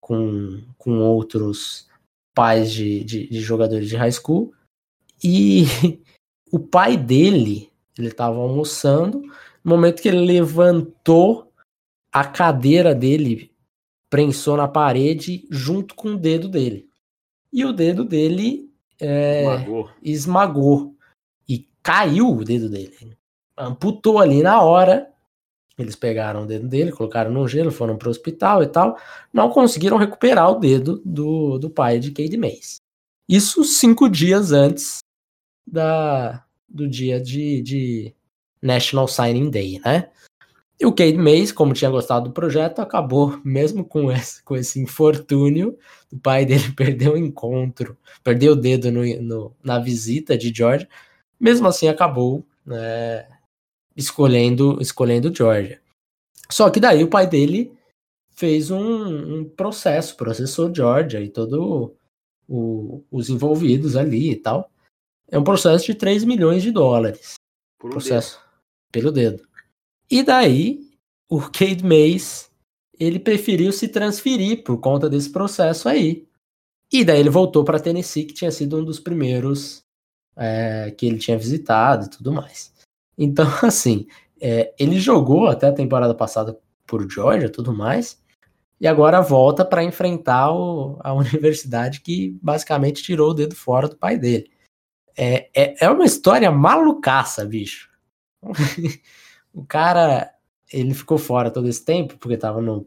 com, 0.00 0.62
com 0.78 1.00
outros 1.00 1.88
pais 2.34 2.72
de, 2.72 3.02
de, 3.04 3.28
de 3.28 3.40
jogadores 3.40 3.88
de 3.88 3.96
high 3.96 4.12
school. 4.12 4.54
E 5.22 5.64
o 6.52 6.58
pai 6.58 6.96
dele, 6.96 7.70
ele 7.98 8.08
estava 8.08 8.38
almoçando, 8.38 9.22
no 9.64 9.70
momento 9.70 10.00
que 10.00 10.08
ele 10.08 10.24
levantou, 10.24 11.52
a 12.12 12.24
cadeira 12.24 12.94
dele 12.94 13.53
prensou 14.14 14.56
na 14.56 14.68
parede 14.68 15.44
junto 15.50 15.92
com 15.96 16.10
o 16.10 16.16
dedo 16.16 16.48
dele. 16.48 16.88
E 17.52 17.64
o 17.64 17.72
dedo 17.72 18.04
dele 18.04 18.70
é, 19.00 19.40
esmagou. 19.40 19.90
esmagou. 20.00 20.96
E 21.48 21.68
caiu 21.82 22.30
o 22.30 22.44
dedo 22.44 22.70
dele. 22.70 23.18
Amputou 23.58 24.20
ali 24.20 24.40
na 24.40 24.62
hora. 24.62 25.10
Eles 25.76 25.96
pegaram 25.96 26.44
o 26.44 26.46
dedo 26.46 26.68
dele, 26.68 26.92
colocaram 26.92 27.32
no 27.32 27.48
gelo, 27.48 27.72
foram 27.72 27.96
para 27.96 28.06
o 28.06 28.10
hospital 28.12 28.62
e 28.62 28.68
tal. 28.68 28.96
Não 29.32 29.50
conseguiram 29.50 29.96
recuperar 29.96 30.48
o 30.48 30.60
dedo 30.60 31.02
do, 31.04 31.58
do 31.58 31.68
pai 31.68 31.98
de 31.98 32.12
Cade 32.12 32.36
Mays. 32.36 32.76
Isso 33.28 33.64
cinco 33.64 34.08
dias 34.08 34.52
antes 34.52 34.98
da, 35.66 36.44
do 36.68 36.88
dia 36.88 37.20
de, 37.20 37.60
de 37.62 38.14
National 38.62 39.08
Signing 39.08 39.50
Day, 39.50 39.80
né? 39.84 40.08
E 40.78 40.86
o 40.86 40.92
Cade 40.92 41.16
Mays, 41.16 41.52
como 41.52 41.72
tinha 41.72 41.90
gostado 41.90 42.28
do 42.28 42.34
projeto, 42.34 42.80
acabou, 42.80 43.40
mesmo 43.44 43.84
com 43.84 44.10
esse, 44.10 44.42
com 44.42 44.56
esse 44.56 44.80
infortúnio, 44.80 45.78
o 46.12 46.18
pai 46.18 46.44
dele 46.44 46.72
perdeu 46.76 47.12
o 47.12 47.16
encontro, 47.16 47.96
perdeu 48.22 48.52
o 48.52 48.56
dedo 48.56 48.90
no, 48.90 49.04
no, 49.22 49.56
na 49.62 49.78
visita 49.78 50.36
de 50.36 50.52
Georgia, 50.52 50.88
mesmo 51.38 51.66
assim 51.66 51.88
acabou 51.88 52.44
né, 52.66 53.28
escolhendo, 53.96 54.78
escolhendo 54.80 55.34
Georgia. 55.34 55.80
Só 56.50 56.68
que 56.70 56.80
daí 56.80 57.02
o 57.04 57.10
pai 57.10 57.26
dele 57.26 57.72
fez 58.30 58.70
um, 58.70 59.40
um 59.40 59.44
processo, 59.44 60.16
processou 60.16 60.74
Georgia 60.74 61.20
e 61.20 61.28
todos 61.28 61.90
os 62.48 63.30
envolvidos 63.30 63.96
ali 63.96 64.32
e 64.32 64.36
tal. 64.36 64.70
É 65.30 65.38
um 65.38 65.44
processo 65.44 65.86
de 65.86 65.94
3 65.94 66.24
milhões 66.24 66.62
de 66.62 66.70
dólares. 66.70 67.34
Por 67.78 67.88
um 67.88 67.92
processo 67.92 68.36
dedo. 68.36 68.92
pelo 68.92 69.12
dedo. 69.12 69.53
E 70.10 70.22
daí, 70.22 70.90
o 71.28 71.40
Cade 71.40 71.84
Mays, 71.84 72.50
ele 72.98 73.18
preferiu 73.18 73.72
se 73.72 73.88
transferir 73.88 74.62
por 74.62 74.78
conta 74.78 75.08
desse 75.08 75.30
processo 75.30 75.88
aí. 75.88 76.26
E 76.92 77.04
daí 77.04 77.20
ele 77.20 77.30
voltou 77.30 77.64
para 77.64 77.80
Tennessee, 77.80 78.24
que 78.24 78.34
tinha 78.34 78.50
sido 78.50 78.78
um 78.78 78.84
dos 78.84 79.00
primeiros 79.00 79.84
é, 80.36 80.92
que 80.96 81.06
ele 81.06 81.18
tinha 81.18 81.38
visitado 81.38 82.06
e 82.06 82.10
tudo 82.10 82.32
mais. 82.32 82.72
Então, 83.16 83.46
assim, 83.62 84.06
é, 84.40 84.72
ele 84.78 84.98
jogou 84.98 85.48
até 85.48 85.68
a 85.68 85.72
temporada 85.72 86.14
passada 86.14 86.58
por 86.86 87.10
Georgia 87.10 87.50
tudo 87.50 87.72
mais, 87.72 88.22
e 88.80 88.86
agora 88.86 89.20
volta 89.20 89.64
para 89.64 89.82
enfrentar 89.82 90.52
o, 90.52 90.98
a 91.00 91.12
universidade 91.14 92.00
que 92.00 92.38
basicamente 92.42 93.02
tirou 93.02 93.30
o 93.30 93.34
dedo 93.34 93.54
fora 93.54 93.88
do 93.88 93.96
pai 93.96 94.18
dele. 94.18 94.50
É, 95.16 95.48
é, 95.54 95.84
é 95.84 95.90
uma 95.90 96.04
história 96.04 96.50
malucaça, 96.50 97.44
bicho. 97.44 97.88
O 99.54 99.64
cara, 99.64 100.34
ele 100.72 100.92
ficou 100.92 101.16
fora 101.16 101.50
todo 101.50 101.68
esse 101.68 101.84
tempo, 101.84 102.18
porque 102.18 102.34
estava 102.34 102.60
no, 102.60 102.86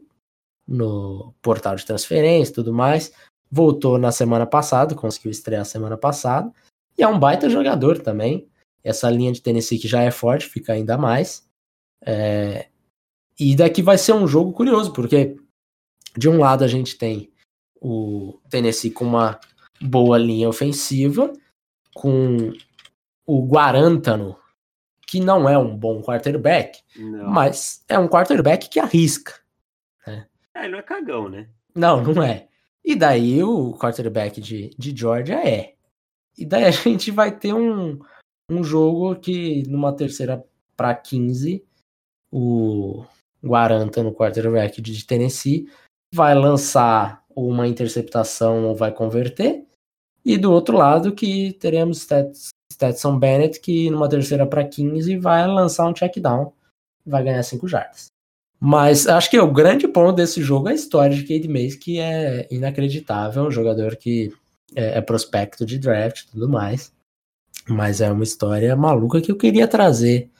no 0.66 1.34
portal 1.40 1.74
de 1.74 1.86
transferência 1.86 2.52
e 2.52 2.54
tudo 2.54 2.72
mais. 2.72 3.12
Voltou 3.50 3.98
na 3.98 4.12
semana 4.12 4.46
passada, 4.46 4.94
conseguiu 4.94 5.30
estrear 5.30 5.64
semana 5.64 5.96
passada. 5.96 6.52
E 6.96 7.02
é 7.02 7.08
um 7.08 7.18
baita 7.18 7.48
jogador 7.48 7.98
também. 7.98 8.46
Essa 8.84 9.10
linha 9.10 9.32
de 9.32 9.40
Tennessee 9.40 9.78
que 9.78 9.88
já 9.88 10.02
é 10.02 10.10
forte, 10.10 10.46
fica 10.46 10.74
ainda 10.74 10.98
mais. 10.98 11.48
É... 12.04 12.68
e 13.40 13.56
daqui 13.56 13.82
vai 13.82 13.98
ser 13.98 14.12
um 14.12 14.28
jogo 14.28 14.52
curioso, 14.52 14.92
porque 14.92 15.36
de 16.16 16.28
um 16.28 16.38
lado 16.38 16.62
a 16.62 16.68
gente 16.68 16.96
tem 16.96 17.30
o 17.80 18.38
Tennessee 18.48 18.90
com 18.90 19.04
uma 19.04 19.40
boa 19.80 20.18
linha 20.18 20.48
ofensiva, 20.48 21.32
com 21.94 22.52
o 23.26 23.46
Guarantano, 23.46 24.36
que 25.08 25.20
não 25.20 25.48
é 25.48 25.56
um 25.56 25.74
bom 25.74 26.02
quarterback, 26.02 26.80
não. 26.94 27.30
mas 27.30 27.82
é 27.88 27.98
um 27.98 28.06
quarterback 28.06 28.68
que 28.68 28.78
arrisca. 28.78 29.32
Né? 30.06 30.26
É, 30.54 30.64
ele 30.64 30.72
não 30.72 30.78
é 30.80 30.82
cagão, 30.82 31.30
né? 31.30 31.48
Não, 31.74 32.02
não 32.02 32.22
é. 32.22 32.46
E 32.84 32.94
daí 32.94 33.42
o 33.42 33.72
quarterback 33.72 34.38
de, 34.38 34.68
de 34.78 34.94
Georgia 34.94 35.36
é. 35.36 35.72
E 36.36 36.44
daí 36.44 36.64
a 36.64 36.70
gente 36.70 37.10
vai 37.10 37.34
ter 37.34 37.54
um, 37.54 37.98
um 38.50 38.62
jogo 38.62 39.16
que 39.16 39.62
numa 39.66 39.96
terceira 39.96 40.44
para 40.76 40.94
15, 40.94 41.64
o 42.30 43.02
Guaranta 43.42 44.02
no 44.02 44.14
quarterback 44.14 44.82
de 44.82 45.06
Tennessee 45.06 45.70
vai 46.14 46.34
lançar 46.34 47.24
uma 47.34 47.66
interceptação 47.66 48.66
ou 48.66 48.76
vai 48.76 48.92
converter. 48.92 49.64
E 50.22 50.36
do 50.36 50.52
outro 50.52 50.76
lado 50.76 51.14
que 51.14 51.54
teremos 51.54 52.04
Stetson 52.78 53.18
Bennett 53.18 53.58
que 53.58 53.90
numa 53.90 54.08
terceira 54.08 54.46
para 54.46 54.64
15 54.64 55.18
vai 55.18 55.44
lançar 55.48 55.88
um 55.88 55.92
check 55.92 56.16
down, 56.18 56.52
vai 57.04 57.24
ganhar 57.24 57.42
5 57.42 57.66
jardas. 57.66 58.06
Mas 58.60 59.06
acho 59.06 59.30
que 59.30 59.38
o 59.38 59.52
grande 59.52 59.88
ponto 59.88 60.14
desse 60.14 60.42
jogo 60.42 60.68
é 60.68 60.72
a 60.72 60.74
história 60.74 61.14
de 61.14 61.22
Cade 61.22 61.48
Mays, 61.48 61.74
que 61.74 61.98
é 61.98 62.46
inacreditável, 62.50 63.44
um 63.44 63.50
jogador 63.50 63.96
que 63.96 64.32
é, 64.74 64.98
é 64.98 65.00
prospecto 65.00 65.66
de 65.66 65.78
draft 65.78 66.20
e 66.20 66.30
tudo 66.30 66.48
mais. 66.48 66.92
Mas 67.68 68.00
é 68.00 68.10
uma 68.10 68.24
história 68.24 68.74
maluca 68.76 69.20
que 69.20 69.30
eu 69.30 69.36
queria 69.36 69.68
trazer 69.68 70.30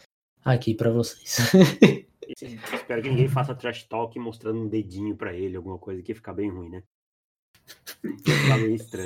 aqui 0.44 0.74
para 0.74 0.90
vocês. 0.90 1.38
Espero 2.40 3.02
que 3.02 3.10
ninguém 3.10 3.28
faça 3.28 3.54
trash 3.54 3.84
talk 3.84 4.18
mostrando 4.18 4.60
um 4.60 4.68
dedinho 4.68 5.16
para 5.16 5.32
ele, 5.32 5.56
alguma 5.56 5.78
coisa 5.78 6.02
que 6.02 6.14
fica 6.14 6.32
bem 6.32 6.50
ruim, 6.50 6.70
né? 6.70 6.82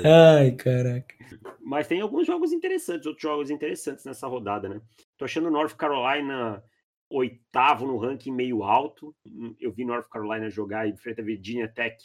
Ai, 0.05 0.51
caraca. 0.51 1.15
Mas 1.61 1.87
tem 1.87 2.01
alguns 2.01 2.27
jogos 2.27 2.51
interessantes, 2.51 3.05
outros 3.05 3.23
jogos 3.23 3.49
interessantes 3.49 4.05
nessa 4.05 4.27
rodada, 4.27 4.69
né? 4.69 4.81
Tô 5.17 5.25
achando 5.25 5.49
North 5.49 5.75
Carolina 5.75 6.63
oitavo 7.09 7.85
no 7.85 7.97
ranking 7.97 8.31
meio 8.31 8.63
alto. 8.63 9.15
Eu 9.59 9.71
vi 9.71 9.85
North 9.85 10.09
Carolina 10.09 10.49
jogar 10.49 10.87
e 10.87 10.91
enfrenta 10.91 11.21
Virginia 11.21 11.67
Tech 11.67 11.97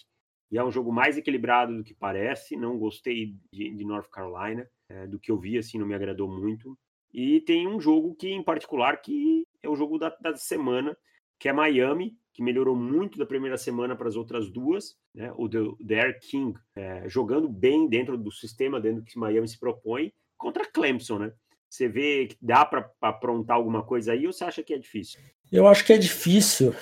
e 0.51 0.59
é 0.59 0.65
um 0.65 0.71
jogo 0.71 0.93
mais 0.93 1.17
equilibrado 1.17 1.77
do 1.77 1.85
que 1.85 1.95
parece. 1.95 2.57
Não 2.57 2.79
gostei 2.79 3.35
de, 3.53 3.71
de 3.71 3.85
North 3.85 4.09
Carolina, 4.11 4.69
é, 4.89 5.07
do 5.07 5.19
que 5.19 5.31
eu 5.31 5.39
vi, 5.39 5.59
assim, 5.59 5.79
não 5.79 5.87
me 5.87 5.95
agradou 5.95 6.29
muito. 6.29 6.79
E 7.13 7.41
tem 7.41 7.67
um 7.67 7.81
jogo 7.81 8.15
que, 8.15 8.29
em 8.29 8.43
particular, 8.43 9.01
que 9.01 9.47
é 9.63 9.69
o 9.69 9.77
jogo 9.77 9.99
da, 9.99 10.11
da 10.21 10.37
semana, 10.37 10.97
que 11.39 11.49
é 11.49 11.53
Miami, 11.53 12.17
que 12.39 12.43
melhorou 12.45 12.77
muito 12.77 13.19
da 13.19 13.27
primeira 13.27 13.59
semana 13.59 13.97
para 13.97 14.07
as 14.07 14.15
outras 14.15 14.49
duas. 14.49 14.97
Né? 15.13 15.33
O 15.37 15.49
The, 15.49 16.01
Air 16.01 16.21
King 16.21 16.57
é, 16.77 17.03
jogando 17.09 17.49
bem 17.49 17.89
dentro 17.89 18.17
do 18.17 18.31
sistema, 18.31 18.81
dentro 18.81 19.01
do 19.01 19.05
que 19.05 19.19
Miami 19.19 19.49
se 19.49 19.59
propõe, 19.59 20.13
contra 20.37 20.65
Clemson, 20.65 21.19
né? 21.19 21.33
Você 21.69 21.89
vê 21.89 22.29
que 22.29 22.37
dá 22.41 22.65
para 22.65 22.89
aprontar 23.03 23.57
alguma 23.57 23.83
coisa 23.83 24.13
aí 24.13 24.25
ou 24.25 24.33
você 24.33 24.45
acha 24.45 24.63
que 24.63 24.73
é 24.73 24.79
difícil? 24.79 25.21
Eu 25.51 25.67
acho 25.67 25.85
que 25.85 25.93
é 25.93 25.99
difícil, 25.99 26.73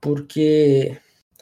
porque 0.00 0.96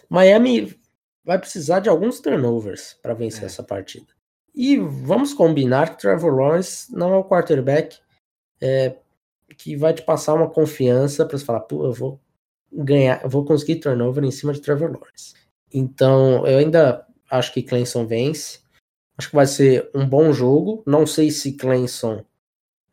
Miami 0.09 0.75
vai 1.23 1.39
precisar 1.39 1.81
de 1.81 1.91
alguns 1.91 2.21
turnovers 2.21 2.99
para 3.03 3.13
vencer 3.13 3.43
é. 3.43 3.47
essa 3.47 3.63
partida. 3.63 4.07
E 4.55 4.79
vamos 4.79 5.35
combinar 5.35 5.91
que 5.91 6.01
Trevor 6.01 6.35
Lawrence 6.35 6.91
não 6.91 7.13
é 7.13 7.19
o 7.19 7.25
quarterback 7.25 7.99
é, 8.63 8.97
que 9.59 9.77
vai 9.77 9.93
te 9.93 10.01
passar 10.01 10.33
uma 10.33 10.49
confiança 10.49 11.27
para 11.27 11.37
você 11.37 11.45
falar, 11.45 11.61
pô, 11.61 11.85
eu 11.85 11.93
vou 11.93 12.22
ganhar, 12.73 13.27
vou 13.29 13.45
conseguir 13.45 13.77
turnover 13.77 14.25
em 14.25 14.31
cima 14.31 14.53
de 14.53 14.61
Trevor 14.61 14.93
Lawrence. 14.93 15.35
Então, 15.73 16.47
eu 16.47 16.59
ainda 16.59 17.07
acho 17.31 17.53
que 17.53 17.63
Clemson 17.63 18.07
vence. 18.07 18.61
Acho 19.17 19.31
que 19.31 19.37
vai 19.37 19.47
ser 19.47 19.91
um 19.95 20.07
bom 20.07 20.33
jogo. 20.33 20.83
Não 20.87 21.07
sei 21.07 21.31
se 21.31 21.53
Clemson 21.53 22.25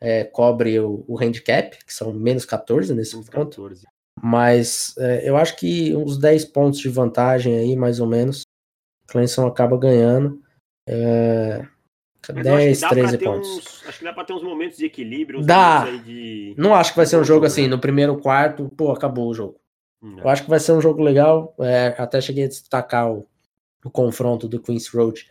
é, 0.02 0.24
cobre 0.24 0.80
o, 0.80 1.04
o, 1.08 1.22
handicap, 1.22 1.78
que 1.86 1.94
são 1.94 2.14
menos 2.14 2.46
14 2.46 2.94
nesse 2.94 3.14
menos 3.14 3.30
ponto. 3.30 3.50
14. 3.50 3.86
Mas 4.22 4.96
é, 4.98 5.30
eu 5.30 5.38
acho 5.38 5.56
que 5.56 5.96
uns 5.96 6.18
10 6.18 6.46
pontos 6.46 6.80
de 6.80 6.90
vantagem 6.90 7.58
aí, 7.58 7.76
mais 7.76 8.00
ou 8.00 8.08
menos, 8.08 8.44
Clemson 9.08 9.48
acaba 9.48 9.78
ganhando. 9.78 10.42
É, 10.88 11.66
10, 12.28 12.82
13 12.82 13.18
pontos. 13.18 13.50
Uns, 13.50 13.88
acho 13.88 14.00
que 14.00 14.04
dá 14.04 14.14
pra 14.14 14.24
ter 14.24 14.34
uns 14.34 14.44
momentos 14.44 14.78
de 14.78 14.86
equilíbrio. 14.86 15.42
Dá. 15.42 15.86
De... 15.86 16.54
Não 16.58 16.76
acho 16.76 16.92
que 16.92 16.98
vai 16.98 17.06
ser 17.06 17.18
um 17.18 17.24
jogo 17.24 17.46
assim, 17.46 17.64
né? 17.64 17.70
no 17.70 17.80
primeiro 17.80 18.18
quarto, 18.18 18.70
pô, 18.70 18.92
acabou 18.92 19.30
o 19.30 19.34
jogo. 19.34 19.60
Não. 20.02 20.20
Eu 20.20 20.30
acho 20.30 20.43
que 20.43 20.50
vai 20.50 20.60
ser 20.60 20.72
um 20.72 20.82
jogo 20.82 21.02
legal. 21.02 21.54
É, 21.60 21.95
até 21.97 22.22
cheguei 22.22 22.45
a 22.45 22.47
destacar 22.47 23.12
o, 23.12 23.28
o 23.84 23.89
confronto 23.89 24.47
do 24.47 24.62
Queens 24.62 24.88
Road 24.88 25.30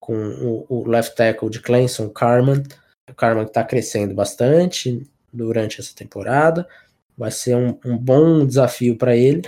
com 0.00 0.14
o, 0.14 0.66
o 0.68 0.88
left 0.88 1.16
tackle 1.16 1.50
de 1.50 1.60
Clemson, 1.60 2.08
Carman. 2.08 2.62
O 3.10 3.14
Carman 3.14 3.44
está 3.44 3.64
crescendo 3.64 4.14
bastante 4.14 5.02
durante 5.32 5.80
essa 5.80 5.94
temporada. 5.94 6.68
Vai 7.16 7.30
ser 7.30 7.56
um, 7.56 7.78
um 7.84 7.96
bom 7.96 8.46
desafio 8.46 8.96
para 8.96 9.16
ele. 9.16 9.42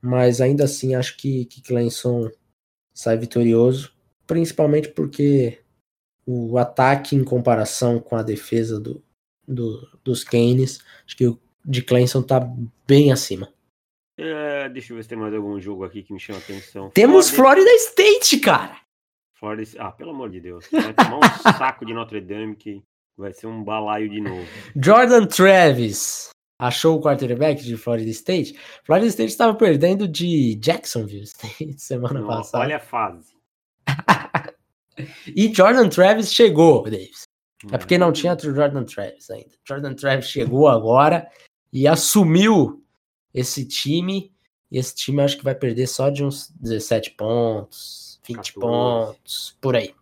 Mas 0.00 0.40
ainda 0.40 0.64
assim 0.64 0.94
acho 0.94 1.16
que, 1.16 1.44
que 1.44 1.62
Clemson 1.62 2.30
sai 2.94 3.18
vitorioso. 3.18 3.92
Principalmente 4.26 4.88
porque 4.88 5.60
o 6.26 6.56
ataque 6.56 7.16
em 7.16 7.24
comparação 7.24 7.98
com 7.98 8.16
a 8.16 8.22
defesa 8.22 8.78
do, 8.78 9.02
do 9.46 9.88
dos 10.04 10.22
Canes, 10.22 10.80
acho 11.04 11.16
que 11.16 11.26
o 11.26 11.38
de 11.64 11.82
Clemson 11.82 12.22
tá 12.22 12.40
bem 12.86 13.12
acima. 13.12 13.52
É, 14.22 14.68
deixa 14.68 14.92
eu 14.92 14.96
ver 14.98 15.02
se 15.02 15.08
tem 15.08 15.16
mais 15.16 15.32
algum 15.32 15.58
jogo 15.58 15.82
aqui 15.82 16.02
que 16.02 16.12
me 16.12 16.20
chama 16.20 16.38
a 16.38 16.42
atenção. 16.42 16.90
Temos 16.90 17.30
Florida, 17.30 17.64
Florida 17.64 17.84
State, 17.84 18.38
cara! 18.38 18.76
Florida... 19.32 19.70
Ah, 19.78 19.90
pelo 19.90 20.10
amor 20.10 20.28
de 20.28 20.40
Deus. 20.40 20.68
Vai 20.70 20.92
tomar 20.92 21.16
um 21.16 21.22
saco 21.56 21.86
de 21.86 21.94
Notre 21.94 22.20
Dame 22.20 22.54
que 22.54 22.82
vai 23.16 23.32
ser 23.32 23.46
um 23.46 23.64
balaio 23.64 24.10
de 24.10 24.20
novo. 24.20 24.46
Jordan 24.76 25.26
Travis 25.26 26.28
achou 26.58 26.98
o 26.98 27.00
quarterback 27.00 27.62
de 27.64 27.78
Florida 27.78 28.10
State. 28.10 28.58
Florida 28.84 29.06
State 29.06 29.30
estava 29.30 29.54
perdendo 29.54 30.06
de 30.06 30.54
Jacksonville 30.56 31.24
State 31.24 31.80
semana 31.80 32.22
passada. 32.22 32.64
Olha 32.64 32.76
a 32.76 32.80
fase. 32.80 33.34
e 35.34 35.52
Jordan 35.54 35.88
Travis 35.88 36.30
chegou, 36.30 36.82
Davis. 36.82 37.22
É 37.72 37.78
porque 37.78 37.96
não 37.96 38.12
tinha 38.12 38.36
Jordan 38.38 38.84
Travis 38.84 39.30
ainda. 39.30 39.54
Jordan 39.66 39.94
Travis 39.94 40.28
chegou 40.28 40.68
agora 40.68 41.26
e 41.72 41.88
assumiu 41.88 42.84
esse 43.32 43.64
time. 43.66 44.32
E 44.70 44.78
esse 44.78 44.94
time 44.94 45.20
acho 45.22 45.36
que 45.36 45.44
vai 45.44 45.54
perder 45.54 45.86
só 45.86 46.10
de 46.10 46.24
uns 46.24 46.50
17 46.60 47.12
pontos, 47.12 48.20
20 48.24 48.36
14. 48.36 48.52
pontos, 48.54 49.56
por 49.60 49.74
aí. 49.74 49.94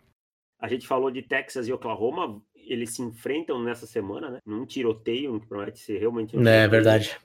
A 0.61 0.69
gente 0.69 0.87
falou 0.87 1.11
de 1.11 1.23
Texas 1.23 1.69
e 1.69 1.73
Oklahoma, 1.73 2.43
eles 2.55 2.95
se 2.95 3.03
enfrentam 3.03 3.63
nessa 3.63 3.87
semana, 3.87 4.31
né? 4.31 4.39
Num 4.45 4.67
tiroteio, 4.67 5.41
que 5.41 5.47
promete 5.47 5.79
ser 5.79 5.99
realmente 5.99 6.37
um 6.37 6.47
É 6.47 6.69
verdade. 6.69 7.17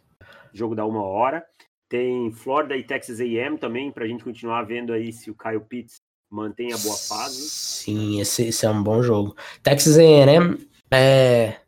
Jogo 0.54 0.76
da 0.76 0.86
uma 0.86 1.04
hora. 1.04 1.46
Tem 1.90 2.32
Florida 2.32 2.78
e 2.78 2.84
Texas 2.84 3.20
A&M 3.20 3.58
também, 3.58 3.92
para 3.92 4.06
a 4.06 4.08
gente 4.08 4.24
continuar 4.24 4.64
vendo 4.64 4.94
aí 4.94 5.12
se 5.12 5.30
o 5.30 5.36
Kyle 5.36 5.60
Pitts 5.60 5.98
mantém 6.32 6.74
a 6.74 6.78
boa 6.78 6.96
fase. 6.96 7.50
Sim, 7.50 8.20
esse, 8.20 8.48
esse 8.48 8.66
é 8.66 8.70
um 8.70 8.82
bom 8.82 9.04
jogo. 9.04 9.36
Texas 9.62 9.98
A&M 9.98 10.58
é 10.92 11.60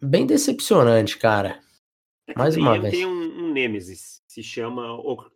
bem 0.00 0.26
decepcionante, 0.26 1.18
cara. 1.18 1.60
Mais 2.36 2.56
uma 2.56 2.78
vez. 2.78 2.94
Tem 2.94 3.06
um, 3.06 3.37
um 3.37 3.37
Nemesis, 3.58 4.22
se 4.26 4.42
chama 4.42 4.86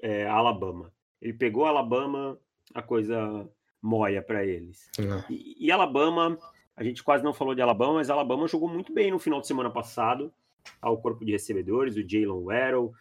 é, 0.00 0.26
Alabama. 0.26 0.92
Ele 1.20 1.32
pegou 1.32 1.66
Alabama, 1.66 2.38
a 2.74 2.82
coisa 2.82 3.48
moia 3.80 4.22
para 4.22 4.44
eles. 4.44 4.88
E, 5.28 5.66
e, 5.66 5.72
Alabama, 5.72 6.38
a 6.76 6.84
gente 6.84 7.02
quase 7.02 7.24
não 7.24 7.34
falou 7.34 7.54
de 7.54 7.60
Alabama, 7.60 7.94
mas 7.94 8.10
Alabama 8.10 8.46
jogou 8.46 8.68
muito 8.68 8.92
bem 8.92 9.10
no 9.10 9.18
final 9.18 9.40
de 9.40 9.46
semana 9.46 9.70
passado 9.70 10.32
ao 10.80 11.00
corpo 11.00 11.24
de 11.24 11.32
recebedores, 11.32 11.96
o 11.96 12.08
Jalen 12.08 12.44
Waddle, 12.44 12.92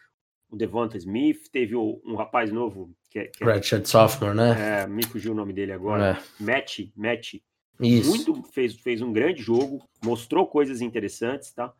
o 0.49 0.55
Devonta 0.55 0.97
Smith, 0.97 1.47
teve 1.51 1.75
um 1.75 2.15
rapaz 2.15 2.51
novo 2.51 2.91
que 3.09 3.19
é, 3.19 3.27
que 3.27 3.43
é 3.43 3.53
Redshirt 3.53 3.85
Sophomore, 3.85 4.35
né? 4.35 4.81
É, 4.81 4.87
me 4.87 5.05
fugiu 5.05 5.33
o 5.33 5.35
nome 5.35 5.53
dele 5.53 5.71
agora. 5.71 6.17
É. 6.17 6.43
Matt, 6.43 6.79
Matt. 6.95 7.35
Isso. 7.79 8.09
Muito 8.09 8.43
fez, 8.51 8.75
fez 8.75 9.01
um 9.01 9.13
grande 9.13 9.41
jogo, 9.41 9.83
mostrou 10.03 10.47
coisas 10.47 10.81
interessantes, 10.81 11.51
tá? 11.51 11.73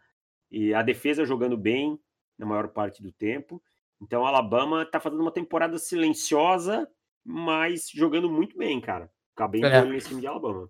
E 0.52 0.74
a 0.74 0.82
defesa 0.82 1.26
jogando 1.26 1.58
bem 1.58 2.00
na 2.42 2.48
maior 2.48 2.68
parte 2.70 3.02
do 3.02 3.12
tempo. 3.12 3.62
Então, 4.02 4.26
Alabama 4.26 4.84
tá 4.84 5.00
fazendo 5.00 5.22
uma 5.22 5.32
temporada 5.32 5.78
silenciosa, 5.78 6.88
mas 7.24 7.90
jogando 7.94 8.30
muito 8.30 8.58
bem, 8.58 8.82
cara. 8.82 9.10
Acabei 9.36 9.64
é. 9.64 9.86
nesse 9.86 10.10
time 10.10 10.22
de 10.22 10.28
Alabama. 10.28 10.68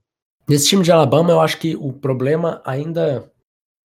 Nesse 0.48 0.68
time 0.68 0.84
de 0.84 0.92
Alabama, 0.92 1.32
eu 1.32 1.40
acho 1.40 1.58
que 1.58 1.76
o 1.76 1.94
problema 1.94 2.62
ainda 2.66 3.32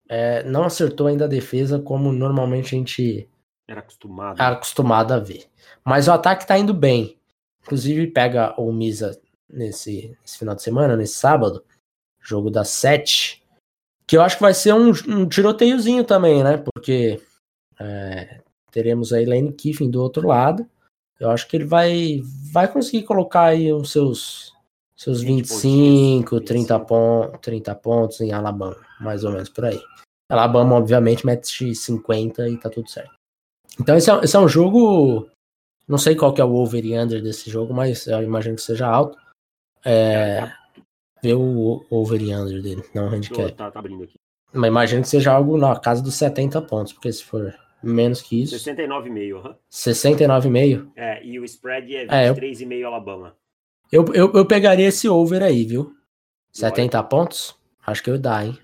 é, 0.10 0.44
não 0.44 0.64
acertou 0.64 1.08
ainda 1.08 1.26
a 1.26 1.30
defesa 1.30 1.80
como 1.80 2.12
normalmente 2.12 2.76
a 2.76 2.78
gente 2.78 3.30
era 3.68 3.80
acostumado. 3.80 4.42
Era 4.42 4.56
acostumado 4.56 5.14
a 5.14 5.20
ver. 5.20 5.46
Mas 5.84 6.08
o 6.08 6.12
ataque 6.12 6.48
tá 6.48 6.58
indo 6.58 6.74
bem. 6.74 7.18
Inclusive, 7.62 8.08
pega 8.08 8.54
o 8.60 8.72
Misa 8.72 9.20
nesse, 9.50 10.16
nesse 10.22 10.38
final 10.38 10.56
de 10.56 10.62
semana, 10.62 10.96
nesse 10.96 11.16
sábado, 11.16 11.64
jogo 12.22 12.50
das 12.50 12.70
sete, 12.70 13.44
que 14.08 14.18
eu 14.18 14.22
acho 14.22 14.38
que 14.38 14.44
vai 14.44 14.54
ser 14.54 14.74
um, 14.74 14.92
um 15.08 15.28
tiroteiozinho 15.28 16.04
também, 16.04 16.44
né? 16.44 16.58
Porque 16.58 17.22
é, 17.80 18.42
teremos 18.72 19.14
aí 19.14 19.26
Lane 19.26 19.54
Kiffin 19.54 19.90
do 19.90 20.02
outro 20.02 20.28
lado. 20.28 20.68
Eu 21.20 21.30
acho 21.30 21.48
que 21.48 21.56
ele 21.56 21.66
vai, 21.66 22.22
vai 22.52 22.72
conseguir 22.72 23.04
colocar 23.04 23.46
aí 23.46 23.72
os 23.72 23.92
seus, 23.92 24.54
seus 24.96 25.22
25, 25.22 26.42
30, 26.42 26.80
pon 26.82 27.32
30 27.42 27.76
pontos 27.76 28.20
em 28.22 28.34
Alabama, 28.34 28.78
mais 29.00 29.24
ou 29.24 29.32
menos 29.32 29.50
por 29.50 29.66
aí. 29.66 29.82
Alabama, 30.30 30.76
obviamente, 30.76 31.26
mete 31.26 31.74
50 31.74 32.50
e 32.50 32.58
tá 32.58 32.70
tudo 32.70 32.90
certo. 32.90 33.14
Então 33.80 33.96
esse 33.96 34.10
é, 34.10 34.20
esse 34.24 34.36
é 34.36 34.40
um 34.40 34.48
jogo. 34.48 35.30
Não 35.88 35.98
sei 35.98 36.16
qual 36.16 36.34
que 36.34 36.42
é 36.42 36.46
o 36.46 36.56
over 36.56 36.84
e 36.84 36.98
under 36.98 37.22
desse 37.22 37.50
jogo, 37.50 37.74
mas 37.74 38.08
eu 38.08 38.22
imagino 38.24 38.56
que 38.56 38.62
seja 38.62 38.88
alto. 38.88 39.18
É, 39.86 40.52
ver 41.22 41.36
o 41.36 41.86
over 41.90 42.22
e 42.22 42.36
under 42.36 42.62
dele, 42.62 42.84
não 42.94 43.06
o 43.06 43.10
handicap. 43.10 43.52
Tá, 43.54 43.72
tá 43.72 43.80
abrindo 43.80 44.04
aqui. 44.04 44.16
Mas 44.52 44.68
imagino 44.68 45.02
que 45.02 45.10
seja 45.10 45.34
algo 45.34 45.58
na 45.58 45.78
casa 45.78 46.02
dos 46.02 46.16
70 46.16 46.62
pontos, 46.64 46.94
porque 46.94 47.12
se 47.12 47.24
for 47.24 47.54
menos 47.86 48.22
que 48.22 48.44
isso. 48.44 48.56
69,5, 48.56 49.38
aham. 49.38 49.50
Uhum. 49.50 49.56
69,5? 49.72 50.92
É, 50.96 51.26
e 51.26 51.40
o 51.40 51.46
spread 51.46 51.96
é 51.96 52.06
23,5 52.06 52.72
é, 52.72 52.76
eu... 52.76 52.88
Alabama. 52.88 53.36
Eu, 53.92 54.06
eu, 54.14 54.32
eu 54.34 54.46
pegaria 54.46 54.88
esse 54.88 55.08
over 55.08 55.44
aí, 55.44 55.64
viu? 55.64 55.96
70 56.52 56.98
Olha. 56.98 57.08
pontos? 57.08 57.56
Acho 57.86 58.04
que 58.04 58.10
eu 58.10 58.18
dá, 58.18 58.46
hein? 58.46 58.58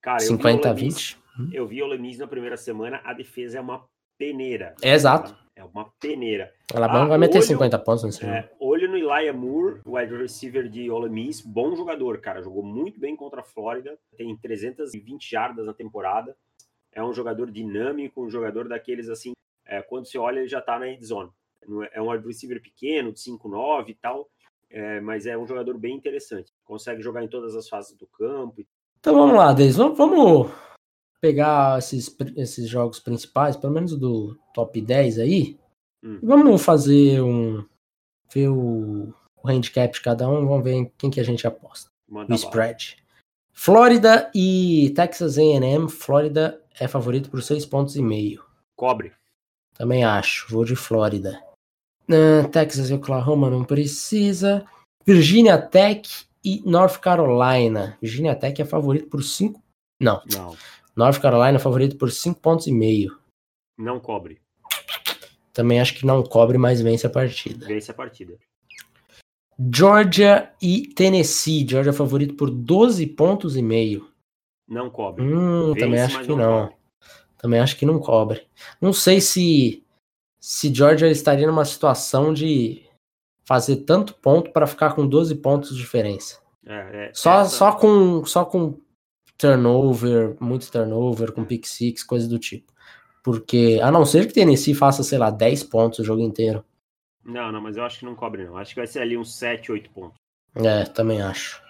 Cara, 0.00 0.20
50 0.20 0.70
a 0.70 0.72
20. 0.72 1.18
Eu 1.52 1.66
vi 1.66 1.82
o 1.82 1.86
Lemis 1.86 2.18
na 2.18 2.26
primeira 2.26 2.56
semana, 2.56 3.00
a 3.04 3.12
defesa 3.12 3.58
é 3.58 3.60
uma 3.60 3.84
peneira. 4.18 4.74
É 4.82 4.92
exato. 4.92 5.36
É 5.54 5.64
uma 5.64 5.90
peneira. 6.00 6.52
Alabama 6.74 7.04
ah, 7.04 7.08
vai 7.08 7.18
meter 7.18 7.38
olho, 7.38 7.46
50 7.46 7.78
pontos 7.80 8.04
nesse 8.04 8.24
é, 8.24 8.50
Olho 8.58 8.88
no 8.88 8.96
Elijah 8.96 9.32
Moore, 9.32 9.80
o 9.84 9.96
wide 9.96 10.16
receiver 10.16 10.68
de 10.68 10.90
Ole 10.90 11.10
Miss, 11.10 11.42
bom 11.42 11.76
jogador, 11.76 12.18
cara. 12.20 12.42
Jogou 12.42 12.62
muito 12.62 12.98
bem 12.98 13.14
contra 13.14 13.40
a 13.40 13.44
Flórida, 13.44 13.98
tem 14.16 14.34
320 14.36 15.30
jardas 15.30 15.66
na 15.66 15.74
temporada. 15.74 16.34
É 16.92 17.02
um 17.02 17.12
jogador 17.12 17.50
dinâmico, 17.50 18.24
um 18.24 18.30
jogador 18.30 18.68
daqueles 18.68 19.08
assim, 19.08 19.32
é, 19.64 19.80
quando 19.82 20.06
você 20.06 20.18
olha 20.18 20.40
ele 20.40 20.48
já 20.48 20.60
tá 20.60 20.78
na 20.78 20.88
end 20.88 21.04
zone. 21.04 21.30
É 21.92 22.02
um 22.02 22.10
wide 22.10 22.26
receiver 22.26 22.60
pequeno, 22.60 23.12
de 23.12 23.20
5'9 23.20 23.88
e 23.88 23.94
tal, 23.94 24.28
é, 24.68 25.00
mas 25.00 25.26
é 25.26 25.38
um 25.38 25.46
jogador 25.46 25.78
bem 25.78 25.96
interessante. 25.96 26.52
Consegue 26.64 27.02
jogar 27.02 27.22
em 27.22 27.28
todas 27.28 27.54
as 27.54 27.68
fases 27.68 27.96
do 27.96 28.06
campo. 28.06 28.64
Então 28.98 29.14
vamos 29.14 29.36
lá, 29.36 29.52
Deis, 29.52 29.76
vamos, 29.76 29.96
vamos 29.96 30.50
pegar 31.20 31.78
esses, 31.78 32.14
esses 32.36 32.68
jogos 32.68 32.98
principais, 32.98 33.56
pelo 33.56 33.72
menos 33.72 33.96
do 33.96 34.36
top 34.52 34.80
10 34.80 35.20
aí. 35.20 35.58
Hum. 36.02 36.18
Vamos 36.22 36.62
fazer 36.62 37.22
um. 37.22 37.64
Ver 38.34 38.48
o, 38.48 39.14
o 39.42 39.48
handicap 39.48 39.92
de 39.92 40.00
cada 40.00 40.28
um. 40.28 40.46
Vamos 40.46 40.64
ver 40.64 40.90
quem 40.98 41.10
que 41.10 41.20
a 41.20 41.24
gente 41.24 41.46
aposta. 41.46 41.90
Manda 42.08 42.32
o 42.32 42.34
spread. 42.34 42.96
Flórida 43.52 44.30
e 44.34 44.92
Texas 44.96 45.38
AM. 45.38 45.88
Flórida 45.88 46.61
é 46.78 46.88
favorito 46.88 47.30
por 47.30 47.42
6 47.42 47.66
pontos 47.66 47.96
e 47.96 48.02
meio. 48.02 48.44
Cobre. 48.76 49.12
Também 49.74 50.04
acho. 50.04 50.46
Vou 50.50 50.64
de 50.64 50.76
Flórida. 50.76 51.42
Uh, 52.08 52.48
Texas 52.50 52.90
e 52.90 52.94
Oklahoma 52.94 53.50
não 53.50 53.64
precisa. 53.64 54.64
Virginia 55.06 55.58
Tech 55.58 56.26
e 56.44 56.62
North 56.64 56.98
Carolina. 56.98 57.96
Virginia 58.00 58.34
Tech 58.34 58.60
é 58.60 58.64
favorito 58.64 59.08
por 59.08 59.22
5. 59.22 59.62
Não. 60.00 60.22
Não. 60.32 60.56
North 60.94 61.20
Carolina 61.20 61.56
é 61.56 61.60
favorito 61.60 61.96
por 61.96 62.10
5 62.10 62.40
pontos 62.40 62.66
e 62.66 62.72
meio. 62.72 63.18
Não 63.78 63.98
cobre. 63.98 64.40
Também 65.52 65.80
acho 65.80 65.94
que 65.94 66.06
não 66.06 66.22
cobre, 66.22 66.58
mas 66.58 66.80
vence 66.80 67.06
a 67.06 67.10
partida. 67.10 67.66
Vence 67.66 67.90
a 67.90 67.94
partida. 67.94 68.38
Georgia 69.72 70.52
e 70.60 70.88
Tennessee. 70.88 71.66
Georgia 71.68 71.90
é 71.90 71.94
favorito 71.94 72.34
por 72.34 72.50
12 72.50 73.06
pontos 73.08 73.56
e 73.56 73.62
meio. 73.62 74.11
Não 74.72 74.88
cobre. 74.88 75.22
Hum, 75.22 75.74
vence, 75.74 75.80
também 75.80 76.00
acho 76.00 76.20
que 76.20 76.28
não. 76.28 76.36
não. 76.36 76.74
Também 77.36 77.60
acho 77.60 77.76
que 77.76 77.84
não 77.84 77.98
cobre. 77.98 78.46
Não 78.80 78.92
sei 78.92 79.20
se 79.20 79.84
se 80.40 80.74
Georgia 80.74 81.08
estaria 81.08 81.46
numa 81.46 81.64
situação 81.64 82.32
de 82.32 82.82
fazer 83.44 83.76
tanto 83.84 84.14
ponto 84.14 84.50
para 84.50 84.66
ficar 84.66 84.94
com 84.94 85.06
12 85.06 85.36
pontos 85.36 85.70
de 85.70 85.82
diferença. 85.82 86.40
É, 86.66 87.08
é, 87.08 87.10
só, 87.12 87.42
essa... 87.42 87.50
só 87.50 87.72
com 87.72 88.24
só 88.24 88.44
com 88.44 88.80
turnover, 89.36 90.36
muito 90.40 90.70
turnover, 90.70 91.32
com 91.32 91.44
pick 91.44 91.66
six, 91.66 92.02
coisa 92.02 92.26
do 92.26 92.38
tipo. 92.38 92.72
Porque, 93.22 93.78
a 93.82 93.90
não 93.90 94.06
ser 94.06 94.26
que 94.26 94.32
Tennessee 94.32 94.74
faça, 94.74 95.02
sei 95.02 95.18
lá, 95.18 95.30
10 95.30 95.64
pontos 95.64 95.98
o 96.00 96.04
jogo 96.04 96.22
inteiro. 96.22 96.64
Não, 97.24 97.52
não, 97.52 97.60
mas 97.60 97.76
eu 97.76 97.84
acho 97.84 98.00
que 98.00 98.04
não 98.04 98.16
cobre, 98.16 98.44
não. 98.44 98.56
Acho 98.56 98.74
que 98.74 98.80
vai 98.80 98.86
ser 98.86 99.00
ali 99.00 99.16
uns 99.16 99.36
7, 99.36 99.70
8 99.70 99.90
pontos. 99.90 100.16
É, 100.56 100.84
também 100.84 101.22
acho. 101.22 101.62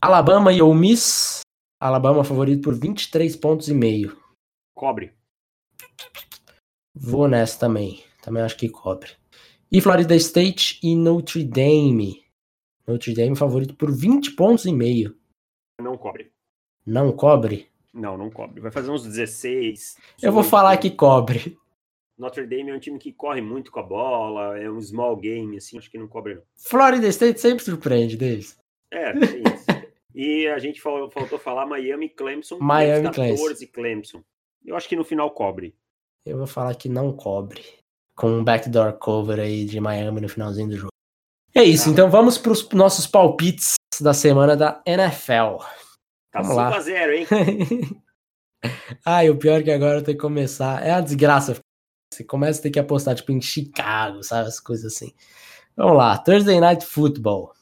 Alabama 0.00 0.52
e 0.52 0.60
Ole 0.60 0.78
Miss. 0.78 1.40
Alabama 1.80 2.22
favorito 2.22 2.62
por 2.62 2.74
23 2.74 3.34
pontos 3.36 3.70
e 3.70 3.74
meio. 3.74 4.14
Cobre. 4.74 5.14
Vou 6.94 7.26
nessa 7.26 7.58
também. 7.58 8.04
Também 8.22 8.42
acho 8.42 8.58
que 8.58 8.68
cobre. 8.68 9.12
E 9.72 9.80
Florida 9.80 10.14
State 10.16 10.78
e 10.82 10.94
Notre 10.94 11.42
Dame. 11.42 12.22
Notre 12.86 13.14
Dame 13.14 13.34
favorito 13.34 13.74
por 13.74 13.90
20 13.90 14.32
pontos 14.32 14.66
e 14.66 14.72
meio. 14.72 15.16
Não 15.80 15.96
cobre. 15.96 16.30
Não 16.84 17.12
cobre? 17.12 17.70
Não, 17.94 18.18
não 18.18 18.30
cobre. 18.30 18.60
Vai 18.60 18.70
fazer 18.70 18.90
uns 18.90 19.02
16. 19.02 19.96
Eu 20.22 20.32
vou 20.32 20.44
falar 20.44 20.76
que 20.76 20.90
cobre. 20.90 21.56
Notre 22.18 22.46
Dame 22.46 22.68
é 22.68 22.74
um 22.74 22.78
time 22.78 22.98
que 22.98 23.10
corre 23.10 23.40
muito 23.40 23.72
com 23.72 23.80
a 23.80 23.82
bola, 23.82 24.58
é 24.58 24.70
um 24.70 24.78
small 24.82 25.16
game, 25.16 25.56
assim, 25.56 25.78
acho 25.78 25.90
que 25.90 25.96
não 25.96 26.06
cobre 26.06 26.34
não. 26.34 26.42
Florida 26.54 27.08
State 27.08 27.40
sempre 27.40 27.64
surpreende, 27.64 28.18
Davis. 28.18 28.58
É, 28.90 29.12
tem 29.14 29.42
isso. 29.42 29.79
E 30.14 30.46
a 30.48 30.58
gente 30.58 30.80
falou, 30.80 31.10
faltou 31.10 31.38
falar 31.38 31.66
Miami 31.66 32.08
Clemson. 32.08 32.58
Miami 32.58 33.10
14 33.10 33.66
Clemson. 33.68 34.22
Eu 34.64 34.76
acho 34.76 34.88
que 34.88 34.96
no 34.96 35.04
final 35.04 35.30
cobre. 35.30 35.74
Eu 36.24 36.38
vou 36.38 36.46
falar 36.46 36.74
que 36.74 36.88
não 36.88 37.12
cobre. 37.12 37.62
Com 38.14 38.28
um 38.30 38.44
backdoor 38.44 38.94
cover 38.94 39.40
aí 39.40 39.64
de 39.64 39.80
Miami 39.80 40.20
no 40.20 40.28
finalzinho 40.28 40.68
do 40.68 40.76
jogo. 40.76 40.92
É 41.54 41.64
isso, 41.64 41.86
tá. 41.86 41.90
então 41.90 42.10
vamos 42.10 42.36
para 42.36 42.52
os 42.52 42.68
nossos 42.70 43.06
palpites 43.06 43.74
da 44.00 44.12
semana 44.12 44.56
da 44.56 44.82
NFL. 44.86 45.64
Tá 46.30 46.42
5x0, 46.42 47.12
hein? 47.12 47.26
Ai, 49.04 49.30
o 49.30 49.38
pior 49.38 49.60
é 49.60 49.62
que 49.62 49.70
agora 49.70 50.02
tem 50.02 50.14
que 50.14 50.20
começar. 50.20 50.84
É 50.86 50.92
uma 50.92 51.02
desgraça. 51.02 51.58
Você 52.12 52.22
começa 52.24 52.60
a 52.60 52.62
ter 52.62 52.70
que 52.70 52.78
apostar, 52.78 53.14
tipo, 53.14 53.32
em 53.32 53.40
Chicago, 53.40 54.22
sabe? 54.22 54.48
As 54.48 54.60
coisas 54.60 54.92
assim. 54.92 55.12
Vamos 55.76 55.96
lá. 55.96 56.18
Thursday 56.18 56.60
Night 56.60 56.84
Football. 56.84 57.52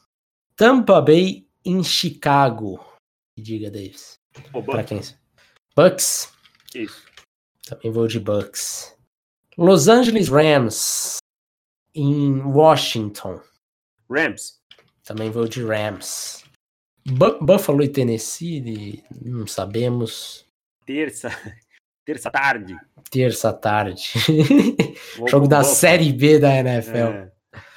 Tampa 0.55 1.01
Bay 1.01 1.48
em 1.69 1.83
Chicago. 1.83 2.83
Diga, 3.37 3.69
Davis. 3.69 4.15
O 4.53 4.63
pra 4.63 4.83
quem? 4.83 5.01
Bucks? 5.75 6.33
Isso. 6.73 7.05
Também 7.65 7.91
vou 7.91 8.07
de 8.07 8.19
Bucks. 8.19 8.95
Los 9.55 9.87
Angeles 9.87 10.29
Rams 10.29 11.17
em 11.93 12.41
Washington. 12.41 13.39
Rams. 14.09 14.59
Também 15.03 15.29
vou 15.29 15.47
de 15.47 15.63
Rams. 15.63 16.43
Buffalo 17.05 17.83
e 17.83 17.89
Tennessee, 17.89 19.03
não 19.21 19.47
sabemos. 19.47 20.45
Terça, 20.85 21.29
terça 22.05 22.31
tarde. 22.31 22.75
Terça 23.09 23.53
tarde. 23.53 24.13
Jogo 25.29 25.47
da 25.47 25.59
Buffalo. 25.59 25.75
Série 25.75 26.13
B 26.13 26.39
da 26.39 26.55
NFL. 26.55 26.97
É, 26.97 27.31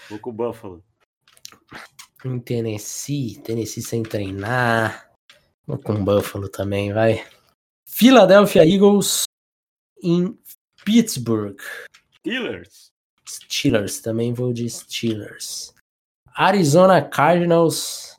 vou 0.09 0.19
com 0.19 0.31
o 0.31 0.33
Buffalo. 0.33 0.85
Em 2.25 2.39
Tennessee, 2.39 3.41
Tennessee 3.43 3.83
sem 3.83 4.03
treinar. 4.03 5.11
Vou 5.67 5.79
com 5.79 6.05
Buffalo 6.05 6.49
também, 6.49 6.93
vai. 6.93 7.25
Philadelphia 7.87 8.65
Eagles 8.65 9.25
em 10.03 10.39
Pittsburgh. 10.85 11.59
Steelers. 12.19 12.93
Steelers, 13.29 14.01
também 14.01 14.33
vou 14.33 14.53
de 14.53 14.69
Steelers. 14.69 15.75
Arizona 16.35 17.03
Cardinals 17.03 18.17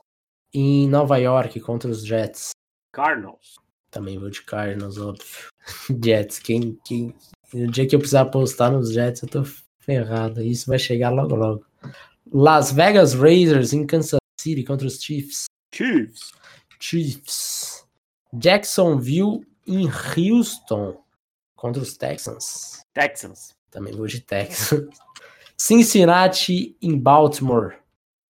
em 0.54 0.88
Nova 0.88 1.18
York 1.18 1.60
contra 1.62 1.90
os 1.90 2.06
Jets. 2.06 2.52
Cardinals. 2.94 3.56
Também 3.90 4.20
vou 4.20 4.30
de 4.30 4.42
Cardinals, 4.44 4.98
óbvio. 4.98 5.48
Jets, 6.04 6.40
quem, 6.40 6.78
quem. 6.86 7.16
No 7.54 7.72
dia 7.72 7.88
que 7.88 7.96
eu 7.96 8.00
precisar 8.00 8.22
apostar 8.22 8.72
nos 8.72 8.92
Jets, 8.92 9.24
eu 9.24 9.30
tô 9.30 9.44
ferrado. 9.80 10.42
Isso 10.42 10.68
vai 10.68 10.80
chegar 10.80 11.10
logo 11.10 11.36
logo. 11.36 11.66
Las 12.34 12.72
Vegas 12.72 13.14
Raiders 13.14 13.74
em 13.74 13.86
Kansas 13.86 14.18
City 14.40 14.64
contra 14.64 14.88
os 14.88 15.00
Chiefs. 15.00 15.46
Chiefs. 15.72 16.32
Chiefs. 16.80 17.86
Jacksonville 18.34 19.46
em 19.68 19.88
Houston 19.88 21.00
contra 21.56 21.82
os 21.82 21.96
Texans. 21.96 22.82
Texans. 22.92 23.56
Também 23.70 23.94
vou 23.94 24.08
de 24.08 24.20
Texans. 24.20 24.98
Cincinnati 25.56 26.76
em 26.82 26.98
Baltimore 26.98 27.76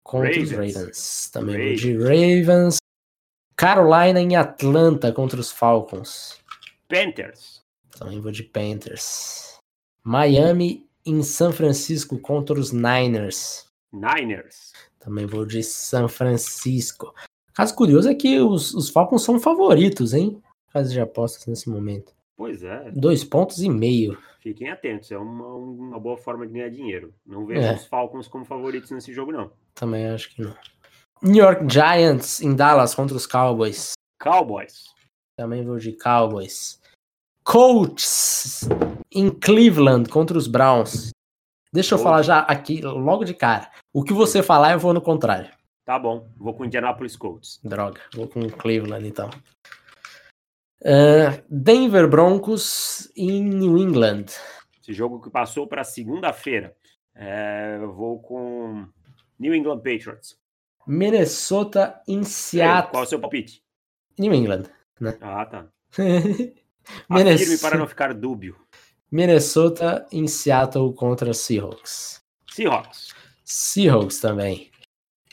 contra 0.03 0.29
Ravens. 0.29 0.49
os 0.49 0.51
Ravens. 0.51 1.29
Também 1.31 1.55
Ravens. 1.57 1.81
de 1.81 1.97
Ravens. 1.97 2.77
Carolina 3.55 4.19
em 4.19 4.35
Atlanta 4.35 5.13
contra 5.13 5.39
os 5.39 5.51
Falcons. 5.51 6.39
Panthers. 6.87 7.61
Também 7.91 8.19
vou 8.19 8.31
de 8.31 8.41
Panthers. 8.41 9.57
Miami 10.03 10.89
em 11.05 11.21
São 11.21 11.53
Francisco 11.53 12.17
contra 12.17 12.59
os 12.59 12.71
Niners. 12.71 13.70
Niners. 13.91 14.73
Também 14.99 15.25
vou 15.25 15.45
de 15.45 15.63
São 15.63 16.07
Francisco. 16.07 17.13
Caso 17.53 17.75
curioso 17.75 18.09
é 18.09 18.15
que 18.15 18.39
os, 18.39 18.73
os 18.73 18.89
Falcons 18.89 19.23
são 19.23 19.39
favoritos, 19.39 20.13
hein? 20.13 20.41
Caso 20.71 20.91
de 20.91 20.99
apostas 20.99 21.45
nesse 21.47 21.69
momento. 21.69 22.13
Pois 22.37 22.63
é. 22.63 22.89
Dois 22.91 23.23
pontos 23.23 23.61
e 23.61 23.69
meio. 23.69 24.17
Fiquem 24.39 24.69
atentos, 24.69 25.11
é 25.11 25.17
uma, 25.17 25.53
uma 25.53 25.99
boa 25.99 26.17
forma 26.17 26.47
de 26.47 26.53
ganhar 26.53 26.69
dinheiro. 26.69 27.13
Não 27.25 27.45
vejo 27.45 27.61
é. 27.61 27.75
os 27.75 27.85
Falcons 27.85 28.27
como 28.27 28.45
favoritos 28.45 28.89
nesse 28.89 29.13
jogo, 29.13 29.31
não. 29.31 29.51
Também 29.75 30.07
acho 30.07 30.33
que 30.33 30.41
não. 30.41 30.55
New 31.21 31.43
York 31.43 31.71
Giants 31.71 32.41
em 32.41 32.55
Dallas 32.55 32.95
contra 32.95 33.15
os 33.15 33.27
Cowboys. 33.27 33.91
Cowboys. 34.19 34.85
Também 35.37 35.63
vou 35.63 35.77
de 35.77 35.91
Cowboys. 35.93 36.81
Colts 37.43 38.67
em 39.11 39.29
Cleveland 39.29 40.09
contra 40.09 40.37
os 40.37 40.47
Browns. 40.47 41.11
Deixa 41.73 41.95
eu 41.95 41.99
falar 41.99 42.21
já 42.21 42.39
aqui, 42.39 42.81
logo 42.81 43.23
de 43.23 43.33
cara. 43.33 43.71
O 43.93 44.03
que 44.03 44.13
você 44.13 44.43
falar, 44.43 44.73
eu 44.73 44.79
vou 44.79 44.93
no 44.93 45.01
contrário. 45.01 45.49
Tá 45.85 45.97
bom, 45.97 46.29
vou 46.37 46.53
com 46.53 46.65
Indianapolis 46.65 47.15
Colts. 47.15 47.59
Droga, 47.63 48.01
vou 48.13 48.27
com 48.27 48.49
Cleveland 48.49 49.07
então. 49.07 49.29
Uh, 50.81 51.41
Denver 51.49 52.09
Broncos 52.09 53.11
em 53.15 53.41
New 53.41 53.77
England. 53.77 54.25
Esse 54.81 54.93
jogo 54.93 55.21
que 55.21 55.29
passou 55.29 55.65
para 55.65 55.83
segunda-feira. 55.83 56.75
É, 57.15 57.77
vou 57.79 58.19
com 58.19 58.87
New 59.39 59.53
England 59.53 59.77
Patriots. 59.77 60.37
Minnesota 60.85 62.01
em 62.07 62.23
Seattle. 62.23 62.91
qual 62.91 63.03
é 63.03 63.05
o 63.05 63.09
seu 63.09 63.19
palpite? 63.19 63.63
New 64.17 64.33
England, 64.33 64.63
né? 64.99 65.17
Ah, 65.21 65.45
tá. 65.45 65.67
Minnesota... 67.09 67.69
para 67.69 67.77
não 67.77 67.87
ficar 67.87 68.13
dúbio. 68.13 68.57
Minnesota 69.11 70.07
em 70.11 70.25
Seattle 70.25 70.93
contra 70.93 71.33
Seahawks. 71.33 72.21
Seahawks. 72.49 73.13
Seahawks 73.43 74.21
também. 74.21 74.71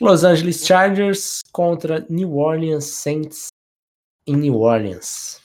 Los 0.01 0.23
Angeles 0.23 0.65
Chargers 0.65 1.41
contra 1.51 2.05
New 2.09 2.35
Orleans 2.35 2.85
Saints 2.85 3.47
em 4.27 4.35
New 4.35 4.55
Orleans. 4.55 5.41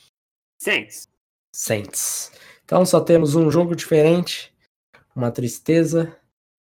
Saints. 0.58 1.08
Saints. 1.52 2.32
Então 2.64 2.84
só 2.84 3.00
temos 3.00 3.36
um 3.36 3.50
jogo 3.50 3.76
diferente. 3.76 4.52
Uma 5.14 5.30
tristeza. 5.30 6.16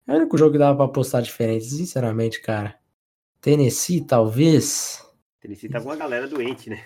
É 0.06 0.12
o 0.12 0.16
único 0.16 0.36
jogo 0.36 0.52
que 0.52 0.58
dava 0.58 0.76
pra 0.76 0.86
apostar 0.86 1.22
diferente, 1.22 1.66
sinceramente, 1.66 2.40
cara. 2.40 2.76
Tennessee, 3.40 4.00
talvez. 4.00 5.04
Tennessee 5.40 5.68
tá 5.68 5.80
com 5.80 5.86
uma 5.86 5.96
galera 5.96 6.26
doente, 6.26 6.68
né? 6.68 6.84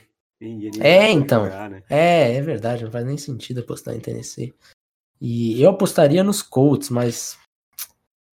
É, 0.81 1.11
então. 1.11 1.45
Jogar, 1.45 1.71
né? 1.71 1.83
É, 1.89 2.35
é 2.35 2.43
verdade, 2.43 2.85
não 2.85 2.91
faz 2.91 3.07
nem 3.07 3.17
sentido 3.17 3.61
apostar 3.61 3.95
em 3.95 4.01
Tennessee. 4.01 4.55
E 5.27 5.63
eu 5.63 5.71
apostaria 5.71 6.23
nos 6.23 6.43
Colts, 6.43 6.91
mas 6.91 7.39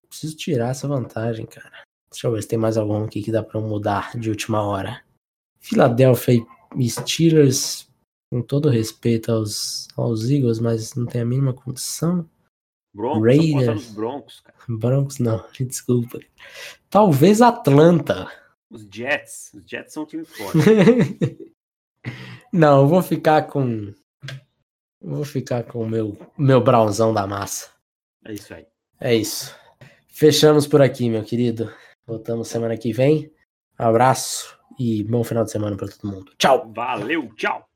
preciso 0.07 0.37
tirar 0.37 0.69
essa 0.69 0.87
vantagem, 0.87 1.43
cara. 1.47 1.83
Deixa 2.11 2.27
eu 2.27 2.31
ver 2.31 2.43
se 2.43 2.47
tem 2.47 2.59
mais 2.59 2.77
algum 2.77 3.03
aqui 3.03 3.23
que 3.23 3.31
dá 3.31 3.41
para 3.41 3.59
mudar 3.59 4.15
de 4.15 4.29
última 4.29 4.61
hora. 4.61 5.03
Philadelphia 5.59 6.45
Steelers, 6.79 7.89
com 8.31 8.39
todo 8.39 8.69
respeito 8.69 9.31
aos, 9.31 9.87
aos 9.97 10.29
Eagles, 10.29 10.59
mas 10.59 10.93
não 10.93 11.07
tem 11.07 11.21
a 11.21 11.25
mínima 11.25 11.53
condição. 11.53 12.29
Broncos, 12.93 13.23
Raiders. 13.23 13.91
Broncos, 13.91 14.41
cara. 14.41 14.57
Broncos 14.69 15.17
não, 15.17 15.43
desculpa. 15.59 16.19
Talvez 16.87 17.41
Atlanta. 17.41 18.31
Os 18.69 18.83
Jets. 18.83 19.51
Os 19.55 19.67
Jets 19.67 19.91
são 19.91 20.03
um 20.03 20.05
time 20.05 20.23
forte. 20.23 20.59
não, 22.53 22.81
eu 22.81 22.87
vou 22.87 23.01
ficar 23.01 23.47
com. 23.47 23.91
Vou 25.07 25.23
ficar 25.23 25.63
com 25.63 25.83
o 25.83 25.87
meu, 25.87 26.17
meu 26.35 26.59
brownzão 26.59 27.13
da 27.13 27.27
massa. 27.27 27.69
É 28.25 28.33
isso 28.33 28.51
aí. 28.55 28.65
É 28.99 29.13
isso. 29.13 29.55
Fechamos 30.07 30.65
por 30.65 30.81
aqui, 30.81 31.07
meu 31.11 31.23
querido. 31.23 31.71
Voltamos 32.07 32.47
semana 32.47 32.75
que 32.75 32.91
vem. 32.91 33.31
Abraço 33.77 34.57
e 34.79 35.03
bom 35.03 35.23
final 35.23 35.43
de 35.43 35.51
semana 35.51 35.77
para 35.77 35.89
todo 35.89 36.11
mundo. 36.11 36.31
Tchau. 36.39 36.71
Valeu, 36.75 37.29
tchau. 37.35 37.69